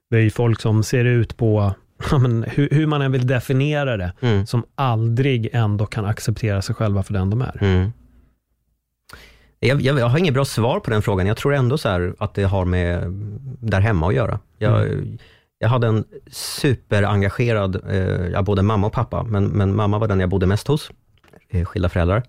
Det 0.09 0.17
är 0.17 0.21
ju 0.21 0.29
folk 0.29 0.61
som 0.61 0.83
ser 0.83 1.05
ut 1.05 1.37
på, 1.37 1.73
ja, 2.11 2.17
men, 2.17 2.43
hur, 2.43 2.69
hur 2.71 2.87
man 2.87 3.01
än 3.01 3.11
vill 3.11 3.27
definiera 3.27 3.97
det, 3.97 4.13
Mm. 4.21 4.45
som 4.45 4.63
aldrig 4.75 5.49
ändå 5.53 5.85
kan 5.85 6.05
acceptera 6.05 6.61
sig 6.61 6.75
själva 6.75 7.03
för 7.03 7.13
den 7.13 7.29
de 7.29 7.41
är. 7.41 7.57
Mm. 7.61 7.91
Jag, 9.59 9.81
jag, 9.81 9.99
jag 9.99 10.07
har 10.07 10.17
inget 10.17 10.33
bra 10.33 10.45
svar 10.45 10.79
på 10.79 10.91
den 10.91 11.01
frågan. 11.01 11.27
Jag 11.27 11.37
tror 11.37 11.53
ändå 11.53 11.77
så 11.77 12.13
att 12.19 12.33
det 12.33 12.43
har 12.43 12.65
med 12.65 13.03
där 13.61 13.79
hemma 13.79 14.07
att 14.07 14.13
göra. 14.15 14.39
Jag, 14.57 14.87
jag 15.59 15.69
hade 15.69 15.87
en 15.87 16.03
superengagerad, 16.31 17.75
eh, 17.89 18.27
ja, 18.27 18.41
både 18.41 18.61
mamma 18.61 18.87
och 18.87 18.93
pappa, 18.93 19.23
men, 19.23 19.45
men 19.45 19.75
mamma 19.75 19.99
var 19.99 20.07
den 20.07 20.19
jag 20.19 20.29
bodde 20.29 20.45
mest 20.45 20.67
hos, 20.67 20.91
eh, 21.49 21.65
skilda 21.65 21.89
föräldrar. 21.89 22.23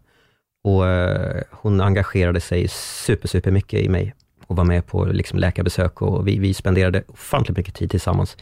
Och 0.64 0.87
eh, 0.88 1.42
hon 1.50 1.81
engagerade 1.81 2.40
sig 2.40 2.68
super, 2.68 3.29
super 3.29 3.50
mycket 3.50 3.81
i 3.81 3.88
mig 3.88 4.14
och 4.46 4.57
var 4.57 4.64
med 4.64 4.87
på 4.87 5.05
liksom, 5.05 5.38
läkarbesök 5.38 6.02
och 6.02 6.29
vi, 6.29 6.38
vi 6.38 6.55
spenderade 6.55 7.02
ofantligt 7.09 7.57
mycket 7.57 7.74
tid 7.74 7.90
tillsammans. 7.90 8.37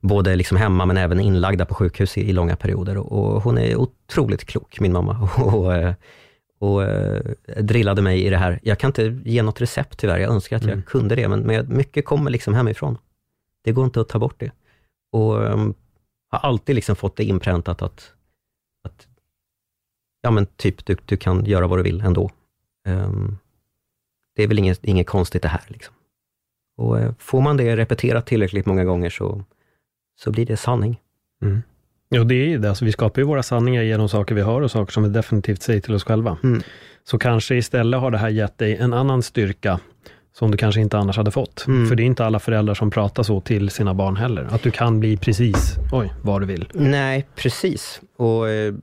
Både 0.00 0.36
liksom 0.36 0.56
hemma 0.56 0.86
men 0.86 0.96
även 0.96 1.20
inlagda 1.20 1.66
på 1.66 1.74
sjukhus 1.74 2.18
i, 2.18 2.20
i 2.28 2.32
långa 2.32 2.56
perioder. 2.56 2.96
Och, 2.96 3.42
hon 3.42 3.58
är 3.58 3.76
otroligt 3.76 4.44
klok, 4.44 4.80
min 4.80 4.92
mamma. 4.92 5.28
Och, 5.36 5.74
eh, 5.74 5.94
och 6.60 6.84
eh, 6.84 7.20
drillade 7.60 8.02
mig 8.02 8.24
i 8.26 8.30
det 8.30 8.36
här. 8.36 8.60
Jag 8.62 8.78
kan 8.78 8.88
inte 8.88 9.20
ge 9.24 9.42
något 9.42 9.60
recept 9.60 9.98
tyvärr, 9.98 10.18
jag 10.18 10.32
önskar 10.32 10.56
att 10.56 10.62
jag 10.62 10.72
Mm. 10.72 10.82
kunde 10.82 11.14
det, 11.14 11.28
men, 11.28 11.40
men 11.40 11.76
mycket 11.76 12.04
kommer 12.04 12.30
liksom 12.30 12.54
hemifrån. 12.54 12.98
Det 13.64 13.72
går 13.72 13.84
inte 13.84 14.00
att 14.00 14.08
ta 14.08 14.18
bort 14.18 14.40
det. 14.40 14.50
Och 15.12 15.52
um, 15.52 15.74
har 16.30 16.38
alltid 16.38 16.74
liksom 16.74 16.96
fått 16.96 17.16
det 17.16 17.24
inpräntat 17.24 17.82
att, 17.82 18.12
att 18.84 19.06
ja 20.22 20.30
men 20.30 20.46
typ, 20.46 20.86
du, 20.86 20.96
du 21.04 21.16
kan 21.16 21.44
göra 21.44 21.66
vad 21.66 21.78
du 21.78 21.82
vill 21.82 22.00
ändå. 22.00 22.30
Ehm, 22.86 23.36
det 24.36 24.42
är 24.42 24.48
väl 24.48 24.58
inget, 24.58 24.84
inget 24.84 25.06
konstigt 25.06 25.42
det 25.42 25.48
här. 25.48 25.62
Liksom. 25.66 25.94
Och 26.76 26.98
eh, 26.98 27.12
får 27.18 27.40
man 27.40 27.56
det 27.56 27.76
repeterat 27.76 28.26
tillräckligt 28.26 28.66
många 28.66 28.84
gånger 28.84 29.10
så, 29.10 29.44
så 30.20 30.30
blir 30.30 30.46
det 30.46 30.56
sanning. 30.56 31.00
Mm. 31.42 31.62
Ja, 32.08 32.24
det 32.24 32.34
är 32.34 32.48
ju 32.48 32.58
det. 32.58 32.68
Alltså, 32.68 32.84
vi 32.84 32.92
skapar 32.92 33.20
ju 33.22 33.26
våra 33.26 33.42
sanningar 33.42 33.82
genom 33.82 34.08
saker 34.08 34.34
vi 34.34 34.42
hör 34.42 34.60
och 34.60 34.70
saker 34.70 34.92
som 34.92 35.02
vi 35.02 35.08
definitivt 35.08 35.62
säger 35.62 35.80
till 35.80 35.94
oss 35.94 36.04
själva. 36.04 36.38
Mm. 36.42 36.62
Så 37.04 37.18
kanske 37.18 37.56
istället 37.56 38.00
har 38.00 38.10
det 38.10 38.18
här 38.18 38.28
gett 38.28 38.58
dig 38.58 38.76
en 38.76 38.92
annan 38.92 39.22
styrka 39.22 39.80
som 40.38 40.50
du 40.50 40.56
kanske 40.56 40.80
inte 40.80 40.98
annars 40.98 41.16
hade 41.16 41.30
fått. 41.30 41.64
Mm. 41.66 41.88
För 41.88 41.94
det 41.96 42.02
är 42.02 42.04
inte 42.04 42.24
alla 42.24 42.38
föräldrar 42.38 42.74
som 42.74 42.90
pratar 42.90 43.22
så 43.22 43.40
till 43.40 43.70
sina 43.70 43.94
barn 43.94 44.16
heller. 44.16 44.48
Att 44.50 44.62
du 44.62 44.70
kan 44.70 45.00
bli 45.00 45.16
precis, 45.16 45.76
oj, 45.92 46.12
vad 46.22 46.42
du 46.42 46.46
vill. 46.46 46.68
Nej, 46.74 47.26
precis. 47.36 48.00
Och 48.16 48.48
eh, 48.48 48.74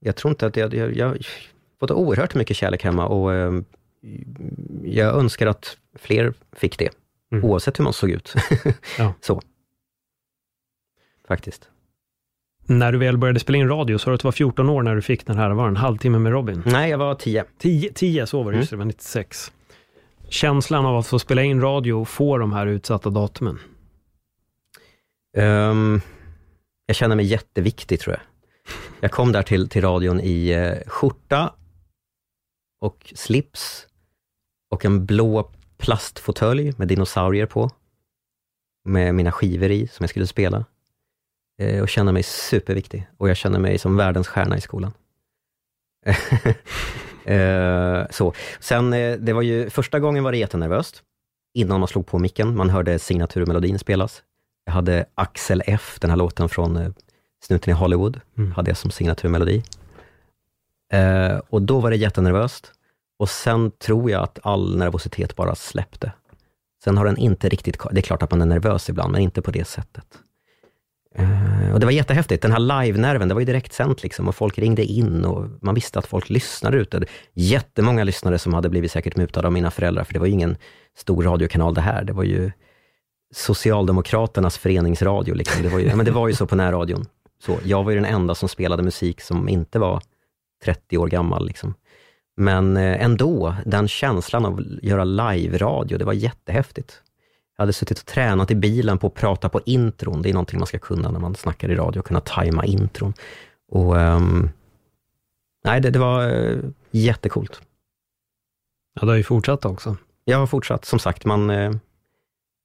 jag 0.00 0.16
tror 0.16 0.30
inte 0.30 0.46
att 0.46 0.56
jag, 0.56 0.74
jag, 0.74 0.96
jag 0.96 1.18
fått 1.80 1.90
oerhört 1.90 2.34
mycket 2.34 2.56
kärlek 2.56 2.84
hemma 2.84 3.06
och 3.06 3.34
eh, 3.34 3.52
jag 4.84 5.14
önskar 5.18 5.46
att 5.46 5.76
fler 5.98 6.32
fick 6.56 6.78
det, 6.78 6.88
Mm. 7.32 7.44
oavsett 7.44 7.78
hur 7.78 7.84
man 7.84 7.92
såg 7.92 8.10
ut. 8.10 8.34
Ja. 8.98 9.14
Så. 9.20 9.42
Faktiskt. 11.28 11.68
När 12.66 12.92
du 12.92 12.98
väl 12.98 13.18
började 13.18 13.40
spela 13.40 13.58
in 13.58 13.68
radio, 13.68 13.98
så 13.98 14.10
att 14.10 14.20
du 14.20 14.24
var 14.24 14.32
14 14.32 14.68
år 14.68 14.82
när 14.82 14.94
du 14.94 15.02
fick 15.02 15.26
den 15.26 15.36
här, 15.36 15.50
var 15.50 15.68
en 15.68 15.76
halvtimme 15.76 16.18
med 16.18 16.32
Robin? 16.32 16.62
Nej, 16.66 16.90
jag 16.90 16.98
var 16.98 17.14
tio. 17.14 17.44
10, 17.58 17.92
10 17.92 18.26
så 18.26 18.42
var 18.42 18.44
det, 18.44 18.48
Mm. 18.56 18.60
just 18.60 18.70
det, 18.70 18.76
var 18.76 18.84
96. 18.84 19.52
Känslan 20.28 20.86
av 20.86 20.96
att 20.96 21.06
få 21.06 21.18
spela 21.18 21.42
in 21.42 21.60
radio 21.60 21.92
och 21.92 22.08
få 22.08 22.38
de 22.38 22.52
här 22.52 22.66
utsatta 22.66 23.10
datumen. 23.10 23.58
Ehm, 25.36 26.00
jag 26.86 26.96
känner 26.96 27.16
mig 27.16 27.24
jätteviktig, 27.26 28.00
tror 28.00 28.16
jag. 28.16 28.22
Jag 29.00 29.10
kom 29.10 29.32
där 29.32 29.42
till, 29.42 29.68
till 29.68 29.82
radion 29.82 30.20
i 30.20 30.48
eh, 30.50 30.88
skjorta 30.90 31.54
och 32.80 33.12
slips 33.16 33.86
och 34.70 34.84
en 34.84 35.06
blå 35.06 35.50
plastfåtölj 35.78 36.72
med 36.76 36.88
dinosaurier 36.88 37.46
på, 37.46 37.70
med 38.84 39.14
mina 39.14 39.32
skivor 39.32 39.70
i 39.70 39.86
som 39.88 40.02
jag 40.04 40.10
skulle 40.10 40.26
spela. 40.26 40.64
Eh, 41.58 41.82
och 41.82 41.88
känner 41.88 42.12
mig 42.12 42.22
superviktig 42.22 43.08
och 43.16 43.28
jag 43.28 43.36
känner 43.36 43.58
mig 43.58 43.78
som 43.78 43.96
världens 43.96 44.28
stjärna 44.28 44.56
i 44.56 44.60
skolan. 44.60 44.92
eh, 47.24 48.06
så. 48.10 48.32
Sen, 48.60 48.92
eh, 48.92 49.16
det 49.18 49.32
var 49.32 49.42
ju, 49.42 49.70
första 49.70 50.00
gången 50.00 50.24
var 50.24 50.32
det 50.32 50.38
jättenervöst, 50.38 51.02
innan 51.54 51.80
man 51.80 51.88
slog 51.88 52.06
på 52.06 52.18
micken. 52.18 52.56
Man 52.56 52.70
hörde 52.70 52.98
signaturmelodin 52.98 53.78
spelas. 53.78 54.22
Jag 54.64 54.72
hade 54.72 55.04
Axel 55.14 55.62
F, 55.66 55.96
den 56.00 56.10
här 56.10 56.16
låten 56.16 56.48
från 56.48 56.94
Snuten 57.44 57.70
i 57.70 57.74
Hollywood, 57.74 58.20
Mm. 58.38 58.52
hade 58.52 58.70
jag 58.70 58.76
som 58.76 58.90
signaturmelodi. 58.90 59.62
Och 61.48 61.62
då 61.62 61.80
var 61.80 61.90
det 61.90 61.96
jättenervöst. 61.96 62.72
Och 63.18 63.28
sen 63.30 63.70
tror 63.70 64.10
jag 64.10 64.22
att 64.22 64.38
all 64.42 64.76
nervositet 64.76 65.36
bara 65.36 65.54
släppte. 65.54 66.12
Sen 66.84 66.96
har 66.96 67.04
den 67.04 67.16
inte 67.16 67.48
riktigt, 67.48 67.78
det 67.92 68.00
är 68.00 68.02
klart 68.02 68.22
att 68.22 68.30
man 68.30 68.42
är 68.42 68.46
nervös 68.46 68.88
ibland, 68.88 69.12
men 69.12 69.20
inte 69.20 69.42
på 69.42 69.50
det 69.50 69.64
sättet. 69.64 70.04
Eh, 71.14 71.72
och 71.72 71.80
det 71.80 71.86
var 71.86 71.92
jättehäftigt, 71.92 72.42
den 72.42 72.52
här 72.52 72.58
live-nerven, 72.58 73.28
det 73.28 73.34
var 73.34 73.40
ju 73.40 73.46
direkt 73.46 73.78
liksom 74.02 74.28
och 74.28 74.34
folk 74.34 74.58
ringde 74.58 74.84
in 74.84 75.24
och 75.24 75.46
man 75.62 75.74
visste 75.74 75.98
att 75.98 76.06
folk 76.06 76.30
lyssnade 76.30 76.76
ute. 76.76 77.04
Jättemånga 77.34 78.04
lyssnare 78.04 78.38
som 78.38 78.54
hade 78.54 78.68
blivit 78.68 78.92
säkert 78.92 79.16
mutade 79.16 79.46
av 79.46 79.52
mina 79.52 79.70
föräldrar, 79.70 80.04
för 80.04 80.12
det 80.12 80.18
var 80.18 80.26
ju 80.26 80.32
ingen 80.32 80.56
stor 80.96 81.22
radiokanal 81.22 81.74
det 81.74 81.80
här. 81.80 82.04
Det 82.04 82.12
var 82.12 82.24
ju 82.24 82.50
Socialdemokraternas 83.34 84.58
föreningsradio. 84.58 85.34
Liksom. 85.34 85.62
Det, 85.62 85.68
var 85.68 85.78
ju, 85.78 85.86
ja, 85.86 85.96
men 85.96 86.06
det 86.06 86.12
var 86.12 86.28
ju 86.28 86.34
så 86.34 86.46
på 86.46 86.56
närradion. 86.56 87.06
Så, 87.44 87.58
jag 87.64 87.84
var 87.84 87.90
ju 87.90 87.96
den 87.96 88.14
enda 88.14 88.34
som 88.34 88.48
spelade 88.48 88.82
musik 88.82 89.20
som 89.20 89.48
inte 89.48 89.78
var 89.78 90.02
30 90.64 90.98
år 90.98 91.06
gammal. 91.08 91.46
Liksom. 91.46 91.74
Men 92.36 92.76
eh, 92.76 93.04
ändå, 93.04 93.54
den 93.66 93.88
känslan 93.88 94.46
av 94.46 94.54
att 94.54 94.82
göra 94.82 95.04
live-radio, 95.04 95.98
det 95.98 96.04
var 96.04 96.12
jättehäftigt. 96.12 97.02
Jag 97.58 97.62
hade 97.62 97.72
suttit 97.72 97.98
och 97.98 98.06
tränat 98.06 98.50
i 98.50 98.54
bilen 98.54 98.98
på 98.98 99.06
att 99.06 99.14
prata 99.14 99.48
på 99.48 99.60
intron. 99.66 100.22
Det 100.22 100.28
är 100.28 100.32
någonting 100.32 100.58
man 100.58 100.66
ska 100.66 100.78
kunna 100.78 101.10
när 101.10 101.20
man 101.20 101.34
snackar 101.34 101.70
i 101.70 101.74
radio, 101.74 102.02
kunna 102.02 102.20
tajma 102.20 102.64
intron. 102.64 103.14
Och, 103.68 104.00
ehm, 104.00 104.50
nej, 105.64 105.80
det, 105.80 105.90
det 105.90 105.98
var 105.98 106.32
uh, 106.32 106.64
jättekult. 106.90 107.60
Ja, 108.94 109.00
det 109.00 109.12
har 109.12 109.16
ju 109.16 109.22
fortsatt 109.22 109.64
också. 109.64 109.96
Jag 110.24 110.38
har 110.38 110.46
fortsatt, 110.46 110.84
som 110.84 110.98
sagt, 110.98 111.24
man 111.24 111.50
eh, 111.50 111.72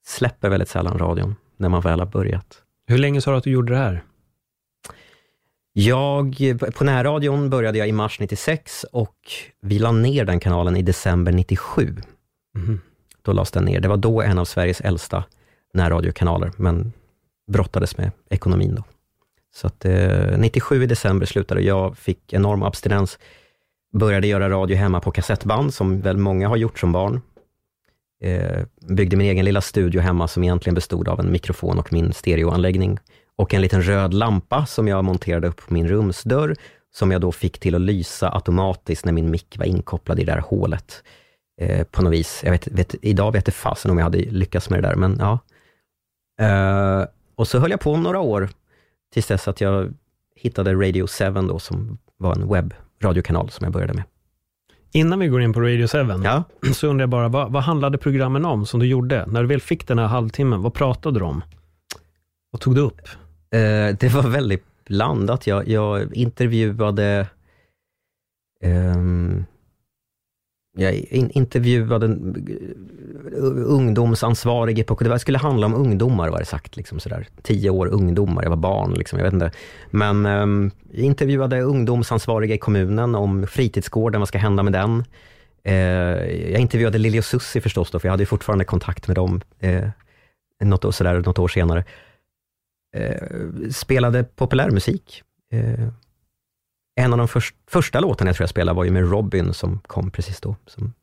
släpper 0.05 0.49
väldigt 0.49 0.69
sällan 0.69 0.97
radion 0.97 1.35
när 1.57 1.69
man 1.69 1.81
väl 1.81 1.99
har 1.99 2.07
börjat. 2.07 2.61
Hur 2.87 2.97
länge 2.97 3.21
sa 3.21 3.31
du 3.31 3.37
att 3.37 3.43
du 3.43 3.51
gjorde 3.51 3.73
det 3.73 3.79
här? 3.79 4.03
Jag, 5.73 6.35
på 6.75 6.83
närradion 6.83 7.49
började 7.49 7.77
jag 7.77 7.87
i 7.87 7.91
mars 7.91 8.19
96 8.19 8.85
och 8.91 9.17
vi 9.61 9.79
la 9.79 9.91
ner 9.91 10.25
den 10.25 10.39
kanalen 10.39 10.77
i 10.77 10.81
december 10.81 11.31
97. 11.31 11.95
Mhm. 12.55 12.81
Då 13.25 13.33
lades 13.33 13.51
den 13.51 13.65
ner. 13.65 13.79
Det 13.79 13.87
var 13.87 13.97
då 13.97 14.21
en 14.21 14.39
av 14.39 14.45
Sveriges 14.45 14.81
äldsta 14.81 15.23
närradiokanaler, 15.73 16.51
men 16.57 16.93
brottades 17.51 17.97
med 17.97 18.11
ekonomin 18.29 18.75
då. 18.75 18.83
Så 19.55 19.67
att, 19.67 19.85
eh, 19.85 20.37
97 20.37 20.83
i 20.83 20.85
december 20.85 21.25
slutade 21.25 21.61
jag, 21.61 21.97
fick 21.97 22.33
enorm 22.33 22.63
abstinens, 22.63 23.19
började 23.93 24.27
göra 24.27 24.49
radio 24.49 24.77
hemma 24.77 24.99
på 24.99 25.11
kassettband, 25.11 25.73
som 25.73 26.01
väl 26.01 26.17
många 26.17 26.47
har 26.47 26.57
gjort 26.57 26.79
som 26.79 26.91
barn. 26.91 27.21
Eh, 28.23 28.63
byggde 28.87 29.15
min 29.17 29.27
egen 29.27 29.45
lilla 29.45 29.61
studio 29.61 30.01
hemma, 30.01 30.27
som 30.27 30.43
egentligen 30.43 30.75
bestod 30.75 31.07
av 31.07 31.19
en 31.19 31.31
mikrofon 31.31 31.79
och 31.79 31.93
min 31.93 32.13
stereoanläggning, 32.13 32.99
och 33.35 33.53
en 33.53 33.61
liten 33.61 33.81
röd 33.81 34.13
lampa 34.13 34.65
som 34.65 34.87
jag 34.87 35.05
monterade 35.05 35.47
upp 35.47 35.67
på 35.67 35.73
min 35.73 35.87
rumsdörr, 35.87 36.55
som 36.93 37.11
jag 37.11 37.21
då 37.21 37.31
fick 37.31 37.59
till 37.59 37.75
att 37.75 37.81
lysa 37.81 38.29
automatiskt 38.35 39.05
när 39.05 39.13
min 39.13 39.31
mick 39.31 39.57
var 39.57 39.65
inkopplad 39.65 40.19
i 40.19 40.23
det 40.23 40.31
där 40.31 40.39
hålet. 40.39 41.03
Eh, 41.61 41.83
på 41.83 42.01
något 42.01 42.13
vis. 42.13 42.41
Jag 42.43 42.51
vet, 42.51 42.67
vet, 42.67 42.95
idag 43.01 43.31
vet 43.31 43.47
jag 43.47 43.53
fasen 43.53 43.91
om 43.91 43.97
jag 43.97 44.03
hade 44.03 44.17
lyckats 44.17 44.69
med 44.69 44.83
det 44.83 44.87
där, 44.87 44.95
men 44.95 45.17
ja. 45.19 45.39
Eh, 46.41 47.07
och 47.35 47.47
så 47.47 47.59
höll 47.59 47.71
jag 47.71 47.79
på 47.79 47.97
några 47.97 48.19
år, 48.19 48.49
tills 49.13 49.27
dess 49.27 49.47
att 49.47 49.61
jag 49.61 49.93
hittade 50.35 50.73
Radio 50.73 51.07
7 51.07 51.31
då, 51.47 51.59
som 51.59 51.97
var 52.17 52.35
en 52.35 52.47
webbradiokanal 52.53 53.49
som 53.49 53.63
jag 53.63 53.73
började 53.73 53.93
med. 53.93 54.03
Innan 54.91 55.19
vi 55.19 55.27
går 55.27 55.41
in 55.41 55.53
på 55.53 55.61
Radio 55.61 55.87
7, 55.87 55.97
Ja. 56.23 56.43
så 56.73 56.87
undrar 56.87 57.03
jag 57.03 57.09
bara, 57.09 57.27
vad, 57.27 57.51
vad 57.51 57.63
handlade 57.63 57.97
programmen 57.97 58.45
om 58.45 58.65
som 58.65 58.79
du 58.79 58.85
gjorde? 58.85 59.25
När 59.27 59.41
du 59.41 59.47
väl 59.47 59.61
fick 59.61 59.87
den 59.87 59.99
här 59.99 60.07
halvtimmen, 60.07 60.61
vad 60.61 60.73
pratade 60.73 61.19
du 61.19 61.25
om? 61.25 61.43
Vad 62.51 62.61
tog 62.61 62.75
du 62.75 62.81
upp? 62.81 63.01
Eh, 63.51 63.97
det 63.99 64.13
var 64.13 64.29
väldigt 64.29 64.65
blandat. 64.85 65.47
Jag, 65.47 65.67
jag 65.67 66.15
intervjuade 66.15 67.27
ehm, 68.61 69.45
jag 70.75 70.93
intervjuade 71.11 72.05
en 72.05 72.35
eh, 73.33 73.73
ungdomsansvarig 73.73 74.87
på, 74.87 74.95
det 75.03 75.19
skulle 75.19 75.37
handla 75.37 75.65
om 75.65 75.73
ungdomar 75.73 76.29
var 76.29 76.39
det 76.39 76.45
sagt, 76.45 76.77
liksom 76.77 76.99
sådär. 76.99 77.27
Tio 77.41 77.69
år 77.69 77.87
ungdomar, 77.87 78.43
jag 78.43 78.49
var 78.49 78.57
barn, 78.57 78.93
liksom, 78.93 79.19
jag 79.19 79.23
vet 79.23 79.33
inte. 79.33 79.51
Men 79.91 80.25
um, 80.25 80.71
jag 80.91 81.05
intervjuade 81.05 81.61
ungdomsansvariga 81.61 82.55
i 82.55 82.57
kommunen 82.57 83.15
om 83.15 83.47
fritidsgården, 83.47 84.21
vad 84.21 84.27
ska 84.27 84.37
hända 84.37 84.63
med 84.63 84.73
den? 84.73 85.03
Eh, 85.63 85.73
jag 86.51 86.59
intervjuade 86.61 86.97
Lili 86.97 87.19
och 87.19 87.25
Susie 87.25 87.61
förstås 87.61 87.91
då, 87.91 87.99
för 87.99 88.07
jag 88.07 88.13
hade 88.13 88.23
ju 88.23 88.27
fortfarande 88.27 88.65
kontakt 88.65 89.07
med 89.07 89.15
dem 89.15 89.41
eh, 89.59 89.87
något, 90.63 90.85
år- 90.85 90.91
sådär, 90.91 91.19
något 91.19 91.39
år 91.39 91.47
senare 91.47 91.83
eh, 92.95 93.69
spelade 93.71 94.23
populärmusik. 94.23 95.23
Eh, 95.53 95.87
en 96.95 97.13
av 97.13 97.17
de 97.17 97.27
först, 97.27 97.55
första 97.67 97.99
låtarna 97.99 98.29
jag 98.29 98.35
tror 98.35 98.43
jag 98.43 98.49
spelade 98.49 98.75
var 98.75 98.83
ju 98.83 98.91
med 98.91 99.09
Robin, 99.09 99.53
som 99.53 99.79
kom 99.79 100.11
precis 100.11 100.41
då, 100.41 100.55
som 100.65 100.93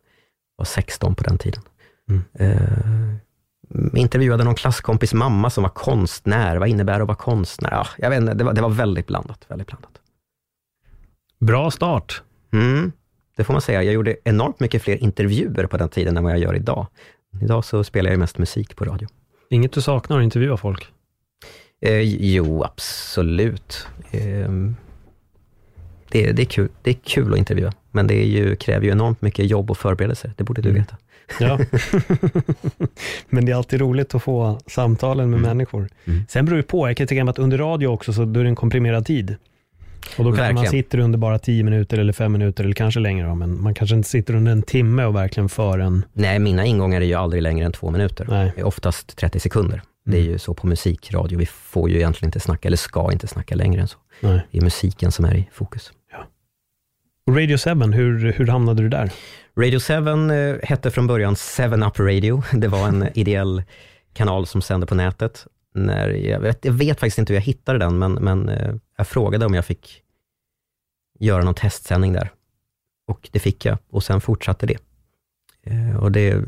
var 0.56 0.64
16 0.64 1.14
på 1.14 1.24
den 1.24 1.38
tiden. 1.38 1.62
Mm. 2.08 2.24
Eh, 2.34 4.00
intervjuade 4.00 4.44
någon 4.44 4.54
klasskompis 4.54 5.14
mamma 5.14 5.50
som 5.50 5.62
var 5.62 5.70
konstnär. 5.70 6.56
Vad 6.56 6.68
innebär 6.68 6.92
det 6.92 7.02
att 7.02 7.08
vara 7.08 7.16
konstnär? 7.16 7.70
Ja, 7.70 7.86
jag 7.98 8.10
vet 8.10 8.20
inte, 8.20 8.34
det 8.34 8.44
var, 8.44 8.52
det 8.52 8.62
var 8.62 8.68
väldigt 8.68 9.06
blandat. 9.06 9.44
Väldigt 9.48 9.66
blandat. 9.66 9.90
Bra 11.38 11.70
start. 11.70 12.22
Mm, 12.52 12.92
det 13.36 13.44
får 13.44 13.52
man 13.52 13.62
säga. 13.62 13.82
Jag 13.82 13.94
gjorde 13.94 14.16
enormt 14.24 14.60
mycket 14.60 14.82
fler 14.82 14.96
intervjuer 14.96 15.66
på 15.66 15.76
den 15.76 15.88
tiden 15.88 16.16
än 16.16 16.24
vad 16.24 16.32
jag 16.32 16.38
gör 16.38 16.54
idag. 16.56 16.86
Idag 17.42 17.64
så 17.64 17.84
spelar 17.84 18.10
jag 18.10 18.18
mest 18.18 18.38
musik 18.38 18.76
på 18.76 18.84
radio. 18.84 19.08
Inget 19.50 19.72
du 19.72 19.80
saknar 19.80 20.18
att 20.18 20.24
intervjua 20.24 20.56
folk? 20.56 20.92
Eh, 21.80 22.00
jo, 22.00 22.64
absolut. 22.64 23.86
Eh, 24.10 24.50
det, 26.10 26.32
det, 26.32 26.42
är 26.42 26.46
kul. 26.46 26.68
det 26.82 26.90
är 26.90 26.94
kul 27.04 27.32
att 27.32 27.38
intervjua, 27.38 27.72
men 27.90 28.06
det 28.06 28.14
är 28.14 28.26
ju, 28.26 28.56
kräver 28.56 28.86
ju 28.86 28.92
enormt 28.92 29.22
mycket 29.22 29.50
jobb 29.50 29.70
och 29.70 29.78
förberedelser. 29.78 30.32
Det 30.36 30.44
borde 30.44 30.62
du 30.62 30.68
Mm. 30.68 30.82
veta. 30.82 30.96
Ja. 31.40 31.58
Men 33.28 33.44
det 33.44 33.52
är 33.52 33.56
alltid 33.56 33.80
roligt 33.80 34.14
att 34.14 34.22
få 34.22 34.58
samtalen 34.66 35.30
med 35.30 35.38
Mm. 35.38 35.48
människor. 35.48 35.88
Mm. 36.04 36.24
Sen 36.28 36.44
beror 36.44 36.56
det 36.56 36.62
på, 36.62 36.88
jag 36.88 36.96
kan 36.96 37.06
tänka 37.06 37.24
mig 37.24 37.30
att 37.30 37.38
under 37.38 37.58
radio 37.58 37.86
också, 37.86 38.12
så 38.12 38.24
då 38.24 38.40
är 38.40 38.44
det 38.44 38.50
en 38.50 38.56
komprimerad 38.56 39.06
tid. 39.06 39.36
Och 40.18 40.24
då 40.24 40.32
kanske 40.32 40.54
man 40.54 40.66
sitter 40.66 40.98
under 40.98 41.18
bara 41.18 41.38
10 41.38 41.62
minuter 41.64 41.98
eller 41.98 42.12
5 42.12 42.32
minuter 42.32 42.64
eller 42.64 42.74
kanske 42.74 43.00
längre 43.00 43.26
då, 43.28 43.34
men 43.34 43.62
man 43.62 43.74
kanske 43.74 43.96
inte 43.96 44.08
sitter 44.08 44.34
under 44.34 44.52
en 44.52 44.62
timme 44.62 45.04
och 45.04 45.14
verkligen 45.16 45.48
för 45.48 45.78
en... 45.78 46.04
Nej, 46.12 46.38
mina 46.38 46.64
ingångar 46.64 47.00
är 47.00 47.04
ju 47.04 47.14
aldrig 47.14 47.42
längre 47.42 47.66
än 47.66 47.72
två 47.72 47.90
minuter. 47.90 48.26
Nej. 48.30 48.52
Det 48.54 48.60
är 48.60 48.64
oftast 48.66 49.16
30 49.16 49.40
sekunder. 49.40 49.82
Det 50.04 50.16
är 50.16 50.20
Mm. 50.20 50.32
ju 50.32 50.38
så 50.38 50.54
på 50.54 50.66
musikradio. 50.66 51.38
Vi 51.38 51.46
får 51.46 51.90
ju 51.90 51.96
egentligen 51.96 52.28
inte 52.28 52.40
snacka, 52.40 52.68
eller 52.68 52.76
ska 52.76 53.12
inte 53.12 53.26
snacka 53.26 53.54
längre 53.54 53.80
än 53.80 53.88
så. 53.88 53.98
Nej. 54.20 54.40
Det 54.50 54.58
är 54.58 54.62
musiken 54.62 55.12
som 55.12 55.24
är 55.24 55.34
i 55.34 55.48
fokus. 55.52 55.92
Radio 57.34 57.58
7, 57.58 57.70
hur, 57.92 58.32
hur 58.32 58.46
hamnade 58.46 58.82
du 58.82 58.88
där? 58.88 59.12
Radio 59.56 59.80
7 59.80 59.94
eh, 59.94 60.68
hette 60.68 60.90
från 60.90 61.06
början 61.06 61.36
7up 61.36 61.98
Radio. 61.98 62.42
Det 62.52 62.68
var 62.68 62.88
en 62.88 63.08
ideell 63.14 63.62
kanal 64.12 64.46
som 64.46 64.62
sände 64.62 64.86
på 64.86 64.94
nätet. 64.94 65.46
När 65.74 66.08
jag, 66.08 66.40
vet, 66.40 66.64
jag 66.64 66.72
vet 66.72 67.00
faktiskt 67.00 67.18
inte 67.18 67.32
hur 67.32 67.36
jag 67.36 67.44
hittade 67.44 67.78
den, 67.78 67.98
men, 67.98 68.12
men 68.12 68.48
eh, 68.48 68.74
jag 68.96 69.06
frågade 69.06 69.46
om 69.46 69.54
jag 69.54 69.64
fick 69.64 70.02
göra 71.18 71.44
någon 71.44 71.54
testsändning 71.54 72.12
där. 72.12 72.30
Och 73.06 73.28
det 73.32 73.38
fick 73.38 73.64
jag, 73.64 73.78
och 73.90 74.04
sen 74.04 74.20
fortsatte 74.20 74.66
det. 74.66 74.78
Eh, 75.66 75.96
och 75.96 76.12
det 76.12 76.44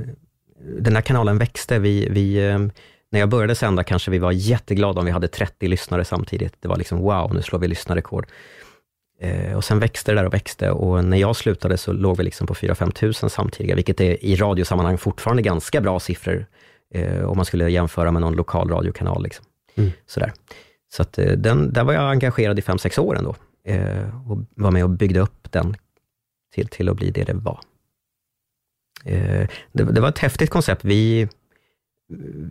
den 0.78 0.94
här 0.94 1.02
kanalen 1.02 1.38
växte. 1.38 1.78
Vi, 1.78 2.08
vi, 2.10 2.34
när 3.10 3.20
jag 3.20 3.28
började 3.28 3.54
sända 3.54 3.84
kanske 3.84 4.10
vi 4.10 4.18
var 4.18 4.32
jätteglada 4.32 5.00
om 5.00 5.06
vi 5.06 5.12
hade 5.12 5.28
30 5.28 5.68
lyssnare 5.68 6.04
samtidigt. 6.04 6.54
Det 6.60 6.68
var 6.68 6.76
liksom 6.76 6.98
wow, 6.98 7.34
nu 7.34 7.42
slår 7.42 7.58
vi 7.58 7.68
lyssnarrekord. 7.68 8.26
Eh, 9.22 9.56
och 9.56 9.64
sen 9.64 9.78
växte 9.78 10.12
det 10.12 10.16
där 10.16 10.26
och 10.26 10.34
växte 10.34 10.70
och 10.70 11.04
när 11.04 11.16
jag 11.16 11.36
slutade 11.36 11.76
så 11.76 11.92
låg 11.92 12.16
vi 12.16 12.22
liksom 12.22 12.46
på 12.46 12.54
4-5 12.54 12.90
tusen 12.90 13.30
samtidiga, 13.30 13.74
vilket 13.74 14.00
är 14.00 14.24
i 14.24 14.36
radiosammanhang 14.36 14.98
fortfarande 14.98 15.42
ganska 15.42 15.80
bra 15.80 16.00
siffror, 16.00 16.46
eh, 16.94 17.24
om 17.24 17.36
man 17.36 17.44
skulle 17.44 17.70
jämföra 17.70 18.12
med 18.12 18.22
någon 18.22 18.34
lokal 18.34 18.68
radiokanal. 18.68 19.22
Liksom. 19.22 19.44
Mm. 19.74 19.90
Sådär. 20.06 20.32
Så 20.92 21.02
att, 21.02 21.18
eh, 21.18 21.32
den, 21.32 21.72
där 21.72 21.84
var 21.84 21.92
jag 21.92 22.10
engagerad 22.10 22.58
i 22.58 22.62
5-6 22.62 22.98
år 22.98 23.18
ändå, 23.18 23.36
eh, 23.64 24.30
och 24.30 24.38
var 24.54 24.70
med 24.70 24.84
och 24.84 24.90
byggde 24.90 25.20
upp 25.20 25.52
den 25.52 25.76
till, 26.54 26.68
till 26.68 26.88
att 26.88 26.96
bli 26.96 27.10
det 27.10 27.24
det 27.24 27.34
var. 27.34 27.60
Eh, 29.04 29.48
det, 29.72 29.84
det 29.84 30.00
var 30.00 30.08
ett 30.08 30.18
häftigt 30.18 30.50
koncept. 30.50 30.84
Vi, 30.84 31.28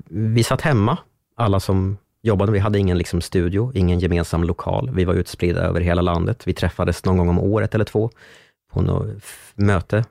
vi 0.09 0.43
satt 0.43 0.61
hemma, 0.61 0.97
alla 1.35 1.59
som 1.59 1.97
jobbade. 2.21 2.51
Vi 2.51 2.59
hade 2.59 2.79
ingen 2.79 2.97
liksom 2.97 3.21
studio, 3.21 3.71
ingen 3.75 3.99
gemensam 3.99 4.43
lokal. 4.43 4.89
Vi 4.93 5.05
var 5.05 5.13
utspridda 5.13 5.61
över 5.61 5.81
hela 5.81 6.01
landet. 6.01 6.47
Vi 6.47 6.53
träffades 6.53 7.05
någon 7.05 7.17
gång 7.17 7.29
om 7.29 7.39
året 7.39 7.75
eller 7.75 7.85
två 7.85 8.09
på 8.73 8.81
något 8.81 9.07
möte. 9.55 10.05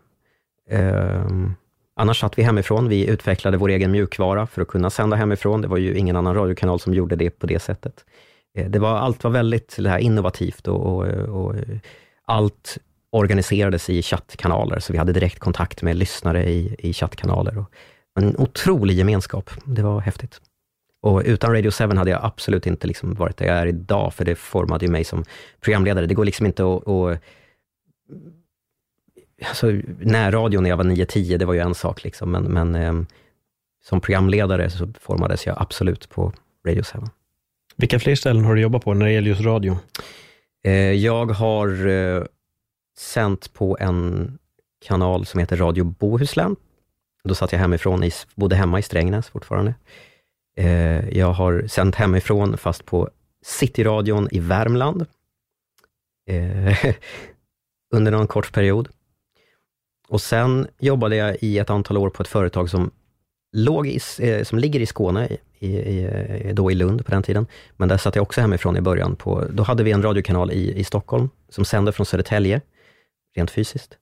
Eh, 0.70 1.26
annars 1.96 2.20
satt 2.20 2.38
vi 2.38 2.42
hemifrån. 2.42 2.88
Vi 2.88 3.06
utvecklade 3.06 3.56
vår 3.56 3.68
egen 3.68 3.90
mjukvara 3.90 4.46
för 4.46 4.62
att 4.62 4.68
kunna 4.68 4.90
sända 4.90 5.16
hemifrån. 5.16 5.60
Det 5.60 5.68
var 5.68 5.76
ju 5.76 5.94
ingen 5.94 6.16
annan 6.16 6.34
radiokanal 6.34 6.80
som 6.80 6.94
gjorde 6.94 7.16
det 7.16 7.30
på 7.30 7.46
det 7.46 7.58
sättet. 7.58 8.04
Eh, 8.54 8.70
det 8.70 8.78
var, 8.78 8.96
allt 8.96 9.24
var 9.24 9.30
väldigt 9.30 9.76
det 9.78 9.88
här 9.88 9.98
innovativt 9.98 10.68
och, 10.68 10.86
och, 10.86 11.04
och 11.28 11.54
allt 12.24 12.78
organiserades 13.12 13.90
i 13.90 14.02
chattkanaler, 14.02 14.78
så 14.78 14.92
vi 14.92 14.98
hade 14.98 15.12
direkt 15.12 15.38
kontakt 15.38 15.82
med 15.82 15.96
lyssnare 15.96 16.50
i, 16.50 16.76
i 16.78 16.92
chattkanaler. 16.92 17.58
Och 17.58 17.72
en 18.14 18.36
otrolig 18.36 18.96
gemenskap. 18.96 19.50
Det 19.64 19.82
var 19.82 20.00
häftigt. 20.00 20.40
Och 21.02 21.22
utan 21.24 21.52
Radio 21.52 21.70
7 21.70 21.84
hade 21.84 22.10
jag 22.10 22.24
absolut 22.24 22.66
inte 22.66 22.86
liksom 22.86 23.14
varit 23.14 23.36
där 23.36 23.46
jag 23.46 23.56
är 23.56 23.66
idag, 23.66 24.14
för 24.14 24.24
det 24.24 24.34
formade 24.34 24.84
ju 24.84 24.90
mig 24.90 25.04
som 25.04 25.24
programledare. 25.60 26.06
Det 26.06 26.14
går 26.14 26.24
liksom 26.24 26.46
inte 26.46 26.62
att... 26.62 26.88
att 26.88 27.20
alltså, 29.48 29.66
närradio 30.00 30.60
när 30.60 30.70
jag 30.70 30.76
var 30.76 30.84
9-10, 30.84 31.36
det 31.38 31.44
var 31.44 31.54
ju 31.54 31.60
en 31.60 31.74
sak, 31.74 32.04
liksom, 32.04 32.30
men, 32.30 32.44
men 32.44 32.74
ehm, 32.74 33.06
som 33.82 34.00
programledare 34.00 34.70
så 34.70 34.92
formades 35.00 35.46
jag 35.46 35.56
absolut 35.62 36.08
på 36.08 36.32
Radio 36.66 36.82
7. 36.82 36.98
Vilka 37.76 37.98
fler 37.98 38.14
ställen 38.14 38.44
har 38.44 38.54
du 38.54 38.60
jobbat 38.60 38.84
på 38.84 38.94
när 38.94 39.06
det 39.06 39.12
gäller 39.12 39.28
just 39.28 39.40
radio? 39.40 39.78
Eh, 40.64 40.92
jag 40.92 41.26
har 41.26 41.86
eh, 41.86 42.22
sänt 42.98 43.52
på 43.52 43.76
en 43.80 44.38
kanal 44.86 45.26
som 45.26 45.40
heter 45.40 45.56
Radio 45.56 45.84
Bohuslän. 45.84 46.56
Då 47.24 47.34
satt 47.34 47.52
jag 47.52 47.58
hemifrån, 47.58 48.04
i, 48.04 48.10
bodde 48.34 48.56
hemma 48.56 48.78
i 48.78 48.82
Strängnäs 48.82 49.28
fortfarande. 49.28 49.74
Eh, 50.56 51.08
jag 51.18 51.32
har 51.32 51.64
sänt 51.66 51.94
hemifrån, 51.94 52.56
fast 52.56 52.84
på 52.84 53.10
Cityradion 53.44 54.28
i 54.30 54.38
Värmland. 54.38 55.06
Eh, 56.28 56.94
under 57.94 58.12
någon 58.12 58.26
kort 58.26 58.52
period. 58.52 58.88
Och 60.08 60.20
sen 60.20 60.66
jobbade 60.78 61.16
jag 61.16 61.36
i 61.40 61.58
ett 61.58 61.70
antal 61.70 61.96
år 61.96 62.10
på 62.10 62.22
ett 62.22 62.28
företag 62.28 62.70
som, 62.70 62.90
låg 63.52 63.86
i, 63.86 64.00
eh, 64.18 64.42
som 64.42 64.58
ligger 64.58 64.80
i 64.80 64.86
Skåne, 64.86 65.28
i, 65.58 65.66
i, 65.68 66.04
eh, 66.04 66.54
då 66.54 66.70
i 66.70 66.74
Lund 66.74 67.04
på 67.06 67.10
den 67.10 67.22
tiden. 67.22 67.46
Men 67.76 67.88
där 67.88 67.96
satt 67.96 68.16
jag 68.16 68.22
också 68.22 68.40
hemifrån 68.40 68.76
i 68.76 68.80
början. 68.80 69.16
På, 69.16 69.44
då 69.50 69.62
hade 69.62 69.82
vi 69.82 69.92
en 69.92 70.02
radiokanal 70.02 70.52
i, 70.52 70.78
i 70.78 70.84
Stockholm, 70.84 71.28
som 71.48 71.64
sände 71.64 71.92
från 71.92 72.06
Södertälje, 72.06 72.60
rent 73.36 73.50
fysiskt, 73.50 73.98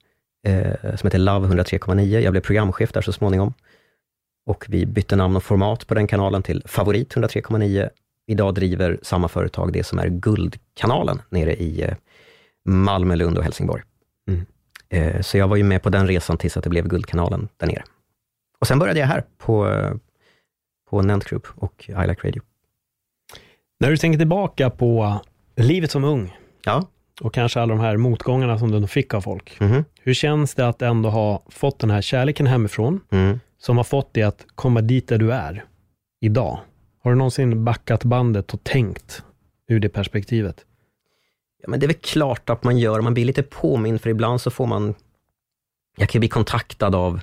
eh, 0.47 0.97
som 0.97 1.07
heter 1.07 1.19
Love 1.19 1.49
103,9. 1.49 2.21
Jag 2.21 2.33
blev 2.33 2.41
programchef 2.41 2.93
där 2.93 3.01
så 3.01 3.13
småningom. 3.13 3.55
Och 4.49 4.65
vi 4.69 4.87
bytte 4.87 5.17
namn 5.17 5.37
och 5.37 5.43
format 5.43 5.87
på 5.87 5.95
den 5.95 6.07
kanalen 6.07 6.43
till 6.43 6.63
Favorit 6.67 7.15
103,9. 7.15 7.89
idag 8.27 8.55
driver 8.55 8.99
samma 9.03 9.29
företag 9.29 9.73
det 9.73 9.85
som 9.85 9.99
är 9.99 10.09
Guldkanalen 10.09 11.23
nere 11.31 11.55
i 11.57 11.83
eh, 11.83 11.95
Malmö, 12.65 13.17
Lund 13.17 13.39
och 13.39 13.45
Helsingborg. 13.45 13.83
Mm. 14.29 14.47
Eh, 14.89 15.21
så 15.21 15.39
jag 15.39 15.49
var 15.49 15.57
ju 15.57 15.63
med 15.65 15.83
på 15.83 15.91
den 15.91 16.07
resan 16.07 16.39
tills 16.39 16.57
att 16.57 16.65
det 16.65 16.71
blev 16.71 16.89
Guldkanalen 16.89 17.49
där 17.57 17.67
nere. 17.67 17.83
Och 18.61 18.67
sen 18.67 18.79
började 18.79 19.01
jag 19.01 19.07
här 19.07 19.25
på, 19.39 19.69
eh, 19.69 19.93
på 20.91 21.03
Nent 21.03 21.25
Group 21.25 21.47
och 21.55 21.85
I 21.89 22.07
Like 22.09 22.29
Radio. 22.29 22.43
När 23.81 23.91
du 23.91 23.97
tänker 23.97 24.19
tillbaka 24.19 24.71
på 24.71 25.21
livet 25.57 25.91
som 25.91 26.05
ung 26.05 26.37
Ja. 26.65 26.87
och 27.21 27.35
kanske 27.35 27.61
alla 27.61 27.75
de 27.75 27.81
här 27.81 27.97
motgångarna 27.97 28.59
som 28.59 28.71
du 28.71 28.87
fick 28.87 29.15
av 29.15 29.21
folk. 29.21 29.61
Mhm. 29.61 29.85
Hur 30.01 30.15
känns 30.15 30.55
det 30.55 30.69
att 30.69 30.83
ändå 30.83 31.11
ha 31.11 31.43
fått 31.49 31.79
den 31.79 31.91
här 31.91 32.03
kärleken 32.03 32.47
hemifrån, 32.47 33.01
Mm 33.11 33.41
som 33.59 33.77
har 33.77 33.85
fått 33.85 34.15
dig 34.15 34.23
att 34.23 34.47
komma 34.55 34.81
dit 34.81 35.09
där 35.09 35.19
du 35.19 35.33
är 35.33 35.65
idag? 36.21 36.61
Har 37.03 37.11
du 37.11 37.17
någonsin 37.17 37.65
backat 37.65 38.05
bandet 38.05 38.55
och 38.55 38.65
tänkt 38.65 39.23
ur 39.69 39.81
det 39.81 39.89
perspektivet? 39.89 40.65
Ja, 41.63 41.69
men 41.69 41.81
det 41.81 41.87
är 41.87 41.89
väl 41.89 41.97
klart 41.97 42.51
att 42.51 42.65
man 42.65 42.79
gör. 42.79 43.01
Man 43.01 43.15
blir 43.15 43.25
lite 43.25 43.43
påmind, 43.43 44.01
för 44.01 44.11
ibland 44.11 44.41
så 44.41 44.51
får 44.51 44.67
man... 44.67 44.95
Jag 45.97 46.09
kan 46.09 46.21
bli 46.21 46.29
kontaktad 46.29 46.95
av 46.95 47.21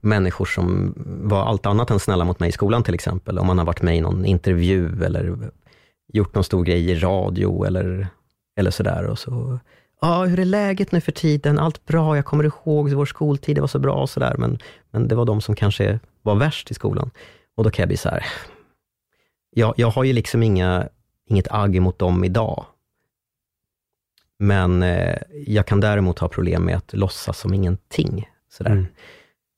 människor 0.00 0.44
som 0.44 0.94
var 1.28 1.44
allt 1.44 1.66
annat 1.66 1.90
än 1.90 2.00
snälla 2.00 2.24
mot 2.24 2.40
mig 2.40 2.48
i 2.48 2.52
skolan 2.52 2.82
till 2.82 2.94
exempel. 2.94 3.38
Om 3.38 3.46
man 3.46 3.58
har 3.58 3.64
varit 3.64 3.82
med 3.82 3.96
i 3.96 4.00
någon 4.00 4.24
intervju 4.24 5.04
eller 5.04 5.50
gjort 6.12 6.34
någon 6.34 6.44
stor 6.44 6.64
grej 6.64 6.90
i 6.90 6.94
radio 6.94 7.64
eller, 7.64 8.08
eller 8.56 8.70
sådär. 8.70 9.04
Och 9.04 9.18
så, 9.18 9.58
ja, 10.00 10.24
hur 10.24 10.40
är 10.40 10.44
läget 10.44 10.92
nu 10.92 11.00
för 11.00 11.12
tiden? 11.12 11.58
Allt 11.58 11.86
bra? 11.86 12.16
Jag 12.16 12.24
kommer 12.24 12.44
ihåg 12.44 12.90
vår 12.92 13.06
skoltid, 13.06 13.56
det 13.56 13.60
var 13.60 13.68
så 13.68 13.78
bra 13.78 13.94
och 13.94 14.10
sådär. 14.10 14.34
Men, 14.38 14.58
men 14.90 15.08
det 15.08 15.14
var 15.14 15.24
de 15.24 15.40
som 15.40 15.54
kanske 15.54 16.00
var 16.22 16.34
värst 16.34 16.70
i 16.70 16.74
skolan. 16.74 17.10
Och 17.54 17.64
då 17.64 17.70
kan 17.70 17.82
jag 17.82 17.88
bli 17.88 17.96
så 17.96 18.08
här, 18.08 18.26
jag, 19.50 19.74
jag 19.76 19.90
har 19.90 20.04
ju 20.04 20.12
liksom 20.12 20.42
inga, 20.42 20.88
inget 21.26 21.48
agg 21.50 21.80
mot 21.80 21.98
dem 21.98 22.24
idag. 22.24 22.64
Men 24.38 24.82
eh, 24.82 25.16
jag 25.46 25.66
kan 25.66 25.80
däremot 25.80 26.18
ha 26.18 26.28
problem 26.28 26.64
med 26.64 26.76
att 26.76 26.92
låtsas 26.92 27.38
som 27.38 27.54
ingenting. 27.54 28.28
Sådär. 28.48 28.70
Mm. 28.70 28.86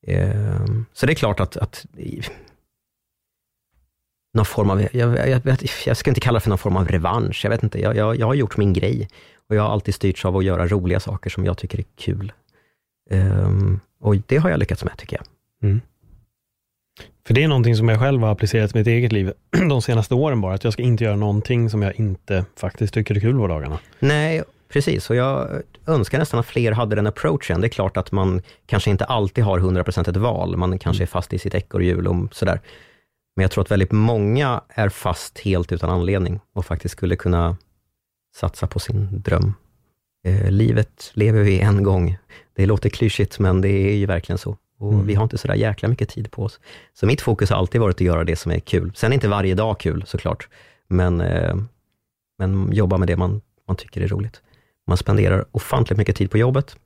Eh, 0.07 0.84
så 0.93 1.07
det 1.07 1.12
är 1.12 1.14
klart 1.14 1.41
att, 1.41 1.57
att 1.57 1.86
någon 4.34 4.47
form 4.47 4.70
av, 4.70 4.82
jag, 4.82 5.28
jag, 5.28 5.28
jag, 5.47 5.59
jag 5.86 5.97
ska 5.97 6.11
inte 6.11 6.20
kalla 6.20 6.36
det 6.36 6.41
för 6.41 6.49
någon 6.49 6.59
form 6.59 6.76
av 6.76 6.89
revansch, 6.89 7.41
jag 7.45 7.51
vet 7.51 7.62
inte. 7.62 7.80
Jag, 7.80 7.97
jag, 7.97 8.16
jag 8.16 8.26
har 8.26 8.34
gjort 8.34 8.57
min 8.57 8.72
grej 8.72 9.09
och 9.49 9.57
jag 9.57 9.62
har 9.62 9.70
alltid 9.70 9.94
styrts 9.94 10.24
av 10.24 10.36
att 10.36 10.44
göra 10.44 10.66
roliga 10.66 11.01
saker 11.01 11.30
som 11.30 11.44
jag 11.44 11.59
tycker 11.59 11.78
är 11.78 11.84
kul. 11.96 12.32
Eh, 13.11 13.53
och 14.01 14.16
det 14.26 14.36
har 14.36 14.51
jag 14.51 14.59
lyckats 14.59 14.84
med, 14.84 14.96
tycker 14.96 15.16
jag. 15.16 15.26
För 17.26 17.34
det 17.34 17.44
är 17.44 17.49
någonting 17.49 17.76
som 17.76 17.88
jag 17.88 18.01
själv 18.01 18.22
har 18.22 18.32
applicerat 18.32 18.74
i 18.74 18.78
mitt 18.78 18.86
eget 18.86 19.12
liv 19.12 19.32
de 19.68 19.82
senaste 19.82 20.14
åren 20.14 20.40
bara, 20.40 20.55
att 20.55 20.64
jag 20.64 20.72
ska 20.72 20.82
inte 20.82 21.05
göra 21.05 21.16
någonting 21.16 21.70
som 21.70 21.82
jag 21.82 21.96
inte 21.96 22.44
faktiskt 22.57 22.94
tycker 22.94 23.16
är 23.16 23.20
kul 23.20 23.38
på 23.38 23.46
dagarna. 23.46 23.78
Nej, 23.99 24.42
precis. 24.68 25.11
Och 25.11 25.16
jag 25.16 25.62
önskar 25.86 26.18
nästan 26.18 26.40
att 26.40 26.46
fler 26.46 26.72
hade 26.72 26.96
den 26.96 27.07
approachen. 27.07 27.61
Det 27.61 27.66
är 27.66 27.68
klart 27.68 27.96
att 27.96 28.12
man 28.12 28.42
kanske 28.66 28.90
inte 28.90 29.05
alltid 29.05 29.44
har 29.44 29.59
100% 29.59 30.11
ett 30.11 30.16
val. 30.16 30.57
Man 30.57 30.78
kanske 30.78 31.05
är 31.05 31.07
fast 31.07 31.32
i 31.32 31.38
sitt 31.38 31.55
ekorrhjul 31.55 32.07
och 32.07 32.34
sådär. 32.34 32.61
Men 33.36 33.42
jag 33.42 33.51
tror 33.51 33.62
att 33.62 33.70
väldigt 33.70 33.92
många 33.92 34.61
är 34.68 34.88
fast 34.88 35.38
helt 35.38 35.72
utan 35.72 35.90
anledning 35.90 36.40
och 36.55 36.66
faktiskt 36.66 36.92
skulle 36.92 37.16
kunna 37.16 37.57
satsa 38.39 38.66
på 38.66 38.78
sin 38.78 39.09
dröm. 39.22 39.55
Eh, 40.24 40.51
livet 40.51 41.11
lever 41.14 41.43
vi 41.43 41.61
en 41.61 41.82
gång. 41.82 42.18
Det 42.57 42.66
låter 42.66 42.91
klyschigt, 42.91 43.39
men 43.39 43.61
det 43.61 43.68
är 43.68 43.95
ju 43.97 44.07
verkligen 44.07 44.39
så. 44.39 44.57
Och 44.78 44.93
Mm. 44.93 45.07
vi 45.07 45.14
har 45.14 45.22
inte 45.22 45.39
sådär 45.39 45.55
jäkla 45.55 45.89
mycket 45.89 46.09
tid 46.09 46.30
på 46.30 46.43
oss. 46.45 46.61
Så 46.95 47.07
mitt 47.07 47.20
fokus 47.20 47.51
har 47.51 47.57
alltid 47.57 47.80
varit 47.80 47.97
att 47.97 48.01
göra 48.01 48.24
det 48.24 48.36
som 48.36 48.53
är 48.53 48.61
kul. 48.61 48.93
Sen 48.97 49.12
är 49.12 49.14
inte 49.14 49.28
varje 49.28 49.55
dag 49.55 49.80
kul 49.80 50.05
såklart, 50.07 50.49
men, 50.89 51.20
eh, 51.20 51.57
men 52.39 52.72
jobba 52.72 52.97
med 52.99 53.09
det 53.09 53.16
man, 53.16 53.41
man 53.68 53.76
tycker 53.76 54.01
är 54.01 54.09
roligt. 54.09 54.43
Man 54.86 54.97
spenderar 54.97 55.45
ofantligt 55.51 55.99
mycket 55.99 56.16
tid 56.16 56.30
på 56.30 56.39
jobbet. 56.39 56.76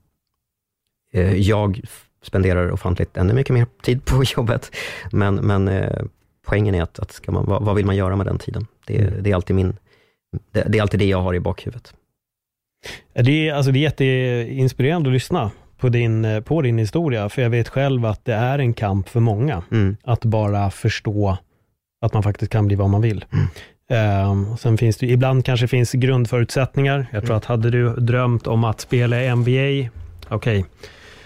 Eh, 1.13 1.33
Jag 1.35 1.81
spenderar 2.21 2.71
ofantligt 2.71 3.17
ännu 3.17 3.33
mycket 3.33 3.53
mer 3.53 3.65
tid 3.81 4.05
på 4.05 4.23
jobbet, 4.37 4.71
men, 5.11 5.35
men 5.35 5.67
eh, 5.67 6.03
poängen 6.45 6.75
är 6.75 6.83
att, 6.83 6.99
att 6.99 7.11
ska 7.11 7.31
man, 7.31 7.45
vad, 7.45 7.63
vad 7.63 7.75
vill 7.75 7.85
man 7.85 7.95
göra 7.95 8.15
med 8.15 8.25
den 8.25 8.37
tiden? 8.39 8.67
Det, 8.87 8.97
Mm. 9.01 9.23
det, 9.23 9.31
är 9.31 9.35
alltid 9.35 9.55
min, 9.55 9.77
det, 10.51 10.63
det 10.69 10.77
är 10.77 10.81
alltid 10.81 10.99
det 10.99 11.05
jag 11.05 11.21
har 11.21 11.33
i 11.33 11.39
bakhuvudet. 11.39 11.93
Det 13.13 13.49
är, 13.49 13.53
alltså 13.53 13.71
det 13.71 13.79
är 13.79 13.81
jätteinspirerande 13.81 15.09
att 15.09 15.13
lyssna 15.13 15.51
på 15.77 15.89
din, 15.89 16.25
eh, 16.25 16.41
på 16.41 16.61
din 16.61 16.77
historia, 16.77 17.29
för 17.29 17.41
jag 17.41 17.49
vet 17.49 17.69
själv 17.69 18.05
att 18.05 18.25
det 18.25 18.33
är 18.33 18.59
en 18.59 18.73
kamp 18.73 19.09
för 19.09 19.19
många, 19.19 19.63
Mm. 19.71 19.97
att 20.03 20.25
bara 20.25 20.71
förstå 20.71 21.37
att 22.05 22.13
man 22.13 22.23
faktiskt 22.23 22.51
kan 22.51 22.67
bli 22.67 22.75
vad 22.75 22.89
man 22.89 23.01
vill. 23.01 23.25
Ehm, 23.89 24.51
och 24.51 24.59
sen 24.59 24.77
finns 24.77 24.97
det, 24.97 25.05
ibland 25.07 25.45
kanske 25.45 25.67
finns 25.67 25.91
grundförutsättningar. 25.91 27.07
Jag 27.11 27.21
tror 27.21 27.29
Mm. 27.31 27.37
att 27.37 27.45
hade 27.45 27.69
du 27.69 27.95
drömt 27.95 28.47
om 28.47 28.63
att 28.63 28.81
spela 28.81 29.23
i 29.23 29.27
NBA, 29.35 29.89
okej, 30.29 30.65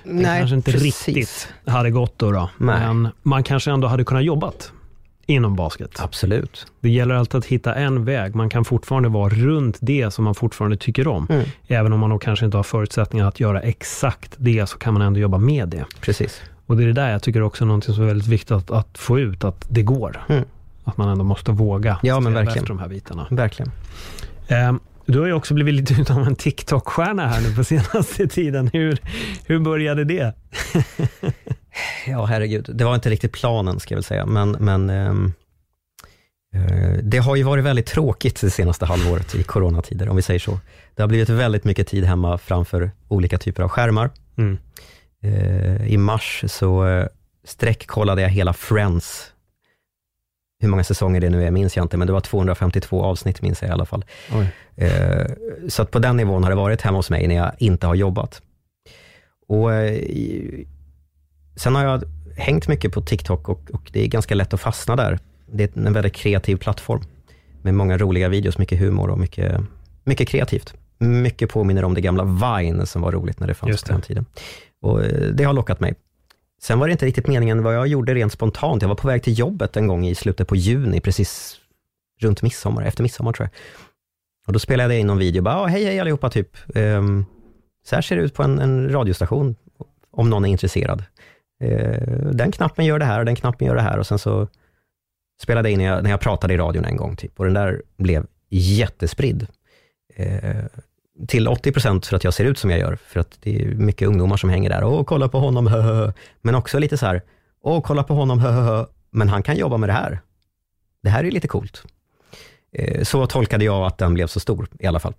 det 0.03 0.23
kanske 0.23 0.55
inte 0.55 0.71
precis. 0.71 1.07
riktigt 1.07 1.49
hade 1.65 1.91
gått 1.91 2.19
då, 2.19 2.31
då. 2.31 2.49
Men 2.57 3.07
man 3.23 3.43
kanske 3.43 3.71
ändå 3.71 3.87
hade 3.87 4.03
kunnat 4.03 4.23
jobbat 4.23 4.71
inom 5.27 5.55
basket. 5.55 5.91
Absolut. 5.99 6.67
Det 6.79 6.89
gäller 6.89 7.15
alltid 7.15 7.37
att 7.39 7.45
hitta 7.45 7.75
en 7.75 8.05
väg. 8.05 8.35
Man 8.35 8.49
kan 8.49 8.65
fortfarande 8.65 9.09
vara 9.09 9.29
runt 9.29 9.77
det 9.81 10.11
som 10.13 10.23
man 10.25 10.35
fortfarande 10.35 10.77
tycker 10.77 11.07
om. 11.07 11.27
Mm. 11.29 11.45
Även 11.67 11.93
om 11.93 11.99
man 11.99 12.09
då 12.09 12.19
kanske 12.19 12.45
inte 12.45 12.57
har 12.57 12.63
förutsättningar 12.63 13.27
att 13.27 13.39
göra 13.39 13.61
exakt 13.61 14.35
det, 14.37 14.69
så 14.69 14.77
kan 14.77 14.93
man 14.93 15.01
ändå 15.01 15.19
jobba 15.19 15.37
med 15.37 15.69
det. 15.69 15.85
Precis. 16.01 16.41
Och 16.65 16.77
det 16.77 16.83
är 16.83 16.87
det 16.87 16.93
där 16.93 17.11
jag 17.11 17.23
tycker 17.23 17.41
också 17.41 17.63
är 17.63 17.65
någonting 17.65 17.93
som 17.95 18.03
är 18.03 18.07
väldigt 18.07 18.27
viktigt 18.27 18.51
att, 18.51 18.71
att 18.71 18.97
få 18.97 19.19
ut, 19.19 19.43
att 19.43 19.65
det 19.69 19.81
går. 19.83 20.25
Mm. 20.29 20.43
Att 20.83 20.97
man 20.97 21.09
ändå 21.09 21.23
måste 21.23 21.51
våga 21.51 21.99
Ja, 22.03 22.19
men 22.19 22.33
verkligen. 22.33 22.57
efter 22.57 22.67
de 22.67 22.79
här 22.79 22.87
bitarna. 22.87 23.27
Verkligen. 23.29 23.71
Ehm, 24.47 24.79
du 25.05 25.19
har 25.19 25.27
ju 25.27 25.33
också 25.33 25.53
blivit 25.53 25.73
lite 25.75 25.93
utav 26.01 26.27
en 26.27 26.35
TikTok-stjärna 26.35 27.27
här 27.27 27.41
nu 27.41 27.55
på 27.55 27.63
senaste 27.63 28.27
tiden. 28.27 28.69
Hur, 28.73 28.97
hur 29.45 29.59
började 29.59 30.03
det? 30.03 30.33
Ja, 32.07 32.25
herregud. 32.25 32.69
Det 32.73 32.85
var 32.85 32.95
inte 32.95 33.09
riktigt 33.09 33.31
planen, 33.31 33.79
ska 33.79 33.93
jag 33.93 33.97
väl 33.97 34.03
säga, 34.03 34.25
men, 34.25 34.51
men 34.51 34.89
eh, 34.89 35.13
det 37.03 37.17
har 37.17 37.35
ju 37.35 37.43
varit 37.43 37.63
väldigt 37.65 37.85
tråkigt 37.85 38.41
det 38.41 38.49
senaste 38.49 38.85
halvåret 38.85 39.35
i 39.35 39.43
coronatider, 39.43 40.09
om 40.09 40.15
vi 40.15 40.21
säger 40.21 40.39
så. 40.39 40.59
Det 40.95 41.01
har 41.03 41.07
blivit 41.07 41.29
väldigt 41.29 41.63
mycket 41.63 41.87
tid 41.87 42.03
hemma 42.03 42.37
framför 42.37 42.91
olika 43.07 43.37
typer 43.37 43.63
av 43.63 43.69
skärmar. 43.69 44.09
Mm. 44.37 44.57
Eh, 45.23 45.87
I 45.87 45.97
mars 45.97 46.43
så 46.47 46.87
eh, 46.87 47.07
sträckkollade 47.43 48.21
jag 48.21 48.29
hela 48.29 48.53
Friends. 48.53 49.33
Hur 50.59 50.67
många 50.69 50.83
säsonger 50.83 51.21
det 51.21 51.29
nu 51.29 51.43
är 51.45 51.51
minns 51.51 51.75
jag 51.77 51.83
inte, 51.85 51.97
men 51.97 52.07
det 52.07 52.13
var 52.13 52.21
252 52.21 53.03
avsnitt 53.03 53.41
minns 53.41 53.61
jag 53.61 53.69
i 53.69 53.71
alla 53.71 53.85
fall. 53.85 54.05
Eh, 54.75 55.25
Så 55.69 55.85
på 55.85 55.99
den 55.99 56.17
nivån 56.17 56.43
har 56.43 56.49
det 56.49 56.55
varit 56.55 56.81
hemma 56.81 56.97
hos 56.97 57.09
mig 57.09 57.27
när 57.27 57.35
jag 57.35 57.51
inte 57.57 57.87
har 57.87 57.95
jobbat. 57.95 58.41
Och 59.47 59.73
eh, 59.73 59.99
Sen 61.57 61.75
har 61.75 61.83
jag 61.83 62.03
hängt 62.35 62.67
mycket 62.67 62.91
på 62.93 63.01
TikTok 63.01 63.49
och, 63.49 63.71
och 63.73 63.89
det 63.93 64.03
är 64.03 64.07
ganska 64.07 64.35
lätt 64.35 64.53
att 64.53 64.61
fastna 64.61 64.95
där. 64.95 65.19
Det 65.51 65.75
är 65.77 65.85
en 65.87 65.93
väldigt 65.93 66.13
kreativ 66.13 66.55
plattform 66.55 67.01
med 67.61 67.73
många 67.73 67.97
roliga 67.97 68.29
videos, 68.29 68.57
mycket 68.57 68.79
humor 68.79 69.09
och 69.09 69.19
mycket, 69.19 69.61
mycket 70.03 70.27
kreativt. 70.27 70.73
Mycket 70.97 71.49
påminner 71.49 71.83
om 71.83 71.93
det 71.93 72.01
gamla 72.01 72.23
Vine 72.23 72.85
som 72.85 73.01
var 73.01 73.11
roligt 73.11 73.39
när 73.39 73.47
det 73.47 73.53
fanns 73.53 73.83
på 73.83 73.91
den 73.91 74.01
tiden. 74.01 74.25
Och 74.81 75.03
eh, 75.03 75.21
det 75.33 75.43
har 75.43 75.53
lockat 75.53 75.79
mig. 75.79 75.95
Sen 76.61 76.79
var 76.79 76.87
det 76.87 76.91
inte 76.91 77.05
riktigt 77.05 77.27
meningen 77.27 77.63
vad 77.63 77.75
jag 77.75 77.87
gjorde 77.87 78.13
rent 78.13 78.31
spontant. 78.33 78.81
Jag 78.81 78.89
var 78.89 78.95
på 78.95 79.07
väg 79.07 79.23
till 79.23 79.39
jobbet 79.39 79.77
en 79.77 79.87
gång 79.87 80.05
i 80.07 80.15
slutet 80.15 80.47
på 80.47 80.55
juni, 80.55 80.99
precis 80.99 81.55
runt 82.21 82.41
midsommar, 82.41 82.83
efter 82.83 83.03
midsommar 83.03 83.33
tror 83.33 83.49
jag. 83.51 83.59
Och 84.47 84.53
då 84.53 84.59
spelade 84.59 84.93
jag 84.93 85.01
in 85.01 85.07
någon 85.07 85.17
video, 85.17 85.41
bara, 85.43 85.55
"Ah, 85.55 85.65
hej 85.65 85.85
hej 85.85 85.99
allihopa, 85.99 86.29
typ. 86.29 86.57
Ehm, 86.75 87.25
så 87.85 87.95
här 87.95 88.01
ser 88.01 88.15
det 88.15 88.21
ut 88.21 88.33
på 88.33 88.43
en, 88.43 88.59
en 88.59 88.89
radiostation, 88.89 89.55
om 90.11 90.29
någon 90.29 90.45
är 90.45 90.49
intresserad. 90.49 91.03
Eh, 91.63 92.01
den 92.33 92.51
knappen 92.51 92.85
gör 92.85 92.99
det 92.99 93.05
här 93.05 93.19
och 93.19 93.25
den 93.25 93.35
knappen 93.35 93.67
gör 93.67 93.75
det 93.75 93.81
här 93.81 93.97
och 93.99 94.07
sen 94.07 94.19
så 94.19 94.47
spelade 95.41 95.69
jag 95.69 95.73
in 95.73 95.79
när 95.79 95.85
jag, 95.85 96.03
när 96.03 96.09
jag 96.09 96.19
pratade 96.19 96.53
i 96.53 96.57
radion 96.57 96.85
en 96.85 96.97
gång, 96.97 97.15
typ. 97.15 97.39
och 97.39 97.45
den 97.45 97.53
där 97.53 97.81
blev 97.97 98.25
jättespridd. 98.49 99.47
Eh, 100.15 100.65
till 101.27 101.47
80 101.47 101.71
procent 101.71 102.05
för 102.05 102.15
att 102.15 102.23
jag 102.23 102.33
ser 102.33 102.45
ut 102.45 102.57
som 102.57 102.69
jag 102.69 102.79
gör, 102.79 102.95
för 102.95 103.19
att 103.19 103.37
det 103.41 103.61
är 103.61 103.65
mycket 103.65 104.07
ungdomar 104.07 104.37
som 104.37 104.49
hänger 104.49 104.69
där. 104.69 104.83
Åh, 104.83 105.03
kolla 105.03 105.29
på 105.29 105.39
honom, 105.39 105.67
hö, 105.67 105.81
hö, 105.81 105.93
hö. 105.93 106.11
Men 106.41 106.55
också 106.55 106.79
lite 106.79 106.97
så 106.97 107.05
här, 107.05 107.21
åh, 107.61 107.81
kolla 107.81 108.03
på 108.03 108.13
honom, 108.13 108.39
hö, 108.39 108.51
hö, 108.51 108.61
hö. 108.61 108.85
men 109.09 109.29
han 109.29 109.43
kan 109.43 109.57
jobba 109.57 109.77
med 109.77 109.89
det 109.89 109.93
här. 109.93 110.19
Det 111.03 111.09
här 111.09 111.23
är 111.23 111.31
lite 111.31 111.47
coolt. 111.47 111.83
Eh, 112.71 113.03
Så 113.03 113.27
tolkade 113.27 113.65
jag 113.65 113.85
att 113.85 113.97
den 113.97 114.13
blev 114.13 114.27
så 114.27 114.39
stor 114.39 114.67
i 114.79 114.87
alla 114.87 114.99
fall. 114.99 115.13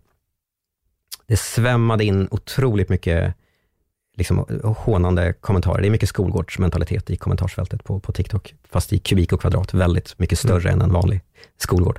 Det 1.26 1.36
svämmade 1.36 2.04
in 2.04 2.28
otroligt 2.30 2.88
mycket 2.88 3.34
liksom, 4.18 4.62
hånande 4.76 5.32
kommentarer. 5.32 5.80
Det 5.80 5.88
är 5.88 5.90
mycket 5.90 6.08
skolgårdsmentalitet 6.08 7.10
i 7.10 7.16
kommentarsfältet 7.16 7.84
på, 7.84 8.00
på 8.00 8.12
TikTok, 8.12 8.54
fast 8.70 8.92
i 8.92 8.98
kubik 8.98 9.32
och 9.32 9.40
kvadrat, 9.40 9.74
väldigt 9.74 10.18
mycket 10.18 10.38
större 10.38 10.70
än 10.70 10.82
en 10.82 10.92
vanlig 10.92 11.20
skolgård. 11.56 11.98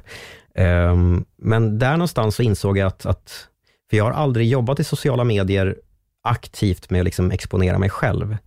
Ehm, 0.55 1.25
men 1.37 1.79
där 1.79 1.91
någonstans 1.91 2.35
så 2.35 2.43
insåg 2.43 2.77
jag 2.77 2.87
att, 2.87 3.05
att, 3.05 3.47
för 3.89 3.97
jag 3.97 4.03
har 4.03 4.11
aldrig 4.11 4.47
jobbat 4.47 4.79
i 4.79 4.83
sociala 4.83 5.23
medier 5.23 5.75
aktivt 6.23 6.89
med 6.89 7.01
att 7.01 7.05
liksom 7.05 7.31
exponera 7.31 7.77
mig 7.77 7.89
själv. 7.89 8.37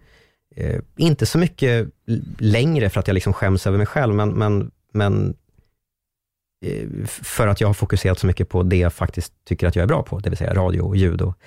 Eh, 0.56 0.80
inte 0.96 1.26
så 1.26 1.38
mycket 1.38 1.88
längre 2.38 2.90
för 2.90 3.00
att 3.00 3.06
jag 3.06 3.14
liksom 3.14 3.32
skäms 3.32 3.66
över 3.66 3.78
mig 3.78 3.86
själv, 3.86 4.14
men, 4.14 4.30
men, 4.30 4.70
men 4.92 5.36
eh, 6.64 6.88
för 7.06 7.48
att 7.48 7.60
jag 7.60 7.68
har 7.68 7.74
fokuserat 7.74 8.18
så 8.18 8.26
mycket 8.26 8.48
på 8.48 8.62
det 8.62 8.76
jag 8.76 8.92
faktiskt 8.92 9.32
tycker 9.44 9.66
att 9.66 9.76
jag 9.76 9.82
är 9.82 9.86
bra 9.86 10.02
på, 10.02 10.18
det 10.18 10.30
vill 10.30 10.38
säga 10.38 10.54
radio 10.54 10.80
och 10.80 10.96
ljud 10.96 11.22
och 11.22 11.38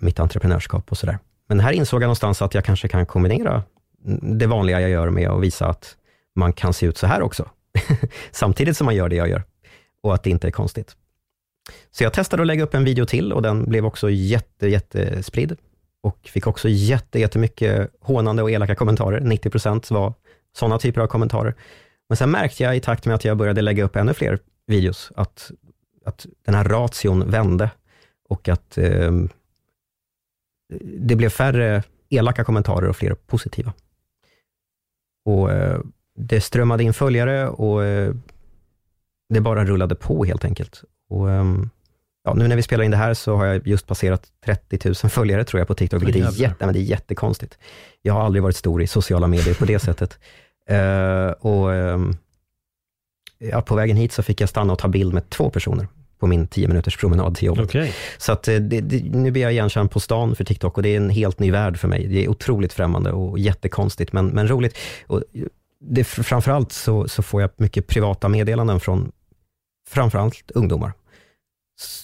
mitt 0.00 0.20
entreprenörskap 0.20 0.90
och 0.90 0.98
sådär. 0.98 1.18
Men 1.46 1.60
här 1.60 1.72
insåg 1.72 2.02
jag 2.02 2.06
någonstans 2.06 2.42
att 2.42 2.54
jag 2.54 2.64
kanske 2.64 2.88
kan 2.88 3.06
kombinera 3.06 3.62
det 4.22 4.46
vanliga 4.46 4.80
jag 4.80 4.90
gör 4.90 5.10
med 5.10 5.28
att 5.28 5.42
visa 5.42 5.66
att 5.66 5.96
man 6.34 6.52
kan 6.52 6.72
se 6.72 6.86
ut 6.86 6.98
så 6.98 7.06
här 7.06 7.22
också, 7.22 7.48
samtidigt 8.30 8.76
som 8.76 8.84
man 8.84 8.94
gör 8.94 9.08
det 9.08 9.16
jag 9.16 9.28
gör 9.28 9.42
och 10.02 10.14
att 10.14 10.22
det 10.22 10.30
inte 10.30 10.46
är 10.46 10.50
konstigt. 10.50 10.96
Så 11.90 12.04
jag 12.04 12.12
testade 12.12 12.42
att 12.42 12.46
lägga 12.46 12.64
upp 12.64 12.74
en 12.74 12.84
video 12.84 13.06
till 13.06 13.32
och 13.32 13.42
den 13.42 13.64
blev 13.64 13.86
också 13.86 14.10
jätte, 14.10 14.68
jättespridd 14.68 15.56
och 16.02 16.18
fick 16.22 16.46
också 16.46 16.68
jätte, 16.68 17.20
jättemycket 17.20 17.90
hånande 18.00 18.42
och 18.42 18.50
elaka 18.50 18.74
kommentarer. 18.74 19.20
90 19.20 19.50
procent 19.50 19.90
var 19.90 20.14
sådana 20.56 20.78
typer 20.78 21.00
av 21.00 21.06
kommentarer. 21.06 21.54
Men 22.08 22.16
sen 22.16 22.30
märkte 22.30 22.62
jag 22.62 22.76
i 22.76 22.80
takt 22.80 23.06
med 23.06 23.14
att 23.14 23.24
jag 23.24 23.36
började 23.36 23.62
lägga 23.62 23.84
upp 23.84 23.96
ännu 23.96 24.14
fler 24.14 24.38
videos, 24.66 25.12
att, 25.16 25.50
att 26.04 26.26
den 26.44 26.54
här 26.54 26.64
ration 26.64 27.30
vände 27.30 27.70
och 28.28 28.48
att 28.48 28.78
eh, 28.78 29.12
det 30.98 31.16
blev 31.16 31.28
färre 31.28 31.82
elaka 32.08 32.44
kommentarer 32.44 32.88
och 32.88 32.96
fler 32.96 33.14
positiva. 33.14 33.72
Och 35.24 35.52
eh, 35.52 35.80
Det 36.14 36.40
strömmade 36.40 36.82
in 36.82 36.94
följare 36.94 37.48
och 37.48 37.84
eh, 37.84 38.14
det 39.28 39.40
bara 39.40 39.64
rullade 39.64 39.94
på 39.94 40.24
helt 40.24 40.44
enkelt. 40.44 40.84
Och, 41.08 41.26
um, 41.26 41.70
ja, 42.24 42.34
nu 42.34 42.48
när 42.48 42.56
vi 42.56 42.62
spelar 42.62 42.84
in 42.84 42.90
det 42.90 42.96
här 42.96 43.14
så 43.14 43.36
har 43.36 43.46
jag 43.46 43.66
just 43.66 43.86
passerat 43.86 44.32
30 44.44 44.78
000 44.84 44.94
följare 44.94 45.44
tror 45.44 45.60
jag 45.60 45.68
på 45.68 45.74
TikTok, 45.74 46.02
vilket 46.02 46.22
är, 46.22 46.40
jätte, 46.40 46.66
men 46.66 46.72
det 46.74 46.80
är 46.80 46.82
jättekonstigt. 46.82 47.58
Jag 48.02 48.14
har 48.14 48.20
aldrig 48.20 48.42
varit 48.42 48.56
stor 48.56 48.82
i 48.82 48.86
sociala 48.86 49.26
medier 49.26 49.54
på 49.54 49.64
det 49.64 49.78
sättet. 49.82 50.18
Uh, 50.70 51.30
och 51.30 51.68
um, 51.68 52.16
ja, 53.38 53.62
På 53.62 53.74
vägen 53.74 53.96
hit 53.96 54.12
så 54.12 54.22
fick 54.22 54.40
jag 54.40 54.48
stanna 54.48 54.72
och 54.72 54.78
ta 54.78 54.88
bild 54.88 55.14
med 55.14 55.30
två 55.30 55.50
personer 55.50 55.88
på 56.18 56.26
min 56.26 56.46
10 56.46 56.68
minuters 56.68 56.96
promenad 56.96 57.36
till 57.36 57.46
jobbet. 57.46 57.64
Okay. 57.64 57.92
Så 58.18 58.32
att 58.32 58.42
det, 58.42 58.58
det, 58.60 59.04
nu 59.04 59.30
blir 59.30 59.42
jag 59.42 59.52
igenkänd 59.52 59.90
på 59.90 60.00
stan 60.00 60.36
för 60.36 60.44
TikTok 60.44 60.76
och 60.76 60.82
det 60.82 60.88
är 60.88 60.96
en 60.96 61.10
helt 61.10 61.38
ny 61.38 61.50
värld 61.50 61.78
för 61.78 61.88
mig. 61.88 62.06
Det 62.06 62.24
är 62.24 62.28
otroligt 62.28 62.72
främmande 62.72 63.12
och 63.12 63.38
jättekonstigt, 63.38 64.12
men, 64.12 64.26
men 64.26 64.48
roligt. 64.48 64.78
Och 65.06 65.22
det, 65.80 66.04
framförallt 66.04 66.72
så, 66.72 67.08
så 67.08 67.22
får 67.22 67.40
jag 67.40 67.50
mycket 67.56 67.86
privata 67.86 68.28
meddelanden 68.28 68.80
från 68.80 69.12
framförallt 69.88 70.50
ungdomar, 70.50 70.92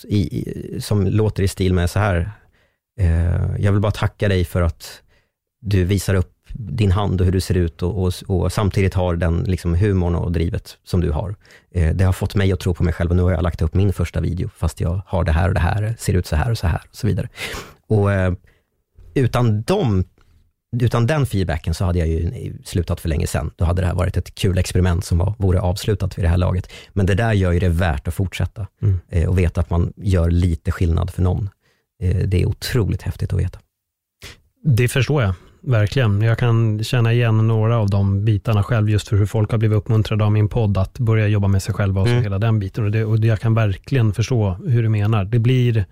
i, 0.05 0.39
i, 0.39 0.81
som 0.81 1.07
låter 1.07 1.43
i 1.43 1.49
stil 1.49 1.75
med 1.75 1.91
så 1.91 1.99
här, 1.99 2.31
eh, 3.01 3.57
jag 3.59 3.73
vill 3.73 3.81
bara 3.81 3.93
tacka 3.93 4.29
dig 4.29 4.45
för 4.45 4.63
att 4.63 5.03
du 5.61 5.85
visar 5.85 6.15
upp 6.15 6.33
din 6.55 6.93
hand 6.93 7.21
och 7.21 7.25
hur 7.25 7.33
du 7.33 7.41
ser 7.41 7.57
ut 7.57 7.83
och, 7.83 8.03
och, 8.03 8.13
och 8.27 8.53
samtidigt 8.53 8.95
har 8.95 9.17
den 9.17 9.45
liksom 9.45 9.75
humorn 9.75 10.15
och 10.15 10.33
drivet 10.33 10.79
som 10.85 11.01
du 11.01 11.11
har. 11.11 11.35
Eh, 11.75 11.95
det 11.95 12.05
har 12.05 12.13
fått 12.13 12.35
mig 12.35 12.53
att 12.53 12.61
tro 12.61 12.75
på 12.75 12.83
mig 12.83 12.95
själv 12.95 13.11
och 13.11 13.17
nu 13.17 13.23
har 13.23 13.33
jag 13.33 13.43
lagt 13.43 13.63
upp 13.63 13.75
min 13.75 13.93
första 13.93 14.21
video, 14.21 14.51
fast 14.57 14.81
jag 14.81 15.03
har 15.07 15.25
det 15.25 15.33
här 15.33 15.49
och 15.49 15.55
det 15.55 15.61
här, 15.61 15.95
ser 15.99 16.15
ut 16.15 16.27
så 16.27 16.37
här 16.37 16.51
och 16.51 16.59
så 16.59 16.67
här 16.67 16.83
och 16.91 16.97
så 16.97 17.07
vidare. 17.07 17.29
Och 17.89 18.13
eh, 18.13 18.33
utan 19.15 19.63
de 19.63 20.05
utan 20.81 21.07
den 21.07 21.27
feedbacken 21.27 21.75
så 21.75 21.85
hade 21.85 21.99
jag 21.99 22.09
ju 22.09 22.53
slutat 22.65 23.01
för 23.01 23.09
länge 23.09 23.27
sedan. 23.27 23.51
Då 23.57 23.65
hade 23.65 23.83
det 23.83 23.87
här 23.87 23.95
varit 23.95 24.17
ett 24.17 24.35
kul 24.35 24.59
experiment 24.59 25.05
som 25.05 25.19
var, 25.19 25.35
vore 25.39 25.61
avslutat 25.61 26.19
vid 26.19 26.25
det 26.25 26.29
här 26.29 26.37
laget. 26.37 26.73
Men 26.93 27.07
det 27.07 27.15
där 27.15 27.33
gör 27.33 27.53
ju 27.53 27.59
det 27.59 27.69
värt 27.69 28.09
att 28.09 28.15
fortsätta 28.15 28.67
mm. 28.83 29.01
eh, 29.09 29.29
och 29.29 29.39
veta 29.39 29.61
att 29.61 29.71
man 29.71 29.93
gör 29.97 30.31
lite 30.31 30.71
skillnad 30.71 31.11
för 31.11 31.23
någon. 31.23 31.51
Eh, 32.03 32.17
det 32.17 32.43
är 32.43 32.47
otroligt 32.47 33.03
häftigt 33.03 33.33
att 33.33 33.39
veta. 33.39 33.59
Det 34.65 34.89
förstår 34.89 35.23
jag, 35.23 35.35
verkligen. 35.63 36.23
Jag 36.23 36.39
kan 36.39 36.85
känna 36.85 37.13
igen 37.13 37.47
några 37.49 37.79
av 37.79 37.91
de 37.91 38.25
bitarna 38.25 38.63
själv, 38.63 38.91
just 38.91 39.09
för 39.09 39.17
hur 39.17 39.27
folk 39.27 39.51
har 39.51 39.59
blivit 39.59 39.79
uppmuntrade 39.79 40.25
av 40.25 40.33
min 40.33 40.49
podd 40.49 40.79
att 40.79 40.99
börja 40.99 41.29
jobba 41.29 41.49
med 41.49 41.63
sig 41.63 41.75
själva 41.75 42.01
och 42.01 42.07
så 42.07 42.13
mm. 42.13 42.23
hela 42.23 42.39
den 42.39 42.59
biten. 42.59 42.85
Och, 42.85 42.91
det, 42.91 43.05
och 43.05 43.19
jag 43.19 43.41
kan 43.41 43.55
verkligen 43.55 44.13
förstå 44.13 44.57
hur 44.67 44.83
du 44.83 44.89
menar. 44.89 45.25
Det 45.25 45.39
blir 45.39 45.87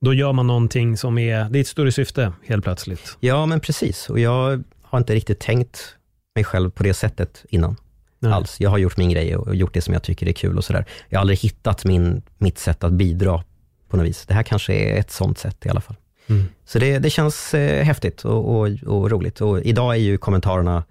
då 0.00 0.14
gör 0.14 0.32
man 0.32 0.46
någonting 0.46 0.96
som 0.96 1.18
är, 1.18 1.44
det 1.50 1.58
är 1.58 1.60
ett 1.60 1.66
större 1.66 1.92
syfte 1.92 2.32
helt 2.46 2.64
plötsligt. 2.64 3.16
Ja, 3.20 3.46
men 3.46 3.60
precis. 3.60 4.10
Och 4.10 4.18
jag 4.18 4.62
har 4.82 4.98
inte 4.98 5.14
riktigt 5.14 5.40
tänkt 5.40 5.96
mig 6.34 6.44
själv 6.44 6.70
på 6.70 6.82
det 6.82 6.94
sättet 6.94 7.44
innan. 7.48 7.76
Nej. 8.18 8.32
Alls. 8.32 8.60
Jag 8.60 8.70
har 8.70 8.78
gjort 8.78 8.96
min 8.96 9.10
grej 9.10 9.36
och 9.36 9.54
gjort 9.54 9.74
det 9.74 9.80
som 9.80 9.94
jag 9.94 10.02
tycker 10.02 10.28
är 10.28 10.32
kul 10.32 10.56
och 10.58 10.64
sådär. 10.64 10.84
Jag 11.08 11.18
har 11.18 11.20
aldrig 11.20 11.38
hittat 11.38 11.84
min, 11.84 12.22
mitt 12.38 12.58
sätt 12.58 12.84
att 12.84 12.92
bidra 12.92 13.44
på 13.88 13.96
något 13.96 14.06
vis. 14.06 14.26
Det 14.26 14.34
här 14.34 14.42
kanske 14.42 14.74
är 14.74 15.00
ett 15.00 15.10
sånt 15.10 15.38
sätt 15.38 15.66
i 15.66 15.68
alla 15.68 15.80
fall. 15.80 15.96
Mm. 16.26 16.44
Så 16.64 16.78
det, 16.78 16.98
det 16.98 17.10
känns 17.10 17.54
eh, 17.54 17.84
häftigt 17.84 18.24
och, 18.24 18.56
och, 18.56 18.68
och, 18.86 19.10
roligt. 19.10 19.40
Och 19.40 19.60
idag 19.62 19.94
är 19.94 19.98
ju 19.98 20.18
kommentarerna 20.18 20.84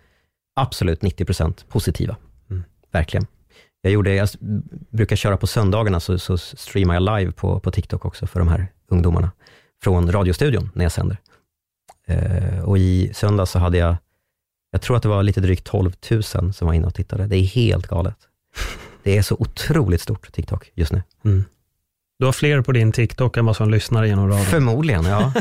absolut 0.55 1.01
90% 1.01 1.65
positiva. 1.67 2.15
Mm. 2.49 2.63
Verkligen. 2.91 3.27
Jag, 3.81 3.93
gjorde, 3.93 4.13
jag 4.13 4.29
brukar 4.89 5.15
köra 5.15 5.37
på 5.37 5.47
söndagarna, 5.47 5.99
så, 5.99 6.17
så 6.19 6.37
streamar 6.37 6.93
jag 6.93 7.19
live 7.19 7.31
på, 7.31 7.59
på 7.59 7.71
TikTok 7.71 8.05
också 8.05 8.27
för 8.27 8.39
de 8.39 8.47
här 8.47 8.67
ungdomarna 8.87 9.31
från 9.83 10.11
radiostudion 10.11 10.69
när 10.73 10.85
jag 10.85 10.91
sänder. 10.91 11.17
Eh, 12.07 12.59
och 12.59 12.77
i 12.77 13.11
söndag 13.13 13.45
så 13.45 13.59
hade 13.59 13.77
jag, 13.77 13.95
jag 14.71 14.81
tror 14.81 14.97
att 14.97 15.03
det 15.03 15.09
var 15.09 15.23
lite 15.23 15.41
drygt 15.41 15.65
12 15.65 15.91
000 16.11 16.23
som 16.23 16.53
var 16.59 16.73
inne 16.73 16.87
och 16.87 16.95
tittade. 16.95 17.27
Det 17.27 17.37
är 17.37 17.43
helt 17.43 17.87
galet. 17.87 18.17
Det 19.03 19.17
är 19.17 19.21
så 19.21 19.35
otroligt 19.39 20.01
stort, 20.01 20.31
TikTok, 20.31 20.71
just 20.73 20.91
nu. 20.91 21.03
Mm. 21.25 21.43
Du 22.19 22.25
har 22.25 22.31
fler 22.31 22.61
på 22.61 22.71
din 22.71 22.91
TikTok 22.91 23.37
än 23.37 23.45
vad 23.45 23.55
som 23.55 23.69
lyssnar 23.69 24.05
genom 24.05 24.29
radion? 24.29 24.45
Förmodligen, 24.45 25.05
ja. 25.05 25.33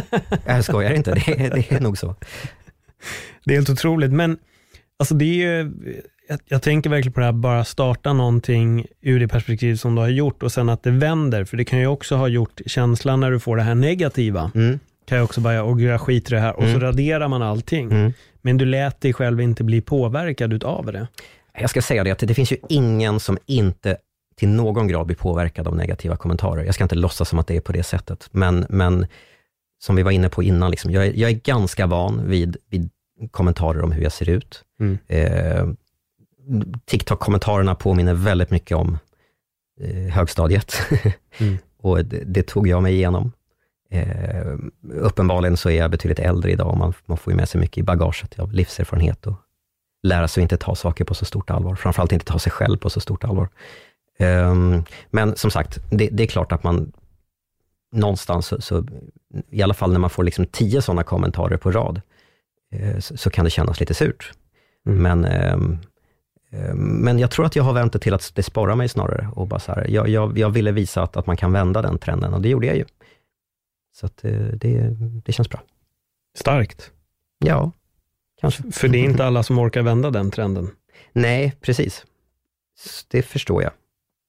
jag 0.47 0.65
skojar 0.65 0.93
inte, 0.93 1.15
det, 1.15 1.51
det 1.55 1.73
är 1.73 1.81
nog 1.81 1.99
så. 1.99 2.15
Det 3.45 3.53
är 3.53 3.57
helt 3.57 3.71
otroligt, 3.71 4.13
men 4.13 4.39
alltså 4.99 5.15
det 5.15 5.25
är 5.25 5.35
ju 5.35 5.73
jag, 6.29 6.39
jag, 6.49 6.63
tänker 6.63 6.91
verkligen 6.91 7.13
på 7.13 7.21
det 7.21 7.27
här, 7.27 7.33
bara 7.33 7.65
starta 7.65 8.13
någonting 8.13 8.87
ur 9.01 9.21
det 9.21 9.29
perspektiv 9.29 9.77
som 9.77 9.95
du 9.95 10.01
har 10.01 10.09
gjort 10.09 10.43
och 10.43 10.53
sen 10.53 10.69
att 10.69 10.83
det 10.83 10.91
vänder. 10.91 11.45
För 11.45 11.57
det 11.57 11.65
kan 11.65 11.79
ju 11.79 11.87
också 11.87 12.17
ha 12.17 12.29
gjort 12.29 12.61
känslan 12.67 13.21
när 13.21 13.31
du 13.31 13.41
får 13.41 13.57
det 13.57 13.63
här 13.63 13.75
negativa. 13.75 14.51
Mm. 14.55 14.79
Kan 15.07 15.19
jag 15.19 15.25
också 15.25 15.41
bara, 15.41 15.65
åh 15.65 15.83
jag 15.83 16.01
skiter 16.01 16.33
i 16.33 16.35
det 16.35 16.41
här. 16.41 16.57
Och 16.57 16.63
mm. 16.63 16.75
så 16.75 16.81
raderar 16.81 17.29
man 17.29 17.43
allting. 17.43 17.91
Mm. 17.91 18.13
Men 18.43 18.57
du 18.57 18.65
lät 18.65 19.01
dig 19.01 19.13
själv 19.13 19.41
inte 19.41 19.65
bli 19.65 19.81
påverkad 19.81 20.53
utav 20.53 20.93
det. 20.93 21.07
Jag 21.59 21.71
ska 21.71 21.83
säga 21.83 22.05
det, 22.05 22.11
att 22.11 22.19
det 22.19 22.35
finns 22.35 22.53
ju 22.53 22.57
ingen 22.69 23.21
som 23.21 23.39
inte 23.47 23.97
till 24.35 24.49
någon 24.49 24.89
grad 24.89 25.07
blir 25.07 25.17
påverkad 25.17 25.69
av 25.69 25.77
negativa 25.77 26.17
kommentarer. 26.17 26.65
Jag 26.65 26.75
ska 26.75 26.85
inte 26.85 26.95
låtsas 26.95 27.29
som 27.29 27.39
att 27.39 27.47
det 27.47 27.57
är 27.57 27.61
på 27.61 27.73
det 27.73 27.83
sättet. 27.83 28.29
Men, 28.31 28.67
men 28.69 29.07
som 29.79 29.97
vi 29.97 30.03
var 30.03 30.11
inne 30.11 30.29
på 30.29 30.43
innan, 30.43 30.71
liksom, 30.71 30.91
jag, 30.91 31.07
är, 31.07 31.13
jag 31.15 31.31
är 31.31 31.35
ganska 31.35 31.87
van 31.87 32.29
vid, 32.29 32.57
vid 32.71 32.91
kommentarer 33.31 33.83
om 33.83 33.93
hur 33.93 34.03
jag 34.03 34.13
ser 34.13 34.29
ut. 34.29 34.65
Mm. 34.81 34.99
Eh, 35.07 35.67
TikTok-kommentarerna 36.85 37.75
påminner 37.75 38.15
väldigt 38.15 38.51
mycket 38.51 38.77
om 38.77 38.99
eh, 39.81 40.13
högstadiet. 40.13 40.75
mm. 41.39 41.59
och 41.79 42.05
det, 42.05 42.25
det, 42.25 42.43
tog 42.43 42.69
jag 42.69 42.83
mig 42.83 42.95
igenom. 42.95 43.33
Eh, 43.91 44.57
uppenbarligen 44.93 45.57
så 45.57 45.71
är 45.71 45.77
jag 45.77 45.91
betydligt 45.91 46.19
äldre 46.19 46.51
idag 46.51 46.69
och 46.69 46.79
man, 46.79 46.93
man 47.07 47.19
får 47.19 47.33
ju 47.33 47.37
med 47.37 47.49
sig 47.49 47.61
mycket 47.61 47.79
i 47.79 47.83
bagaget 47.83 48.39
av 48.39 48.53
livserfarenhet 48.53 49.27
och 49.27 49.35
lära 50.03 50.29
sig 50.29 50.41
att 50.41 50.43
inte 50.43 50.57
ta 50.57 50.75
saker 50.75 51.05
på 51.05 51.15
så 51.15 51.25
stort 51.25 51.51
allvar. 51.51 51.75
Framförallt 51.75 52.13
inte 52.13 52.25
ta 52.25 52.39
sig 52.39 52.53
själv 52.53 52.77
på 52.77 52.91
så 52.91 53.01
stort 53.01 53.25
allvar. 53.25 53.49
Eh, 54.19 54.55
men 55.11 55.37
som 55.37 55.51
sagt, 55.51 55.79
det, 55.91 56.09
det, 56.13 56.23
är 56.23 56.27
klart 56.27 56.53
att 56.53 56.65
man 56.65 56.93
någonstans, 57.93 58.47
så, 58.47 58.61
så, 58.61 58.87
i 59.51 59.63
alla 59.63 59.75
fall 59.75 59.93
när 59.93 59.99
man 59.99 60.11
får 60.11 60.25
liksom 60.25 60.47
tio 60.47 60.83
sådana 60.83 61.03
kommentarer 61.03 61.57
på 61.57 61.71
rad, 61.71 62.01
eh, 62.73 62.99
så, 62.99 63.17
så, 63.17 63.31
kan 63.31 63.45
det 63.45 63.51
kännas 63.51 63.81
lite 63.81 63.95
surt. 63.95 64.33
Mm. 64.87 65.03
Men 65.03 65.25
ehm, 65.25 65.79
Eh, 66.55 66.75
men 66.75 67.19
jag 67.19 67.31
tror 67.31 67.47
att 67.47 67.57
jag 67.57 67.65
har 67.65 67.73
vänt 67.73 67.93
det 67.93 67.99
till 67.99 68.15
att 68.15 68.35
det 68.35 68.43
sporrar 68.43 68.77
mig 68.77 68.89
snarare. 68.89 69.29
Och 69.33 69.47
bara 69.47 69.61
så 69.61 69.73
här, 69.73 69.87
jag, 69.89 70.09
jag, 70.09 70.39
jag, 70.39 70.51
ville 70.51 70.73
visa 70.73 71.03
att, 71.03 71.17
att 71.17 71.27
man 71.27 71.37
kan 71.37 71.53
vända 71.53 71.83
den 71.83 71.99
trenden 71.99 72.35
och 72.35 72.41
det 72.41 72.49
gjorde 72.49 72.67
jag 72.67 72.77
ju. 72.77 72.85
Så 73.95 74.07
att 74.07 74.25
eh, 74.25 74.33
det, 74.33 74.97
det 75.25 75.33
känns 75.33 75.49
bra. 75.49 75.63
Starkt. 76.39 76.91
Ja, 77.39 77.73
kanske. 78.41 78.63
För 78.73 78.89
det 78.89 78.99
är 78.99 79.05
inte 79.05 79.25
alla 79.25 79.43
som 79.43 79.59
orkar 79.59 79.83
vända 79.83 80.11
den 80.11 80.31
trenden. 80.31 80.71
Nej, 81.13 81.55
precis. 81.61 82.05
Det 83.09 83.23
förstår 83.23 83.63
jag. 83.63 83.73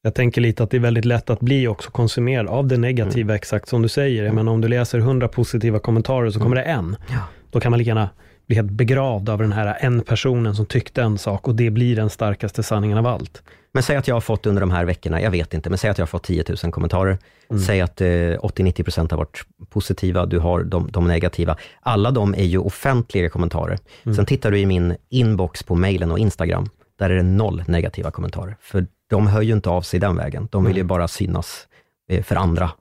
Jag 0.05 0.15
tänker 0.15 0.41
lite 0.41 0.63
att 0.63 0.69
det 0.69 0.77
är 0.77 0.81
väldigt 0.81 1.05
lätt 1.05 1.29
att 1.29 1.39
bli 1.39 1.67
också 1.67 1.91
konsumerad 1.91 2.47
av 2.47 2.67
det 2.67 2.77
negativa, 2.77 3.23
mm. 3.23 3.35
exakt 3.35 3.69
som 3.69 3.81
du 3.81 3.89
säger. 3.89 4.31
Menar, 4.31 4.51
om 4.51 4.61
du 4.61 4.67
läser 4.67 4.99
hundra 4.99 5.27
positiva 5.27 5.79
kommentarer 5.79 6.29
så 6.29 6.39
kommer 6.39 6.55
mm. 6.55 6.65
det 6.65 6.71
en. 6.71 6.95
Ja. 7.07 7.21
Då 7.51 7.59
kan 7.59 7.71
man 7.71 7.77
lika 7.77 7.87
gärna 7.87 8.09
blir 8.47 8.57
helt 8.57 8.71
begravd 8.71 9.29
av 9.29 9.39
den 9.39 9.51
här 9.51 9.77
en 9.79 10.01
personen 10.01 10.55
som 10.55 10.65
tyckte 10.65 11.01
en 11.01 11.17
sak 11.17 11.47
och 11.47 11.55
det 11.55 11.69
blir 11.69 11.95
den 11.95 12.09
starkaste 12.09 12.63
sanningen 12.63 12.97
av 12.97 13.07
allt. 13.07 13.43
Men 13.71 13.83
säg 13.83 13.95
att 13.95 14.07
jag 14.07 14.15
har 14.15 14.21
fått 14.21 14.45
under 14.45 14.59
de 14.59 14.71
här 14.71 14.85
veckorna, 14.85 15.21
jag 15.21 15.31
vet 15.31 15.53
inte, 15.53 15.69
men 15.69 15.77
säg 15.77 15.89
att 15.89 15.97
jag 15.97 16.05
har 16.05 16.07
fått 16.07 16.23
10 16.23 16.43
000 16.63 16.71
kommentarer. 16.71 17.17
Mm. 17.49 17.61
Säg 17.61 17.81
att 17.81 18.01
eh, 18.01 18.05
80-90% 18.05 19.11
har 19.11 19.17
varit 19.17 19.41
positiva, 19.69 20.25
du 20.25 20.39
har 20.39 20.63
de, 20.63 20.91
de, 20.91 21.07
negativa. 21.07 21.57
Alla 21.81 22.11
de 22.11 22.33
är 22.33 22.43
ju 22.43 22.57
offentliga 22.57 23.29
kommentarer. 23.29 23.79
Mm. 24.03 24.15
Sen 24.15 24.25
tittar 24.25 24.51
du 24.51 24.59
i 24.59 24.65
min 24.65 24.95
inbox 25.09 25.63
på 25.63 25.75
mejlen 25.75 26.11
och 26.11 26.19
Instagram, 26.19 26.69
där 26.99 27.09
är 27.09 27.15
det 27.15 27.23
noll 27.23 27.63
negativa 27.67 28.11
kommentarer. 28.11 28.57
För 28.61 28.87
de 29.09 29.27
hör 29.27 29.41
ju 29.41 29.53
inte 29.53 29.69
av 29.69 29.81
sig 29.81 29.99
den 29.99 30.15
vägen. 30.15 30.47
De 30.51 30.63
vill 30.63 30.71
mm. 30.71 30.77
ju 30.77 30.83
bara 30.83 31.07
synas 31.07 31.67
eh, 32.09 32.23
för 32.23 32.35
andra. 32.35 32.71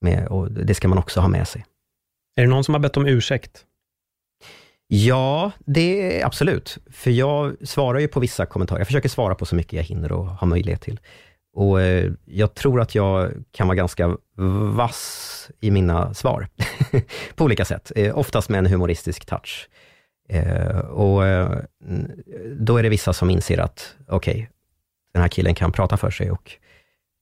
Med, 0.00 0.26
och 0.26 0.50
det 0.50 0.74
ska 0.74 0.88
man 0.88 0.98
också 0.98 1.20
ha 1.20 1.28
med 1.28 1.48
sig. 1.48 1.64
Är 2.36 2.42
det 2.42 2.48
någon 2.48 2.64
som 2.64 2.74
har 2.74 2.80
bett 2.80 2.96
om 2.96 3.06
ursäkt? 3.06 3.64
Ja, 4.88 5.52
det 5.66 6.22
absolut. 6.22 6.78
För 6.90 7.10
jag 7.10 7.56
svarar 7.68 7.98
ju 7.98 8.08
på 8.08 8.20
vissa 8.20 8.46
kommentarer. 8.46 8.80
Jag 8.80 8.86
försöker 8.86 9.08
svara 9.08 9.34
på 9.34 9.46
så 9.46 9.56
mycket 9.56 9.72
jag 9.72 9.82
hinner 9.82 10.12
och 10.12 10.26
har 10.26 10.46
möjlighet 10.46 10.80
till. 10.80 11.00
Och 11.56 11.80
eh, 11.80 12.12
jag 12.24 12.54
tror 12.54 12.80
att 12.80 12.94
jag 12.94 13.32
kan 13.52 13.68
vara 13.68 13.76
ganska 13.76 14.16
vass 14.74 15.50
i 15.60 15.70
mina 15.70 16.14
svar, 16.14 16.48
på 17.34 17.44
olika 17.44 17.64
sätt. 17.64 17.92
Eh, 17.96 18.18
oftast 18.18 18.48
med 18.48 18.58
en 18.58 18.66
humoristisk 18.66 19.26
touch. 19.26 19.68
Eh, 20.28 20.78
och 20.78 21.26
eh, 21.26 21.58
då 22.58 22.76
är 22.76 22.82
det 22.82 22.88
vissa 22.88 23.12
som 23.12 23.30
inser 23.30 23.58
att, 23.58 23.96
okej, 24.08 24.34
okay, 24.34 24.46
den 25.12 25.22
här 25.22 25.28
killen 25.28 25.54
kan 25.54 25.72
prata 25.72 25.96
för 25.96 26.10
sig 26.10 26.30
och 26.30 26.52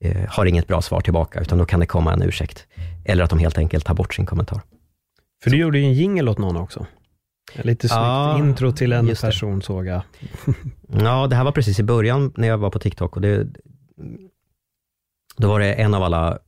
eh, 0.04 0.28
har 0.28 0.46
inget 0.46 0.66
bra 0.66 0.82
svar 0.82 1.00
tillbaka, 1.00 1.40
utan 1.40 1.58
då 1.58 1.64
kan 1.64 1.80
det 1.80 1.86
komma 1.86 2.12
en 2.12 2.22
ursäkt. 2.22 2.66
Eller 3.04 3.24
att 3.24 3.30
de 3.30 3.38
helt 3.38 3.58
enkelt 3.58 3.84
tar 3.84 3.94
bort 3.94 4.14
sin 4.14 4.26
kommentar. 4.26 4.60
För 5.42 5.50
du 5.50 5.56
gjorde 5.56 5.78
ju 5.78 5.84
en 5.84 5.92
jingel 5.92 6.28
åt 6.28 6.38
någon 6.38 6.56
också. 6.56 6.86
Lite 7.54 7.88
snyggt 7.88 7.98
ja, 7.98 8.38
intro 8.38 8.72
till 8.72 8.92
en 8.92 9.16
person 9.16 9.62
såg 9.62 9.86
jag. 9.86 10.02
ja, 10.88 11.26
det 11.26 11.36
här 11.36 11.44
var 11.44 11.52
precis 11.52 11.80
i 11.80 11.82
början 11.82 12.32
när 12.36 12.48
jag 12.48 12.58
var 12.58 12.70
på 12.70 12.78
TikTok 12.78 13.16
och 13.16 13.22
det, 13.22 13.46
då 15.36 15.48
var 15.48 15.60
det 15.60 15.72
en 15.72 15.94
av 15.94 16.02
alla 16.02 16.38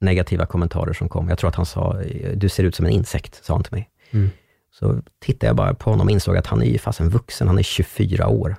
negativa 0.00 0.46
kommentarer 0.46 0.92
som 0.92 1.08
kom. 1.08 1.28
Jag 1.28 1.38
tror 1.38 1.48
att 1.48 1.56
han 1.56 1.66
sa, 1.66 2.02
du 2.34 2.48
ser 2.48 2.64
ut 2.64 2.74
som 2.74 2.86
en 2.86 2.92
insekt, 2.92 3.44
sa 3.44 3.54
han 3.54 3.62
till 3.62 3.72
mig. 3.72 3.90
Mm. 4.10 4.30
Så 4.78 5.02
tittade 5.20 5.46
jag 5.46 5.56
bara 5.56 5.74
på 5.74 5.90
honom 5.90 6.06
och 6.06 6.10
insåg 6.10 6.36
att 6.36 6.46
han 6.46 6.62
är 6.62 6.66
ju 6.66 6.78
fasen 6.78 7.08
vuxen, 7.08 7.48
han 7.48 7.58
är 7.58 7.62
24 7.62 8.28
år. 8.28 8.56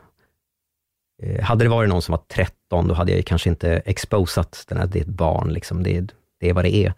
Eh, 1.23 1.43
hade 1.43 1.65
det 1.65 1.69
varit 1.69 1.89
någon 1.89 2.01
som 2.01 2.11
var 2.11 2.21
13, 2.27 2.87
då 2.87 2.93
hade 2.93 3.11
jag 3.11 3.25
kanske 3.25 3.49
inte 3.49 3.71
exposat 3.71 4.65
den 4.67 4.77
här, 4.77 4.85
det 4.87 4.99
är 4.99 5.01
ett 5.01 5.07
barn, 5.07 5.53
liksom. 5.53 5.83
det, 5.83 6.13
det 6.39 6.49
är 6.49 6.53
vad 6.53 6.65
det 6.65 6.75
är. 6.75 6.93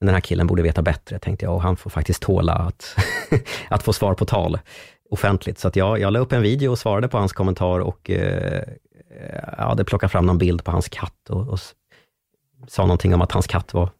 Men 0.00 0.06
den 0.06 0.14
här 0.14 0.20
killen 0.20 0.46
borde 0.46 0.62
veta 0.62 0.82
bättre, 0.82 1.18
tänkte 1.18 1.44
jag, 1.44 1.54
och 1.54 1.62
han 1.62 1.76
får 1.76 1.90
faktiskt 1.90 2.22
tåla 2.22 2.52
att, 2.52 2.96
att 3.68 3.82
få 3.82 3.92
svar 3.92 4.14
på 4.14 4.24
tal 4.24 4.58
offentligt. 5.10 5.58
Så 5.58 5.68
att 5.68 5.76
jag, 5.76 6.00
jag 6.00 6.12
la 6.12 6.18
upp 6.18 6.32
en 6.32 6.42
video 6.42 6.70
och 6.70 6.78
svarade 6.78 7.08
på 7.08 7.18
hans 7.18 7.32
kommentar 7.32 7.80
och 7.80 8.10
eh, 8.10 8.56
eh 8.56 8.64
jag 9.58 9.64
hade 9.64 9.84
plockat 9.84 10.12
fram 10.12 10.26
någon 10.26 10.38
bild 10.38 10.64
på 10.64 10.70
hans 10.70 10.88
katt 10.88 11.30
och, 11.30 11.48
och 11.48 11.58
sa 12.68 12.82
någonting 12.82 13.14
om 13.14 13.22
att 13.22 13.32
hans 13.32 13.46
katt 13.46 13.74
var 13.74 13.90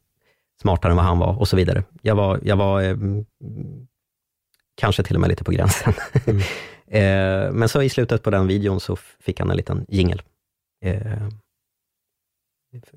smartare 0.63 0.91
än 0.91 0.97
vad 0.97 1.07
han 1.07 1.19
var 1.19 1.39
och 1.41 1.49
så 1.49 1.57
vidare. 1.57 1.85
Jag 2.03 2.15
var, 2.15 2.41
jag 2.43 2.57
var 2.57 2.83
eh, 2.83 2.97
kanske 4.77 5.03
till 5.03 5.15
och 5.15 5.21
med 5.21 5.31
lite 5.31 5.45
på 5.45 5.53
gränsen. 5.53 5.93
Mm. 6.27 6.41
eh, 6.87 7.53
men 7.53 7.69
så 7.69 7.83
i 7.83 7.89
slutet 7.89 8.23
på 8.23 8.31
den 8.31 8.47
videon 8.47 8.81
så 8.81 8.97
fick 8.97 9.41
han 9.41 9.51
en 9.51 9.57
liten 9.57 9.87
jingel. 9.89 10.23
Eh, 10.85 11.23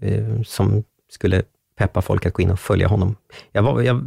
eh, 0.01 0.41
som 0.45 0.83
skulle 1.09 1.43
peppa 1.75 2.01
folk 2.01 2.25
att 2.25 2.33
gå 2.33 2.41
in 2.41 2.51
och 2.51 2.59
följa 2.59 2.87
honom. 2.87 3.15
Jag, 3.51 3.63
var, 3.63 3.81
jag 3.81 4.01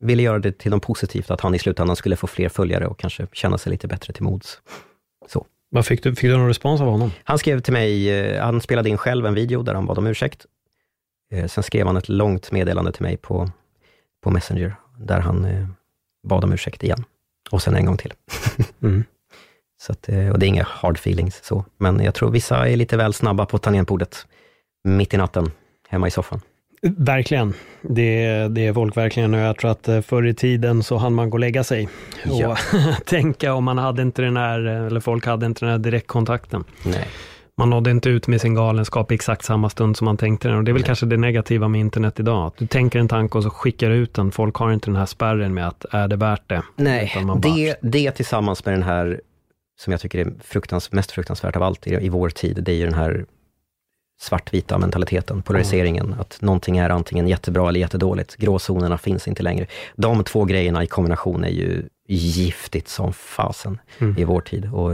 ville 0.00 0.22
göra 0.22 0.38
det 0.38 0.58
till 0.58 0.70
något 0.70 0.82
positivt, 0.82 1.30
att 1.30 1.40
han 1.40 1.54
i 1.54 1.58
slutändan 1.58 1.96
skulle 1.96 2.16
få 2.16 2.26
fler 2.26 2.48
följare 2.48 2.86
och 2.86 2.98
kanske 2.98 3.26
känna 3.32 3.58
sig 3.58 3.70
lite 3.70 3.88
bättre 3.88 4.12
till 4.12 4.22
mods. 4.22 4.60
Så. 5.28 5.46
Vad 5.68 5.86
fick 5.86 6.02
du, 6.02 6.14
fick 6.14 6.30
du 6.30 6.36
någon 6.36 6.48
respons 6.48 6.80
av 6.80 6.86
honom? 6.86 7.10
Han 7.24 7.38
skrev 7.38 7.60
till 7.60 7.72
mig, 7.72 8.10
eh, 8.10 8.44
han 8.44 8.60
spelade 8.60 8.88
in 8.88 8.98
själv 8.98 9.26
en 9.26 9.34
video 9.34 9.62
där 9.62 9.74
han 9.74 9.86
bad 9.86 9.98
om 9.98 10.06
ursäkt. 10.06 10.46
Eh, 11.32 11.46
sen 11.46 11.62
skrev 11.62 11.86
han 11.86 11.96
ett 11.96 12.08
långt 12.08 12.52
meddelande 12.52 12.92
till 12.92 13.02
mig 13.02 13.16
på, 13.16 13.50
på 14.22 14.30
Messenger, 14.30 14.76
där 14.98 15.20
han 15.20 15.44
eh, 15.44 15.66
bad 16.26 16.44
om 16.44 16.52
ursäkt 16.52 16.82
igen. 16.82 17.04
Och 17.50 17.62
sen 17.62 17.76
en 17.76 17.86
gång 17.86 17.96
till. 17.96 18.12
mm. 18.82 19.04
så 19.82 19.92
att, 19.92 20.08
och 20.08 20.38
det 20.38 20.46
är 20.46 20.48
inga 20.48 20.66
hard 20.70 20.96
feelings 20.96 21.44
så, 21.44 21.64
men 21.78 22.00
jag 22.00 22.14
tror 22.14 22.30
vissa 22.30 22.68
är 22.68 22.76
lite 22.76 22.96
väl 22.96 23.12
snabba 23.12 23.46
på 23.46 23.58
tangentbordet 23.58 24.26
mitt 24.84 25.14
i 25.14 25.16
natten, 25.16 25.50
hemma 25.88 26.08
i 26.08 26.10
soffan. 26.10 26.40
Verkligen. 26.82 27.54
Det, 27.82 28.48
det 28.48 28.66
är 28.66 28.72
folk 28.72 28.96
verkligen 28.96 29.34
och 29.34 29.40
jag 29.40 29.58
tror 29.58 29.70
att 29.70 29.88
eh, 29.88 30.00
förr 30.00 30.26
i 30.26 30.34
tiden 30.34 30.82
så 30.82 30.96
hann 30.96 31.14
man 31.14 31.30
gå 31.30 31.34
och 31.34 31.40
lägga 31.40 31.64
sig 31.64 31.88
ja. 32.24 32.48
och 32.50 32.58
tänka 33.06 33.54
om 33.54 33.64
man 33.64 33.78
hade 33.78 34.02
inte 34.02 34.22
den 34.22 34.36
här, 34.36 34.60
eller 34.60 35.00
folk 35.00 35.26
hade 35.26 35.46
inte 35.46 35.64
den 35.64 35.70
här 35.70 35.78
direktkontakten. 35.78 36.64
Nej. 36.84 37.08
Man 37.58 37.70
nådde 37.70 37.90
inte 37.90 38.08
ut 38.08 38.26
med 38.26 38.40
sin 38.40 38.54
galenskap 38.54 39.12
i 39.12 39.14
exakt 39.14 39.44
samma 39.44 39.70
stund 39.70 39.96
som 39.96 40.04
man 40.04 40.16
tänkte 40.16 40.48
den 40.48 40.56
och 40.56 40.64
det 40.64 40.70
är 40.70 40.72
väl 40.72 40.82
Nej. 40.82 40.86
kanske 40.86 41.06
det 41.06 41.16
negativa 41.16 41.68
med 41.68 41.80
internet 41.80 42.20
idag. 42.20 42.46
Att 42.46 42.56
du 42.56 42.66
tänker 42.66 42.98
en 42.98 43.08
tanke 43.08 43.38
och 43.38 43.44
så 43.44 43.50
skickar 43.50 43.90
du 43.90 43.96
ut 43.96 44.14
den. 44.14 44.32
Folk 44.32 44.56
har 44.56 44.72
inte 44.72 44.86
den 44.86 44.96
här 44.96 45.06
spärren 45.06 45.54
med 45.54 45.68
att 45.68 45.84
är 45.90 46.08
det 46.08 46.16
värt 46.16 46.48
det? 46.48 46.62
Nej, 46.76 47.12
det, 47.42 47.76
det 47.82 48.10
tillsammans 48.10 48.64
med 48.64 48.74
den 48.74 48.82
här 48.82 49.20
som 49.78 49.90
jag 49.90 50.00
tycker 50.00 50.18
är 50.18 50.32
fruktans, 50.40 50.92
mest 50.92 51.10
fruktansvärt 51.10 51.56
av 51.56 51.62
allt 51.62 51.86
i, 51.86 51.90
i 51.94 52.08
vår 52.08 52.30
tid, 52.30 52.62
det 52.62 52.72
är 52.72 52.76
ju 52.76 52.84
den 52.84 52.94
här 52.94 53.26
svartvita 54.20 54.78
mentaliteten, 54.78 55.42
polariseringen, 55.42 56.06
mm. 56.06 56.20
att 56.20 56.38
någonting 56.40 56.78
är 56.78 56.90
antingen 56.90 57.28
jättebra 57.28 57.68
eller 57.68 57.80
jättedåligt. 57.80 58.36
Gråzonerna 58.36 58.98
finns 58.98 59.28
inte 59.28 59.42
längre. 59.42 59.66
De 59.96 60.24
två 60.24 60.44
grejerna 60.44 60.84
i 60.84 60.86
kombination 60.86 61.44
är 61.44 61.48
ju 61.48 61.88
giftigt 62.08 62.88
som 62.88 63.12
fasen 63.12 63.78
mm. 63.98 64.18
i 64.18 64.24
vår 64.24 64.40
tid 64.40 64.70
och 64.72 64.92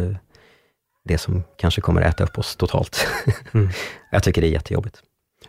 det 1.05 1.19
som 1.19 1.43
kanske 1.57 1.81
kommer 1.81 2.03
äta 2.03 2.25
upp 2.25 2.39
oss 2.39 2.57
totalt. 2.57 3.07
Mm. 3.53 3.69
jag 4.11 4.23
tycker 4.23 4.41
det 4.43 4.49
är 4.49 4.53
jättejobbigt. 4.53 5.03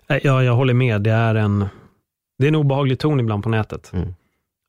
Ja, 0.07 0.43
jag 0.43 0.55
håller 0.55 0.73
med. 0.73 1.01
Det 1.01 1.11
är 1.11 1.35
en, 1.35 1.67
det 2.37 2.45
är 2.45 2.47
en 2.47 2.55
obehaglig 2.55 2.99
ton 2.99 3.19
ibland 3.19 3.43
på 3.43 3.49
nätet. 3.49 3.93
Mm. 3.93 4.13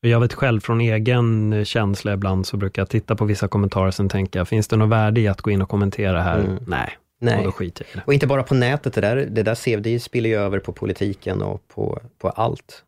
Jag 0.01 0.21
vet 0.21 0.33
själv 0.33 0.61
från 0.61 0.81
egen 0.81 1.65
känsla 1.65 2.13
ibland, 2.13 2.47
så 2.47 2.57
brukar 2.57 2.83
jag 2.83 2.89
titta 2.89 3.17
på 3.17 3.25
vissa 3.25 3.49
kommentarer, 3.49 3.91
sen 3.91 4.09
tänka, 4.09 4.45
finns 4.45 4.69
det 4.69 4.77
något 4.77 4.89
värde 4.89 5.21
i 5.21 5.29
att 5.29 5.41
gå 5.41 5.51
in 5.51 5.63
och 5.63 5.69
kommentera 5.69 6.23
här? 6.23 6.39
Mm. 6.39 6.59
Nej, 6.67 6.99
Nej. 7.21 7.47
Och 7.47 7.63
Och 8.07 8.15
inte 8.15 8.27
bara 8.27 8.43
på 8.43 8.55
nätet, 8.55 8.95
det 8.95 9.01
där, 9.01 9.17
det 9.17 9.43
där 9.43 9.55
ser, 9.55 9.79
det 9.79 10.01
spiller 10.01 10.31
ju 10.31 10.37
över 10.37 10.59
på 10.59 10.73
politiken 10.73 11.43
och 11.43 11.69
på, 11.69 12.01
på 12.19 12.29
allt. 12.29 12.83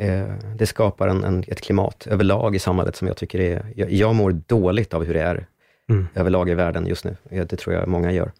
Eh, 0.00 0.28
det 0.56 0.66
skapar 0.66 1.08
en, 1.08 1.24
en, 1.24 1.44
ett 1.48 1.60
klimat 1.60 2.06
överlag 2.06 2.56
i 2.56 2.58
samhället 2.58 2.96
som 2.96 3.08
jag 3.08 3.16
tycker 3.16 3.40
är... 3.40 3.72
Jag, 3.76 3.92
jag 3.92 4.14
mår 4.14 4.30
dåligt 4.46 4.94
av 4.94 5.04
hur 5.04 5.14
det 5.14 5.22
är 5.22 5.46
mm. 5.90 6.08
överlag 6.14 6.50
i 6.50 6.54
världen 6.54 6.86
just 6.86 7.04
nu. 7.04 7.16
Det 7.30 7.56
tror 7.56 7.74
jag 7.74 7.88
många 7.88 8.12
gör. 8.12 8.32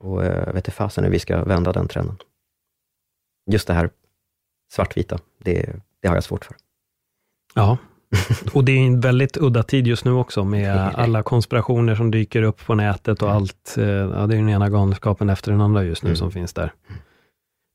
Och 0.00 0.24
jag 0.24 0.36
eh, 0.38 0.46
vet 0.46 0.56
inte 0.56 0.70
fasen 0.70 1.04
hur 1.04 1.10
vi 1.10 1.18
ska 1.18 1.44
vända 1.44 1.72
den 1.72 1.88
trenden. 1.88 2.16
Just 3.50 3.66
det 3.66 3.74
här 3.74 3.90
svartvita, 4.72 5.18
det, 5.38 5.76
det 6.02 6.08
har 6.08 6.14
jag 6.14 6.24
svårt 6.24 6.44
för. 6.44 6.56
Ja, 7.54 7.78
och 8.54 8.64
det 8.64 8.72
är 8.72 8.86
en 8.86 9.00
väldigt 9.00 9.36
udda 9.36 9.62
tid 9.62 9.86
just 9.86 10.04
nu 10.04 10.12
också 10.12 10.44
med 10.44 10.78
alla 10.78 11.22
konspirationer 11.22 11.94
som 11.94 12.10
dyker 12.10 12.42
upp 12.42 12.66
på 12.66 12.74
nätet 12.74 13.22
och 13.22 13.30
allt. 13.30 13.74
Eh, 13.78 13.84
ja, 13.84 14.26
det 14.26 14.34
är 14.34 14.38
den 14.38 14.48
ena 14.48 14.68
galenskapen 14.68 15.30
efter 15.30 15.52
den 15.52 15.60
andra 15.60 15.84
just 15.84 16.02
nu 16.02 16.08
mm. 16.08 16.16
som 16.16 16.30
finns 16.30 16.52
där. 16.52 16.72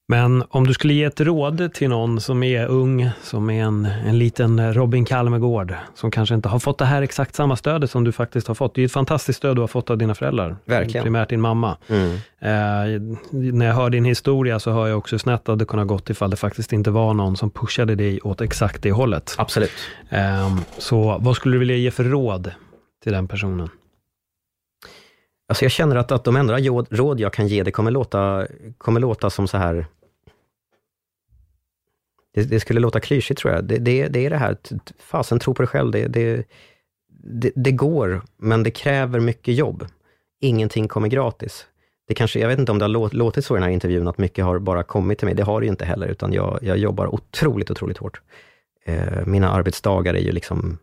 Men 0.07 0.43
om 0.49 0.67
du 0.67 0.73
skulle 0.73 0.93
ge 0.93 1.03
ett 1.03 1.21
råd 1.21 1.73
till 1.73 1.89
någon 1.89 2.21
som 2.21 2.43
är 2.43 2.67
ung, 2.67 3.09
som 3.23 3.49
är 3.49 3.63
en, 3.63 3.85
en 3.85 4.17
liten 4.17 4.73
Robin 4.73 5.05
Kalmegård, 5.05 5.73
som 5.95 6.11
kanske 6.11 6.35
inte 6.35 6.49
har 6.49 6.59
fått 6.59 6.77
det 6.77 6.85
här 6.85 7.01
exakt 7.01 7.35
samma 7.35 7.55
stödet 7.55 7.91
som 7.91 8.03
du 8.03 8.11
faktiskt 8.11 8.47
har 8.47 8.55
fått. 8.55 8.75
Det 8.75 8.81
är 8.81 8.85
ett 8.85 8.91
fantastiskt 8.91 9.37
stöd 9.37 9.57
du 9.57 9.61
har 9.61 9.67
fått 9.67 9.89
av 9.89 9.97
dina 9.97 10.15
föräldrar. 10.15 10.57
Verkligen. 10.65 11.03
Primärt 11.03 11.29
din 11.29 11.41
mamma. 11.41 11.77
Mm. 11.87 12.13
Eh, 12.39 13.15
när 13.29 13.65
jag 13.65 13.73
hör 13.73 13.89
din 13.89 14.05
historia 14.05 14.59
så 14.59 14.71
hör 14.71 14.87
jag 14.87 14.97
också 14.97 15.19
snett 15.19 15.49
att 15.49 15.59
det 15.59 15.65
kunde 15.65 15.85
gått 15.85 16.09
ifall 16.09 16.29
det 16.29 16.37
faktiskt 16.37 16.73
inte 16.73 16.91
var 16.91 17.13
någon 17.13 17.37
som 17.37 17.49
pushade 17.49 17.95
dig 17.95 18.21
åt 18.21 18.41
exakt 18.41 18.83
det 18.83 18.91
hållet. 18.91 19.35
Absolut. 19.37 19.71
Eh, 20.09 20.57
så 20.77 21.17
vad 21.19 21.35
skulle 21.35 21.55
du 21.55 21.59
vilja 21.59 21.75
ge 21.75 21.91
för 21.91 22.03
råd 22.03 22.51
till 23.03 23.11
den 23.11 23.27
personen? 23.27 23.69
Alltså 25.47 25.65
jag 25.65 25.71
känner 25.71 25.95
att, 25.95 26.11
att 26.11 26.23
de 26.23 26.35
enda 26.35 26.57
råd 26.89 27.19
jag 27.19 27.33
kan 27.33 27.47
ge, 27.47 27.63
det 27.63 27.71
kommer 27.71 27.91
låta, 27.91 28.47
kommer 28.77 28.99
låta 28.99 29.29
som 29.29 29.47
så 29.47 29.57
här 29.57 29.85
det, 32.35 32.43
det, 32.43 32.59
skulle 32.59 32.79
låta 32.79 32.99
klyschigt 32.99 33.39
tror 33.39 33.53
jag. 33.53 33.63
Det, 33.63 33.77
det, 33.77 34.07
det 34.07 34.25
är 34.25 34.29
det 34.29 34.37
här, 34.37 34.57
fasen 34.99 35.39
tro 35.39 35.53
på 35.53 35.61
dig 35.61 35.67
själv. 35.67 35.91
Det, 35.91 36.07
det, 36.07 36.43
det, 37.23 37.51
det, 37.55 37.71
går, 37.71 38.21
men 38.37 38.63
det 38.63 38.71
kräver 38.71 39.19
mycket 39.19 39.55
jobb. 39.55 39.85
Ingenting 40.41 40.87
kommer 40.87 41.07
gratis. 41.07 41.65
Det 42.07 42.13
kanske, 42.13 42.39
jag 42.39 42.47
vet 42.47 42.59
inte 42.59 42.71
om 42.71 42.79
det 42.79 42.85
har 42.85 43.13
låtit 43.15 43.45
så 43.45 43.55
i 43.55 43.57
den 43.57 43.63
här 43.63 43.69
intervjun, 43.71 44.07
att 44.07 44.17
mycket 44.17 44.45
har 44.45 44.59
bara 44.59 44.83
kommit 44.83 45.19
till 45.19 45.25
mig. 45.25 45.35
Det 45.35 45.43
har 45.43 45.61
det 45.61 45.65
ju 45.65 45.71
inte 45.71 45.85
heller, 45.85 46.07
utan 46.07 46.33
jag, 46.33 46.59
jag 46.61 46.77
jobbar 46.77 47.13
otroligt, 47.13 47.71
otroligt 47.71 47.97
hårt. 47.97 48.21
Eh, 48.85 49.25
mina 49.25 49.49
arbetsdagar 49.49 50.13
är 50.13 50.21
ju 50.21 50.31
liksom 50.31 50.77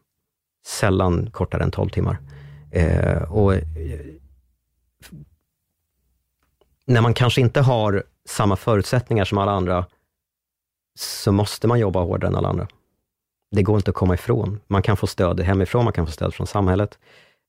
sällan 0.67 1.31
kortare 1.31 1.63
än 1.63 1.71
12 1.71 1.89
timmar. 1.89 2.19
Eh, 2.71 3.33
och 3.33 3.55
eh, 3.55 3.61
när 6.87 7.01
man 7.01 7.15
kanske 7.15 7.41
inte 7.41 7.61
har 7.61 8.03
samma 8.29 8.57
förutsättningar 8.57 9.25
som 9.25 9.39
alla 9.39 9.53
andra, 9.53 9.87
så 10.95 11.33
måste 11.33 11.67
man 11.67 11.79
jobba 11.79 12.01
hårdare 12.01 12.29
än 12.29 12.37
alla 12.37 12.49
andra. 12.49 12.69
Det 13.51 13.63
går 13.63 13.77
inte 13.77 13.91
att 13.91 13.97
komma 13.97 14.15
ifrån. 14.15 14.61
Man 14.67 14.83
kan 14.83 14.97
få 14.97 15.07
stöd 15.07 15.41
hemifrån, 15.41 15.85
man 15.85 15.93
kan 15.93 16.07
få 16.07 16.13
stöd 16.13 16.35
från 16.35 16.47
samhället. 16.47 16.99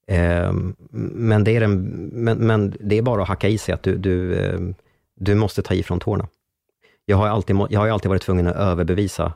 Eh, 0.07 0.53
men, 0.91 1.43
det 1.43 1.51
är 1.51 1.61
en, 1.61 1.81
men, 2.13 2.37
men, 2.37 2.75
det 2.79 2.97
är 2.97 3.01
bara 3.01 3.21
att 3.21 3.27
hacka 3.27 3.47
i 3.47 3.57
sig 3.57 3.73
att 3.73 3.83
du, 3.83 3.97
du, 3.97 4.35
eh, 4.35 4.59
du 5.15 5.35
måste 5.35 5.61
ta 5.61 5.73
i 5.73 5.83
från 5.83 5.99
tårna. 5.99 6.27
Jag 7.05 7.17
har, 7.17 7.27
alltid, 7.27 7.55
jag 7.69 7.79
har 7.79 7.87
alltid 7.87 8.09
varit 8.09 8.21
tvungen 8.21 8.47
att 8.47 8.55
överbevisa 8.55 9.33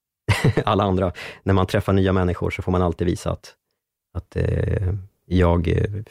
alla 0.64 0.84
andra. 0.84 1.12
När 1.42 1.54
man 1.54 1.66
träffar 1.66 1.92
nya 1.92 2.12
människor 2.12 2.50
så 2.50 2.62
får 2.62 2.72
man 2.72 2.82
alltid 2.82 3.06
visa 3.06 3.30
att, 3.30 3.54
att 4.12 4.36
eh, 4.36 4.94
jag 5.26 5.68
eh, 5.68 6.02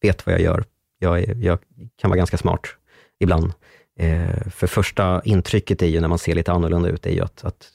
vet 0.00 0.26
vad 0.26 0.34
jag 0.34 0.42
gör. 0.42 0.64
Jag, 0.98 1.42
jag 1.42 1.58
kan 1.96 2.10
vara 2.10 2.18
ganska 2.18 2.38
smart 2.38 2.66
ibland. 3.18 3.52
Eh, 3.98 4.48
för 4.50 4.66
första 4.66 5.22
intrycket 5.24 5.82
är 5.82 5.86
ju 5.86 6.00
när 6.00 6.08
man 6.08 6.18
ser 6.18 6.34
lite 6.34 6.52
annorlunda 6.52 6.88
ut, 6.88 7.06
är 7.06 7.10
ju 7.10 7.20
att, 7.20 7.44
att 7.44 7.72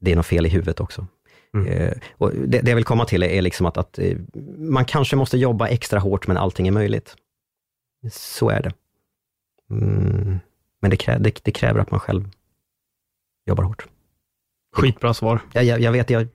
det 0.00 0.12
är 0.12 0.16
något 0.16 0.26
fel 0.26 0.46
i 0.46 0.48
huvudet 0.48 0.80
också. 0.80 1.06
Mm. 1.54 1.66
Eh, 1.66 1.92
och 2.12 2.30
det, 2.34 2.60
det, 2.60 2.70
jag 2.70 2.76
vill 2.76 2.84
komma 2.84 3.04
till 3.04 3.22
är 3.22 3.42
liksom 3.42 3.66
att, 3.66 3.76
att 3.76 3.98
eh, 3.98 4.16
man 4.56 4.84
kanske 4.84 5.16
måste 5.16 5.38
jobba 5.38 5.68
extra 5.68 5.98
hårt, 5.98 6.26
men 6.26 6.36
allting 6.36 6.68
är 6.68 6.72
möjligt. 6.72 7.16
Så 8.12 8.50
är 8.50 8.62
det. 8.62 8.72
Mm, 9.70 10.38
men 10.80 10.90
det, 10.90 10.96
krä, 10.96 11.18
det, 11.18 11.44
det 11.44 11.50
kräver 11.50 11.80
att 11.80 11.90
man 11.90 12.00
själv 12.00 12.30
jobbar 13.46 13.64
hårt. 13.64 13.86
Skitbra 14.76 15.14
svar. 15.14 15.40
Jag, 15.52 15.64
jag, 15.64 15.80
jag 15.80 15.92
vet, 15.92 16.10
jag, 16.10 16.28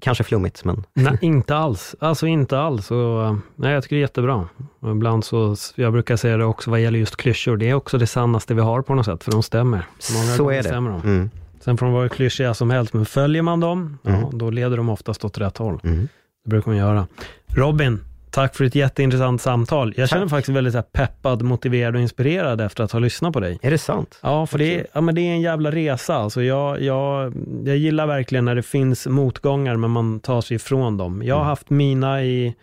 kanske 0.00 0.24
flummigt, 0.24 0.64
men... 0.64 0.84
Nej, 0.94 1.18
inte 1.20 1.56
alls. 1.56 1.94
Alltså 2.00 2.26
inte 2.26 2.58
alls. 2.58 2.90
Och, 2.90 3.36
nej, 3.56 3.72
jag 3.72 3.82
tycker 3.82 3.96
det 3.96 4.00
är 4.00 4.04
jättebra. 4.04 4.48
Och 4.80 4.90
ibland 4.90 5.24
så, 5.24 5.56
jag 5.74 5.92
brukar 5.92 6.16
säga 6.16 6.36
det 6.36 6.44
också 6.44 6.70
vad 6.70 6.80
gäller 6.80 6.98
just 6.98 7.16
klyschor, 7.16 7.56
det 7.56 7.70
är 7.70 7.74
också 7.74 7.98
det 7.98 8.06
sannaste 8.06 8.54
vi 8.54 8.60
har 8.60 8.82
på 8.82 8.94
något 8.94 9.06
sätt, 9.06 9.24
för 9.24 9.32
de 9.32 9.42
stämmer. 9.42 9.86
Många 10.14 10.26
så 10.36 10.50
är 10.50 10.56
det. 10.56 10.62
Stämmer 10.62 10.90
de. 10.90 11.00
Mm. 11.00 11.30
Sen 11.60 11.76
får 11.76 11.86
de 11.86 11.92
vara 11.92 12.08
klyschiga 12.08 12.54
som 12.54 12.70
helst, 12.70 12.92
men 12.94 13.06
följer 13.06 13.42
man 13.42 13.60
dem, 13.60 13.98
Mm. 14.04 14.20
ja, 14.20 14.30
då 14.32 14.50
leder 14.50 14.76
de 14.76 14.88
oftast 14.88 15.24
åt 15.24 15.38
rätt 15.38 15.58
håll. 15.58 15.80
Mm. 15.84 16.08
Det 16.44 16.50
brukar 16.50 16.70
man 16.70 16.78
göra. 16.78 17.06
Robin, 17.46 18.00
tack 18.36 18.56
för 18.56 18.64
ett 18.64 18.74
jätteintressant 18.74 19.40
samtal. 19.42 19.94
Jag 19.96 20.08
känner 20.08 20.22
Tack. 20.22 20.30
faktiskt 20.30 20.56
väldigt 20.56 20.72
så 20.74 20.82
peppad, 20.82 21.42
motiverad 21.42 21.94
och 21.94 22.00
inspirerad 22.00 22.60
efter 22.60 22.84
att 22.84 22.92
ha 22.92 22.98
lyssnat 22.98 23.32
på 23.32 23.40
dig. 23.40 23.58
Är 23.62 23.70
det 23.70 23.78
sant? 23.78 24.18
Ja, 24.22 24.46
för 24.46 24.58
det 24.58 24.74
är, 24.80 24.86
ja, 24.92 25.00
men 25.00 25.14
det 25.14 25.20
är 25.20 25.32
en 25.32 25.40
jävla 25.40 25.70
resa. 25.70 26.14
Alltså 26.16 26.42
jag, 26.42 26.82
jag, 26.82 27.32
jag 27.64 27.76
gillar 27.76 28.06
verkligen 28.06 28.44
när 28.44 28.54
det 28.54 28.62
finns 28.62 29.06
motgångar, 29.06 29.76
men 29.76 29.90
man 29.90 30.20
tar 30.20 30.40
sig 30.40 30.54
ifrån 30.54 30.96
dem. 30.96 31.22
Jag 31.24 31.34
har 31.34 31.40
Mm. 31.42 31.48
haft 31.48 31.70
mina 31.70 32.22
i, 32.24 32.54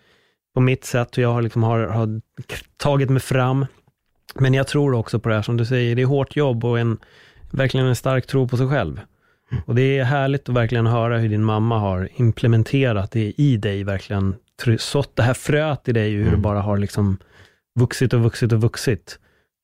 på 0.54 0.60
mitt 0.60 0.84
sätt 0.84 1.10
och 1.10 1.18
jag 1.18 1.32
har, 1.32 1.42
liksom 1.42 1.62
har, 1.62 1.78
har 1.80 2.20
tagit 2.76 3.10
mig 3.10 3.20
fram. 3.22 3.66
Men 4.34 4.54
jag 4.54 4.66
tror 4.66 4.94
också 4.94 5.18
på 5.18 5.28
det 5.28 5.34
här 5.34 5.42
som 5.42 5.56
du 5.56 5.64
säger, 5.64 5.96
det 5.96 6.02
är 6.02 6.06
hårt 6.06 6.36
jobb 6.36 6.64
och 6.64 6.78
en, 6.78 6.98
verkligen 7.52 7.86
en 7.86 7.96
stark 7.96 8.26
tro 8.26 8.48
på 8.48 8.56
sig 8.56 8.68
själv. 8.68 9.00
Och 9.66 9.74
det 9.74 9.98
är 9.98 10.04
härligt 10.04 10.48
att 10.48 10.54
verkligen 10.54 10.86
höra 10.86 11.18
hur 11.18 11.28
din 11.28 11.44
mamma 11.44 11.78
har 11.78 12.08
implementerat 12.16 13.10
det 13.10 13.32
i 13.36 13.56
dig, 13.56 13.84
verkligen 13.84 14.34
sått 14.78 15.16
det 15.16 15.22
här 15.22 15.34
fröet 15.34 15.88
i 15.88 15.92
dig, 15.92 16.10
hur 16.12 16.22
det 16.24 16.28
Mm. 16.28 16.42
bara 16.42 16.60
har 16.60 16.78
liksom 16.78 17.18
vuxit 17.78 18.12
och 18.12 18.20
vuxit 18.20 18.52
och 18.52 18.60
vuxit. 18.60 19.18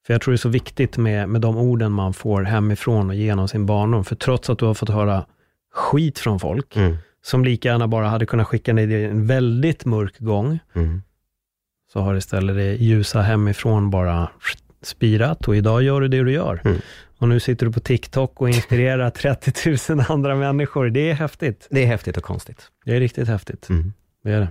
För 0.06 0.14
jag 0.14 0.20
tror 0.22 0.32
det 0.32 0.36
är 0.36 0.38
så 0.38 0.48
viktigt 0.48 0.96
med, 0.96 1.28
med 1.28 1.40
de 1.40 1.56
orden 1.56 1.92
man 1.92 2.12
får 2.14 2.42
hemifrån 2.42 3.08
och 3.10 3.14
genom 3.16 3.48
sin 3.48 3.66
barndom. 3.66 4.04
För 4.04 4.16
trots 4.16 4.50
att 4.50 4.58
du 4.58 4.64
har 4.64 4.74
fått 4.74 4.88
höra 4.88 5.26
skit 5.74 6.18
från 6.18 6.40
folk, 6.40 6.76
Mm. 6.76 6.96
som 7.22 7.44
lika 7.44 7.68
gärna 7.68 7.88
bara 7.88 8.08
hade 8.08 8.26
kunnat 8.26 8.46
skicka 8.48 8.72
dig 8.72 8.92
i 8.92 9.04
en 9.04 9.26
väldigt 9.26 9.84
mörk 9.84 10.18
gång, 10.18 10.58
Mm. 10.74 11.02
så 11.92 12.00
har 12.00 12.14
istället 12.14 12.56
det 12.56 12.74
ljusa 12.74 13.20
hemifrån 13.20 13.90
bara 13.90 14.28
spirat 14.82 15.48
och 15.48 15.56
idag 15.56 15.82
gör 15.82 16.00
du 16.00 16.08
det 16.08 16.22
du 16.24 16.32
gör. 16.32 16.60
Mm. 16.64 16.78
Och 17.18 17.28
nu 17.28 17.40
sitter 17.40 17.66
du 17.66 17.72
på 17.72 17.80
TikTok 17.80 18.40
och 18.40 18.48
inspirerar 18.48 19.10
30 19.20 19.94
000 19.94 20.04
andra 20.08 20.34
människor. 20.34 20.90
Det 20.90 21.10
är 21.10 21.14
häftigt. 21.14 21.66
Det 21.70 21.82
är 21.82 21.86
häftigt 21.86 22.16
och 22.16 22.22
konstigt. 22.22 22.68
Det 22.84 22.96
är 22.96 23.00
riktigt 23.00 23.28
häftigt. 23.28 23.68
Mm. 23.68 23.92
Det 24.24 24.30
är 24.32 24.40
det. 24.40 24.48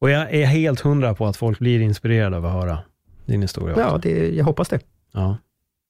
Och 0.00 0.10
jag 0.10 0.34
är 0.34 0.46
helt 0.46 0.80
hundra 0.80 1.14
på 1.14 1.26
att 1.26 1.36
folk 1.36 1.58
blir 1.58 1.80
inspirerade 1.80 2.36
av 2.36 2.46
att 2.46 2.52
höra 2.52 2.78
din 3.26 3.42
historia. 3.42 3.74
också. 3.74 3.86
Ja, 3.88 3.98
det, 4.02 4.34
jag 4.36 4.44
hoppas 4.44 4.68
det. 4.68 4.80
ja, 5.12 5.36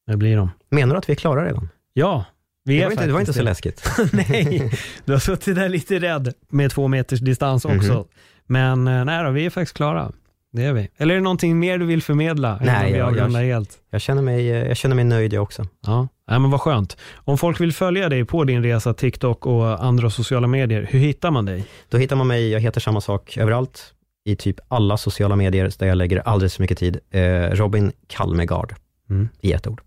det 0.07 0.17
blir 0.17 0.37
de. 0.37 0.51
Menar 0.71 0.95
du 0.95 0.99
att 0.99 1.09
vi 1.09 1.13
är 1.13 1.17
klara 1.17 1.45
redan? 1.47 1.69
Ja, 1.93 2.25
vi 2.65 2.75
Det 2.77 2.81
är 2.83 2.85
var, 2.85 2.93
inte, 2.93 3.07
det 3.07 3.13
var 3.13 3.21
inte 3.21 3.33
så 3.33 3.43
läskigt. 3.43 3.91
Nej, 4.13 4.71
du 5.05 5.13
har 5.13 5.19
suttit 5.21 5.55
där 5.55 5.69
lite 5.69 5.99
rädd 5.99 6.33
med 6.49 6.71
två 6.71 6.89
meters 6.89 7.21
distans 7.21 7.65
också. 7.65 7.93
Mhm. 7.93 8.05
Men 8.47 8.89
eh, 8.89 9.05
nej 9.05 9.25
då, 9.25 9.31
vi 9.31 9.47
är 9.47 9.51
faktiskt 9.51 9.77
klara. 9.77 10.13
Det 10.53 10.65
är 10.65 10.73
vi. 10.73 10.89
Eller 10.97 11.15
är 11.15 11.19
det 11.19 11.25
någonting 11.25 11.59
mer 11.59 11.79
du 11.79 11.87
vill 11.87 12.03
förmedla? 12.03 12.59
Nej, 12.65 12.93
jag- 12.93 13.17
jag- 13.17 13.31
helt. 13.31 13.71
Jag 13.91 14.01
känner 14.01 14.23
mig, 14.23 14.51
eh, 14.51 14.69
jag 14.69 14.77
känner 14.77 14.97
mig 14.97 15.05
nöjd 15.05 15.33
jag 15.33 15.43
också. 15.43 15.67
Ja, 15.87 16.09
nej, 16.29 16.39
men 16.39 16.51
vad 16.51 16.61
skönt. 16.61 16.97
Om 17.15 17.39
folk 17.39 17.61
vill 17.61 17.73
följa 17.73 18.09
dig 18.09 18.25
på 18.25 18.45
din 18.45 18.63
resa, 18.63 18.95
TikTok 18.95 19.47
och 19.47 19.85
andra 19.85 20.11
sociala 20.11 20.47
medier, 20.47 20.87
hur 20.91 20.99
hittar 20.99 21.31
man 21.31 21.45
dig? 21.45 21.65
Då 21.89 21.99
hittar 21.99 22.17
man 22.17 22.27
mig, 22.27 22.51
jag 22.51 22.61
heter 22.61 22.81
samma 22.81 23.01
sak 23.01 23.37
överallt, 23.37 23.95
i 24.25 24.37
typ 24.37 24.57
alla 24.69 24.97
sociala 24.97 25.37
medier 25.37 25.71
där 25.79 25.87
jag 25.87 25.97
lägger 25.99 26.29
alldeles 26.29 26.55
för 26.57 26.63
mycket 26.63 26.79
tid. 26.79 26.99
Eh, 27.11 27.21
Robin 27.51 27.93
Kalmegard, 28.07 28.75
Mm. 29.11 29.29
i 29.41 29.53
ett 29.53 29.67
ord. 29.67 29.81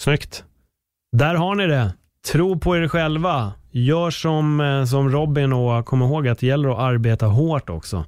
Snyggt. 0.00 0.44
Där 1.16 1.34
har 1.34 1.54
ni 1.54 1.66
det. 1.66 1.92
Tro 2.32 2.58
på 2.58 2.76
er 2.76 2.88
själva. 2.88 3.52
Gör 3.70 4.10
som, 4.10 4.60
eh, 4.60 4.84
som 4.84 5.10
Robin 5.10 5.52
och 5.52 5.86
kom 5.86 6.02
ihåg 6.02 6.28
att 6.28 6.38
det 6.38 6.46
gäller 6.46 6.68
att 6.68 6.78
arbeta 6.78 7.26
hårt 7.26 7.70
också. 7.70 8.04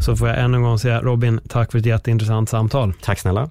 Så 0.00 0.16
får 0.16 0.28
jag 0.28 0.38
än 0.38 0.54
en 0.54 0.62
gång 0.62 0.78
säga 0.78 1.00
Robin, 1.00 1.40
tack 1.48 1.72
för 1.72 1.78
ett 1.78 1.86
jätteintressant 1.86 2.48
samtal. 2.48 2.92
Tack 3.02 3.18
snälla. 3.18 3.50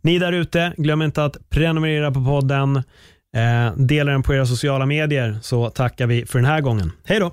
Ni 0.00 0.18
där 0.18 0.32
ute, 0.32 0.72
glöm 0.76 1.02
inte 1.02 1.24
att 1.24 1.36
prenumerera 1.50 2.10
på 2.12 2.24
podden. 2.24 2.76
Eh, 3.36 3.72
dela 3.76 4.12
den 4.12 4.22
på 4.22 4.34
era 4.34 4.46
sociala 4.46 4.86
medier 4.86 5.38
så 5.42 5.70
tackar 5.70 6.06
vi 6.06 6.26
för 6.26 6.38
den 6.38 6.46
här 6.46 6.60
gången. 6.60 6.92
Hej 7.04 7.20
då! 7.20 7.32